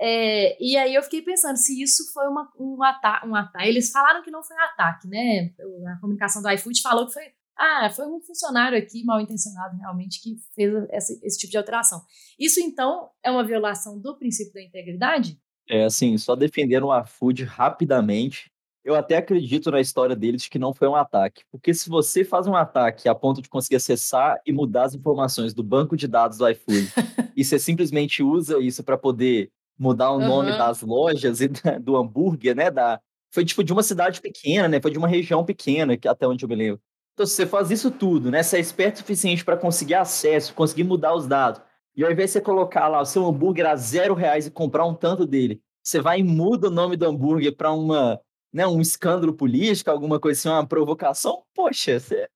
É, 0.00 0.56
e 0.60 0.76
aí 0.76 0.94
eu 0.94 1.02
fiquei 1.04 1.22
pensando 1.22 1.56
se 1.56 1.80
isso 1.80 2.12
foi 2.12 2.26
uma, 2.26 2.50
um 2.58 2.82
ataque. 2.82 3.26
Um 3.26 3.36
ata 3.36 3.64
Eles 3.64 3.90
falaram 3.92 4.22
que 4.22 4.32
não 4.32 4.42
foi 4.42 4.56
um 4.56 4.60
ataque, 4.60 5.06
né? 5.06 5.54
A 5.94 6.00
comunicação 6.00 6.42
do 6.42 6.50
iFood 6.50 6.82
falou 6.82 7.06
que 7.06 7.12
foi. 7.12 7.32
Ah, 7.64 7.88
foi 7.88 8.04
um 8.08 8.20
funcionário 8.20 8.76
aqui 8.76 9.04
mal 9.04 9.20
intencionado 9.20 9.76
realmente 9.76 10.20
que 10.20 10.34
fez 10.52 10.74
esse, 10.90 11.20
esse 11.24 11.38
tipo 11.38 11.52
de 11.52 11.58
alteração. 11.58 12.02
Isso 12.36 12.58
então 12.58 13.08
é 13.22 13.30
uma 13.30 13.44
violação 13.44 14.00
do 14.00 14.18
princípio 14.18 14.52
da 14.54 14.62
integridade? 14.64 15.38
É 15.68 15.84
assim, 15.84 16.18
só 16.18 16.34
defendendo 16.34 16.88
o 16.88 17.00
iFood 17.02 17.44
rapidamente, 17.44 18.50
eu 18.84 18.96
até 18.96 19.16
acredito 19.16 19.70
na 19.70 19.80
história 19.80 20.16
deles 20.16 20.48
que 20.48 20.58
não 20.58 20.74
foi 20.74 20.88
um 20.88 20.96
ataque. 20.96 21.44
Porque 21.52 21.72
se 21.72 21.88
você 21.88 22.24
faz 22.24 22.48
um 22.48 22.56
ataque 22.56 23.08
a 23.08 23.14
ponto 23.14 23.40
de 23.40 23.48
conseguir 23.48 23.76
acessar 23.76 24.40
e 24.44 24.52
mudar 24.52 24.86
as 24.86 24.94
informações 24.96 25.54
do 25.54 25.62
banco 25.62 25.96
de 25.96 26.08
dados 26.08 26.38
do 26.38 26.48
iFood, 26.48 26.92
e 27.36 27.44
você 27.44 27.60
simplesmente 27.60 28.24
usa 28.24 28.58
isso 28.58 28.82
para 28.82 28.98
poder 28.98 29.52
mudar 29.78 30.10
o 30.10 30.18
nome 30.18 30.50
uhum. 30.50 30.58
das 30.58 30.82
lojas 30.82 31.40
e 31.40 31.46
do 31.80 31.96
hambúrguer, 31.96 32.56
né? 32.56 32.72
Da... 32.72 33.00
Foi 33.32 33.44
tipo 33.44 33.62
de 33.62 33.72
uma 33.72 33.84
cidade 33.84 34.20
pequena, 34.20 34.66
né? 34.66 34.80
Foi 34.80 34.90
de 34.90 34.98
uma 34.98 35.06
região 35.06 35.44
pequena, 35.44 35.96
que 35.96 36.08
até 36.08 36.26
onde 36.26 36.44
eu 36.44 36.48
me 36.48 36.56
lembro. 36.56 36.80
Então, 37.14 37.26
se 37.26 37.34
você 37.34 37.46
faz 37.46 37.70
isso 37.70 37.90
tudo, 37.90 38.30
né? 38.30 38.42
Você 38.42 38.56
é 38.56 38.60
esperto 38.60 38.96
o 38.96 38.98
suficiente 38.98 39.44
para 39.44 39.56
conseguir 39.56 39.94
acesso, 39.94 40.54
conseguir 40.54 40.84
mudar 40.84 41.14
os 41.14 41.26
dados, 41.26 41.60
e 41.94 42.04
ao 42.04 42.10
invés 42.10 42.30
de 42.30 42.34
você 42.34 42.40
colocar 42.40 42.88
lá 42.88 43.00
o 43.00 43.04
seu 43.04 43.26
hambúrguer 43.26 43.66
a 43.66 43.76
zero 43.76 44.14
reais 44.14 44.46
e 44.46 44.50
comprar 44.50 44.86
um 44.86 44.94
tanto 44.94 45.26
dele, 45.26 45.60
você 45.82 46.00
vai 46.00 46.20
e 46.20 46.24
muda 46.24 46.68
o 46.68 46.70
nome 46.70 46.96
do 46.96 47.06
hambúrguer 47.06 47.54
para 47.54 47.72
uma 47.72 48.18
né, 48.52 48.66
um 48.66 48.80
escândalo 48.80 49.32
político, 49.32 49.90
alguma 49.90 50.20
coisa 50.20 50.38
assim, 50.38 50.48
uma 50.48 50.66
provocação, 50.66 51.42
poxa, 51.54 51.98
você, 51.98 52.28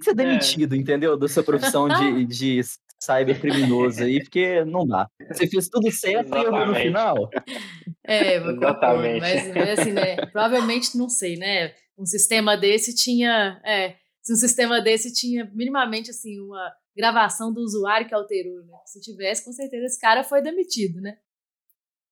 você 0.00 0.10
é 0.10 0.14
demitido, 0.14 0.74
é. 0.74 0.78
entendeu? 0.78 1.16
Da 1.16 1.28
sua 1.28 1.44
profissão 1.44 1.88
de, 1.88 2.26
de 2.26 2.60
cybercriminoso 3.00 4.02
aí, 4.02 4.20
porque 4.20 4.64
não 4.64 4.86
dá. 4.86 5.08
Você 5.30 5.46
fez 5.46 5.68
tudo 5.68 5.90
certo 5.90 6.34
e 6.36 6.40
errou 6.40 6.66
no 6.66 6.74
final. 6.74 7.30
É, 8.04 8.34
Exatamente. 8.34 9.20
Mas, 9.20 9.54
mas, 9.54 9.78
assim, 9.78 9.92
né, 9.92 10.16
provavelmente, 10.16 10.98
não 10.98 11.08
sei, 11.08 11.36
né, 11.36 11.72
um 12.02 12.06
sistema 12.06 12.56
desse 12.56 12.94
tinha, 12.94 13.60
é, 13.64 13.94
se 14.20 14.32
um 14.32 14.36
sistema 14.36 14.80
desse 14.80 15.12
tinha 15.12 15.48
minimamente, 15.54 16.10
assim, 16.10 16.40
uma 16.40 16.72
gravação 16.96 17.52
do 17.52 17.60
usuário 17.60 18.08
que 18.08 18.14
alterou, 18.14 18.64
né? 18.64 18.76
Se 18.84 19.00
tivesse, 19.00 19.44
com 19.44 19.52
certeza 19.52 19.86
esse 19.86 20.00
cara 20.00 20.24
foi 20.24 20.42
demitido, 20.42 21.00
né? 21.00 21.16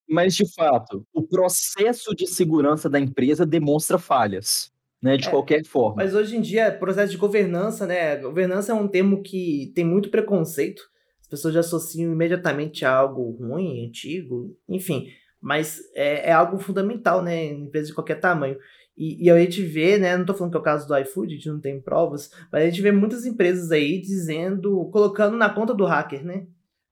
Mas, 0.09 0.33
de 0.33 0.51
fato, 0.53 1.05
o 1.13 1.27
processo 1.27 2.15
de 2.15 2.25
segurança 2.25 2.89
da 2.89 2.99
empresa 2.99 3.45
demonstra 3.45 3.97
falhas, 3.97 4.71
né? 5.01 5.17
De 5.17 5.27
é, 5.27 5.29
qualquer 5.29 5.63
forma. 5.65 5.97
Mas 5.97 6.15
hoje 6.15 6.37
em 6.37 6.41
dia, 6.41 6.71
processo 6.71 7.11
de 7.11 7.17
governança, 7.17 7.85
né? 7.85 8.15
Governança 8.15 8.71
é 8.71 8.75
um 8.75 8.87
termo 8.87 9.21
que 9.21 9.71
tem 9.75 9.85
muito 9.85 10.09
preconceito. 10.09 10.81
As 11.21 11.27
pessoas 11.27 11.53
já 11.53 11.59
associam 11.59 12.11
imediatamente 12.11 12.85
a 12.85 12.93
algo 12.93 13.31
ruim, 13.31 13.87
antigo, 13.87 14.57
enfim. 14.67 15.07
Mas 15.39 15.79
é, 15.95 16.29
é 16.29 16.31
algo 16.31 16.57
fundamental, 16.59 17.21
né? 17.21 17.45
Em 17.45 17.65
empresa 17.65 17.87
de 17.87 17.93
qualquer 17.93 18.19
tamanho. 18.19 18.57
E, 18.97 19.25
e 19.25 19.31
a 19.31 19.39
gente 19.39 19.63
vê, 19.63 19.97
né? 19.97 20.13
Não 20.15 20.21
estou 20.21 20.35
falando 20.35 20.51
que 20.51 20.57
é 20.57 20.59
o 20.59 20.63
caso 20.63 20.87
do 20.87 20.97
iFood, 20.97 21.33
a 21.33 21.35
gente 21.37 21.49
não 21.49 21.59
tem 21.59 21.81
provas, 21.81 22.29
mas 22.51 22.63
a 22.63 22.65
gente 22.65 22.81
vê 22.81 22.91
muitas 22.91 23.25
empresas 23.25 23.71
aí 23.71 23.99
dizendo, 23.99 24.89
colocando 24.91 25.37
na 25.37 25.49
conta 25.49 25.73
do 25.73 25.85
hacker, 25.85 26.25
né? 26.25 26.45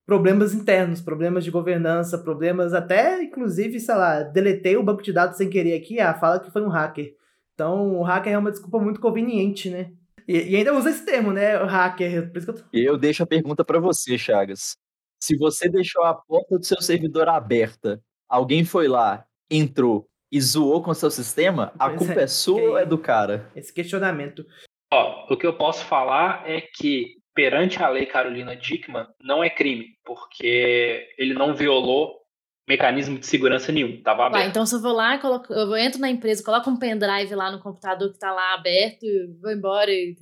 problemas 0.09 0.55
internos, 0.55 1.01
problemas 1.01 1.43
de 1.43 1.51
governança, 1.51 2.17
problemas 2.17 2.73
até, 2.73 3.21
inclusive, 3.21 3.79
sei 3.79 3.93
lá, 3.93 4.23
deletei 4.23 4.75
o 4.75 4.81
banco 4.81 5.03
de 5.03 5.13
dados 5.13 5.37
sem 5.37 5.47
querer 5.47 5.75
aqui, 5.75 5.99
ah, 5.99 6.15
fala 6.15 6.39
que 6.39 6.49
foi 6.49 6.63
um 6.63 6.67
hacker. 6.67 7.13
Então, 7.53 7.95
o 7.95 8.01
hacker 8.01 8.33
é 8.33 8.37
uma 8.39 8.49
desculpa 8.49 8.79
muito 8.79 8.99
conveniente, 8.99 9.69
né? 9.69 9.91
E, 10.27 10.49
e 10.49 10.55
ainda 10.55 10.73
usa 10.73 10.89
esse 10.89 11.05
termo, 11.05 11.31
né? 11.31 11.61
O 11.61 11.67
hacker. 11.67 12.31
Eu, 12.33 12.43
tô... 12.43 12.63
eu 12.73 12.97
deixo 12.97 13.21
a 13.21 13.27
pergunta 13.27 13.63
para 13.63 13.79
você, 13.79 14.17
Chagas. 14.17 14.75
Se 15.21 15.37
você 15.37 15.69
deixou 15.69 16.03
a 16.03 16.15
porta 16.15 16.57
do 16.57 16.65
seu 16.65 16.81
servidor 16.81 17.29
aberta, 17.29 18.01
alguém 18.27 18.65
foi 18.65 18.87
lá, 18.87 19.23
entrou 19.47 20.08
e 20.31 20.39
zoou 20.39 20.81
com 20.83 20.91
o 20.91 20.95
seu 20.95 21.09
sistema, 21.09 21.73
a 21.77 21.89
culpa 21.89 22.19
é, 22.19 22.23
é 22.23 22.27
sua 22.27 22.61
ou 22.61 22.77
é 22.77 22.85
do 22.85 22.97
cara? 22.97 23.49
Esse 23.55 23.73
questionamento. 23.73 24.45
Ó, 24.91 25.33
o 25.33 25.37
que 25.37 25.45
eu 25.45 25.53
posso 25.53 25.85
falar 25.85 26.43
é 26.49 26.61
que 26.61 27.19
perante 27.33 27.81
a 27.81 27.87
lei 27.87 28.05
Carolina 28.05 28.55
Dickman, 28.55 29.07
não 29.21 29.43
é 29.43 29.49
crime, 29.49 29.97
porque 30.03 31.07
ele 31.17 31.33
não 31.33 31.55
violou 31.55 32.19
mecanismo 32.67 33.17
de 33.17 33.25
segurança 33.25 33.71
nenhum, 33.71 33.95
estava 33.95 34.27
aberto. 34.27 34.47
então 34.47 34.65
se 34.65 34.75
eu 34.75 34.81
vou 34.81 34.91
lá, 34.91 35.17
coloco, 35.17 35.51
eu 35.53 35.75
entro 35.77 36.01
na 36.01 36.09
empresa, 36.09 36.43
coloco 36.43 36.69
um 36.69 36.77
pendrive 36.77 37.33
lá 37.33 37.49
no 37.51 37.59
computador 37.59 38.09
que 38.09 38.15
está 38.15 38.31
lá 38.31 38.53
aberto, 38.53 39.05
vou 39.41 39.51
embora 39.51 39.89
e... 39.89 40.17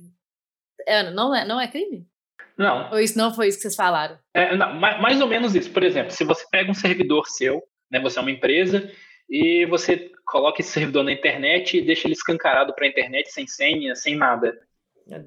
É, 0.86 1.10
não, 1.10 1.34
é, 1.34 1.44
não 1.44 1.60
é 1.60 1.66
crime? 1.66 2.06
Não. 2.56 2.90
Ou 2.92 3.00
isso 3.00 3.18
não 3.18 3.34
foi 3.34 3.48
isso 3.48 3.58
que 3.58 3.62
vocês 3.62 3.76
falaram? 3.76 4.18
É, 4.32 4.56
não, 4.56 4.74
mais 4.74 5.20
ou 5.20 5.26
menos 5.26 5.54
isso. 5.54 5.70
Por 5.72 5.82
exemplo, 5.82 6.12
se 6.12 6.24
você 6.24 6.44
pega 6.50 6.70
um 6.70 6.74
servidor 6.74 7.26
seu, 7.26 7.62
né, 7.90 8.00
você 8.00 8.18
é 8.18 8.22
uma 8.22 8.30
empresa, 8.30 8.90
e 9.28 9.66
você 9.66 10.10
coloca 10.24 10.60
esse 10.60 10.70
servidor 10.70 11.04
na 11.04 11.12
internet 11.12 11.76
e 11.76 11.82
deixa 11.82 12.06
ele 12.06 12.14
escancarado 12.14 12.74
para 12.74 12.86
a 12.86 12.88
internet 12.88 13.30
sem 13.30 13.46
senha, 13.46 13.94
sem 13.94 14.16
nada. 14.16 14.58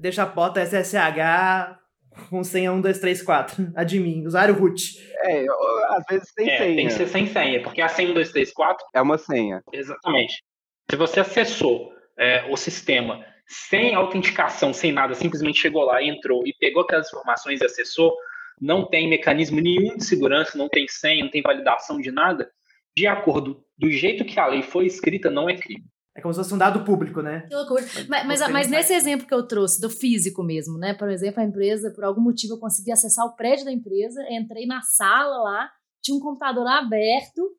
Deixa 0.00 0.22
a 0.22 0.26
porta 0.26 0.64
SSH 0.64 1.80
com 2.28 2.44
senha 2.44 2.72
1, 2.72 2.80
2, 2.80 2.98
3, 2.98 3.22
4. 3.22 3.72
Admin, 3.74 4.26
usuário 4.26 4.54
root. 4.54 4.98
É, 5.24 5.44
às 5.90 6.04
vezes 6.08 6.32
tem 6.34 6.50
é, 6.50 6.58
senha. 6.58 6.76
Tem 6.76 6.86
que 6.86 6.92
ser 6.92 7.08
sem 7.08 7.26
senha, 7.26 7.62
porque 7.62 7.80
a 7.80 7.88
senha 7.88 8.10
1, 8.10 8.14
2, 8.14 8.32
3, 8.32 8.52
4. 8.52 8.86
É 8.94 9.02
uma 9.02 9.18
senha. 9.18 9.62
Exatamente. 9.72 10.42
Se 10.90 10.96
você 10.96 11.20
acessou 11.20 11.92
é, 12.18 12.44
o 12.50 12.56
sistema 12.56 13.24
sem 13.46 13.94
autenticação, 13.94 14.72
sem 14.72 14.92
nada, 14.92 15.14
simplesmente 15.14 15.60
chegou 15.60 15.84
lá, 15.84 16.02
entrou 16.02 16.46
e 16.46 16.54
pegou 16.54 16.82
aquelas 16.82 17.08
informações 17.08 17.60
e 17.60 17.64
acessou, 17.64 18.14
não 18.60 18.86
tem 18.86 19.08
mecanismo 19.08 19.60
nenhum 19.60 19.96
de 19.96 20.04
segurança, 20.04 20.56
não 20.56 20.68
tem 20.68 20.86
senha, 20.88 21.24
não 21.24 21.30
tem 21.30 21.42
validação 21.42 22.00
de 22.00 22.10
nada, 22.10 22.50
de 22.96 23.06
acordo 23.06 23.64
do 23.78 23.90
jeito 23.90 24.24
que 24.24 24.38
a 24.38 24.46
lei 24.46 24.62
foi 24.62 24.86
escrita, 24.86 25.30
não 25.30 25.48
é 25.48 25.56
crime. 25.56 25.84
É 26.14 26.20
como 26.20 26.32
se 26.32 26.40
fosse 26.40 26.52
um 26.52 26.58
dado 26.58 26.84
público, 26.84 27.22
né? 27.22 27.46
Que 27.48 27.54
loucura. 27.54 27.82
Mas, 28.08 28.26
mas, 28.26 28.50
mas 28.50 28.68
nesse 28.68 28.92
exemplo 28.92 29.26
que 29.26 29.32
eu 29.32 29.46
trouxe, 29.46 29.80
do 29.80 29.88
físico 29.88 30.42
mesmo, 30.42 30.76
né? 30.76 30.92
Por 30.92 31.08
exemplo, 31.08 31.40
a 31.40 31.44
empresa, 31.44 31.90
por 31.90 32.04
algum 32.04 32.20
motivo, 32.20 32.54
eu 32.54 32.60
consegui 32.60 32.92
acessar 32.92 33.24
o 33.24 33.34
prédio 33.34 33.64
da 33.64 33.72
empresa, 33.72 34.22
entrei 34.30 34.66
na 34.66 34.82
sala 34.82 35.42
lá, 35.42 35.70
tinha 36.02 36.16
um 36.16 36.20
computador 36.20 36.66
aberto, 36.66 37.56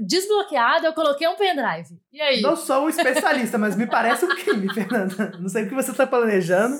desbloqueado, 0.00 0.86
eu 0.86 0.92
coloquei 0.92 1.26
um 1.26 1.36
pendrive. 1.36 1.98
E 2.12 2.20
aí? 2.20 2.42
Não 2.42 2.54
sou 2.54 2.84
um 2.84 2.90
especialista, 2.90 3.56
mas 3.56 3.74
me 3.74 3.86
parece 3.86 4.22
um 4.24 4.28
crime, 4.28 4.68
Fernanda. 4.74 5.32
Não 5.40 5.48
sei 5.48 5.64
o 5.64 5.68
que 5.68 5.74
você 5.74 5.92
está 5.92 6.06
planejando. 6.06 6.76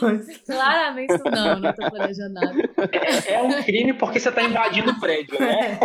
Mas... 0.00 0.38
Claramente 0.38 1.12
não, 1.24 1.58
não 1.58 1.70
estou 1.70 1.90
planejando 1.90 2.34
nada. 2.34 2.54
É, 2.92 3.34
é, 3.34 3.42
um 3.42 3.62
crime 3.64 3.92
porque 3.94 4.20
você 4.20 4.28
está 4.28 4.42
invadindo 4.42 4.92
o 4.92 5.00
prédio, 5.00 5.40
né? 5.40 5.80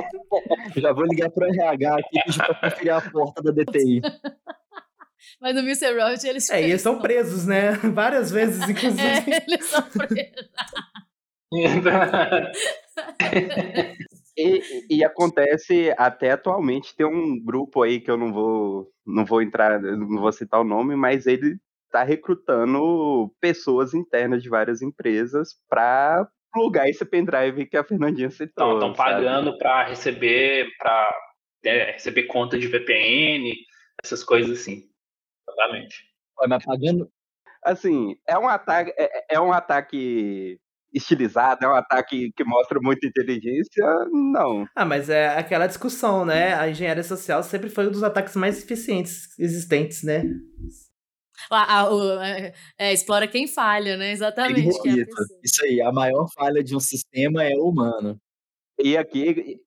Já 0.78 0.94
vou 0.94 1.06
ligar 1.06 1.32
para 1.32 1.48
o 1.48 1.52
RH 1.52 1.96
aqui 1.96 2.20
para 2.38 2.54
conferir 2.54 2.94
a 2.94 3.02
porta 3.02 3.42
da 3.42 3.52
DTI. 3.52 4.02
Mas 5.42 5.56
no 5.56 5.62
Mr. 5.62 6.00
Robot 6.00 6.28
eles. 6.28 6.48
É, 6.52 6.62
e 6.62 6.66
eles 6.66 6.82
são 6.82 7.00
presos, 7.00 7.48
né? 7.48 7.72
Várias 7.92 8.30
vezes, 8.30 8.70
inclusive. 8.70 9.02
É, 9.02 9.44
eles 9.48 9.66
são 9.66 9.82
presos. 9.82 10.52
e, 14.42 14.98
e, 14.98 15.04
acontece 15.04 15.94
até 15.98 16.32
atualmente 16.32 16.96
tem 16.96 17.06
um 17.06 17.42
grupo 17.44 17.82
aí 17.82 18.00
que 18.00 18.10
eu 18.10 18.18
não 18.18 18.32
vou 18.32 18.92
não 19.06 19.26
vou 19.26 19.42
entrar 19.42 19.82
não 19.82 20.20
vou 20.20 20.32
citar 20.32 20.62
o 20.62 20.66
nome 20.66 20.96
mas 20.96 21.26
ele 21.26 21.58
está 21.86 22.04
recrutando 22.04 23.34
pessoas 23.40 23.94
internas 23.94 24.42
de 24.42 24.50
várias 24.50 24.82
empresas 24.82 25.56
para 25.70 26.28
plugar 26.52 26.90
esse 26.90 27.06
pendrive 27.06 27.66
que 27.66 27.78
a 27.78 27.84
Fernandinha 27.84 28.30
citou 28.30 28.74
estão 28.74 28.94
pagando 28.94 29.58
para 29.58 29.88
receber 29.88 30.68
para 30.78 31.14
é, 31.64 31.92
receber 31.92 32.24
conta 32.24 32.58
de 32.58 32.68
VPN 32.68 33.54
essas 34.04 34.24
coisas 34.24 34.60
assim 34.60 34.92
Exatamente. 35.52 36.06
Mas 36.48 36.66
pagando. 36.66 37.12
Assim, 37.64 38.16
é 38.28 38.38
um 38.38 38.48
ataque, 38.48 38.92
é, 38.98 39.36
é 39.36 39.40
um 39.40 39.54
ataque 39.54 40.60
estilizado, 40.94 41.66
é 41.66 41.68
um 41.68 41.76
ataque 41.76 42.32
que 42.36 42.44
mostra 42.44 42.80
muita 42.82 43.08
inteligência, 43.08 43.86
não. 44.12 44.66
Ah, 44.76 44.86
mas 44.86 45.10
é 45.10 45.38
aquela 45.38 45.68
discussão, 45.68 46.26
né? 46.26 46.54
A 46.54 46.70
engenharia 46.70 47.04
social 47.04 47.42
sempre 47.44 47.70
foi 47.70 47.88
um 47.88 47.92
dos 47.92 48.04
ataques 48.04 48.36
mais 48.36 48.62
eficientes 48.62 49.38
existentes, 49.40 50.04
né? 50.04 50.24
A, 51.50 51.84
a, 51.84 52.28
é, 52.28 52.54
é, 52.78 52.94
explora 52.94 53.28
quem 53.28 53.48
falha, 53.48 53.98
né? 53.98 54.12
Exatamente. 54.12 54.88
É 54.88 55.06
Isso 55.44 55.64
aí, 55.64 55.82
a 55.82 55.92
maior 55.92 56.28
falha 56.34 56.64
de 56.64 56.76
um 56.76 56.80
sistema 56.80 57.44
é 57.44 57.56
o 57.56 57.70
humano. 57.70 58.20
E 58.84 58.98
aqui, 58.98 59.60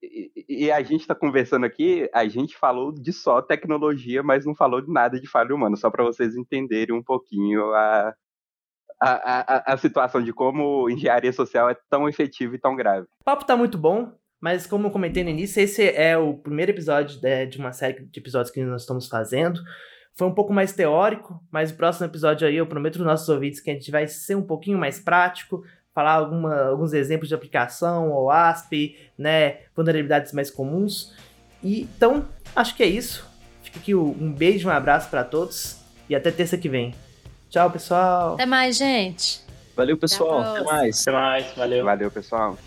e, 0.49 0.69
a 0.71 0.81
gente 0.81 1.01
está 1.01 1.15
conversando 1.15 1.65
aqui, 1.65 2.09
a 2.13 2.27
gente 2.27 2.57
falou 2.57 2.91
de 2.91 3.13
só 3.13 3.41
tecnologia, 3.41 4.21
mas 4.21 4.45
não 4.45 4.53
falou 4.53 4.81
de 4.81 4.91
nada 4.91 5.19
de 5.19 5.27
falha 5.27 5.55
humana, 5.55 5.77
só 5.77 5.89
para 5.89 6.03
vocês 6.03 6.35
entenderem 6.35 6.93
um 6.93 7.03
pouquinho 7.03 7.73
a, 7.73 8.13
a, 9.01 9.73
a, 9.73 9.77
situação 9.77 10.21
de 10.21 10.31
como 10.31 10.89
engenharia 10.89 11.33
social 11.33 11.69
é 11.69 11.75
tão 11.89 12.07
efetiva 12.07 12.55
e 12.55 12.59
tão 12.59 12.75
grave. 12.75 13.07
O 13.21 13.23
papo 13.23 13.45
tá 13.45 13.55
muito 13.55 13.77
bom, 13.77 14.11
mas 14.39 14.65
como 14.65 14.87
eu 14.87 14.91
comentei 14.91 15.23
no 15.23 15.29
início, 15.29 15.61
esse 15.61 15.89
é 15.89 16.17
o 16.17 16.33
primeiro 16.33 16.71
episódio 16.71 17.19
né, 17.21 17.45
de 17.45 17.57
uma 17.57 17.71
série 17.71 18.05
de 18.05 18.19
episódios 18.19 18.51
que 18.51 18.63
nós 18.63 18.81
estamos 18.81 19.07
fazendo. 19.07 19.59
Foi 20.13 20.27
um 20.27 20.33
pouco 20.33 20.53
mais 20.53 20.71
teórico, 20.71 21.43
mas 21.51 21.71
o 21.71 21.75
próximo 21.75 22.05
episódio 22.05 22.47
aí 22.47 22.55
eu 22.55 22.65
prometo 22.65 22.95
os 22.95 23.05
nossos 23.05 23.27
ouvintes 23.27 23.59
que 23.59 23.69
a 23.69 23.73
gente 23.73 23.91
vai 23.91 24.07
ser 24.07 24.35
um 24.35 24.41
pouquinho 24.41 24.77
mais 24.77 24.99
prático, 24.99 25.63
falar 25.93 26.13
alguma, 26.13 26.67
alguns 26.67 26.93
exemplos 26.93 27.27
de 27.27 27.35
aplicação, 27.35 28.11
OASP, 28.11 28.97
né, 29.17 29.59
vulnerabilidades 29.75 30.31
mais 30.31 30.49
comuns. 30.49 31.13
E, 31.61 31.81
então, 31.81 32.25
acho 32.55 32.75
que 32.75 32.83
é 32.83 32.87
isso. 32.87 33.29
Fica 33.61 33.79
aqui 33.79 33.95
um 33.95 34.31
beijo, 34.31 34.69
um 34.69 34.71
abraço 34.71 35.09
para 35.09 35.23
todos 35.23 35.81
e 36.09 36.15
até 36.15 36.31
terça 36.31 36.57
que 36.57 36.69
vem. 36.69 36.93
Tchau, 37.49 37.69
pessoal. 37.71 38.33
Até 38.33 38.45
mais, 38.45 38.77
gente. 38.77 39.41
Valeu, 39.75 39.97
pessoal. 39.97 40.41
Até, 40.41 40.59
Até 40.59 40.71
mais. 40.71 41.01
Até 41.01 41.11
mais. 41.11 41.45
Valeu. 41.55 41.85
Valeu, 41.85 42.11
pessoal. 42.11 42.57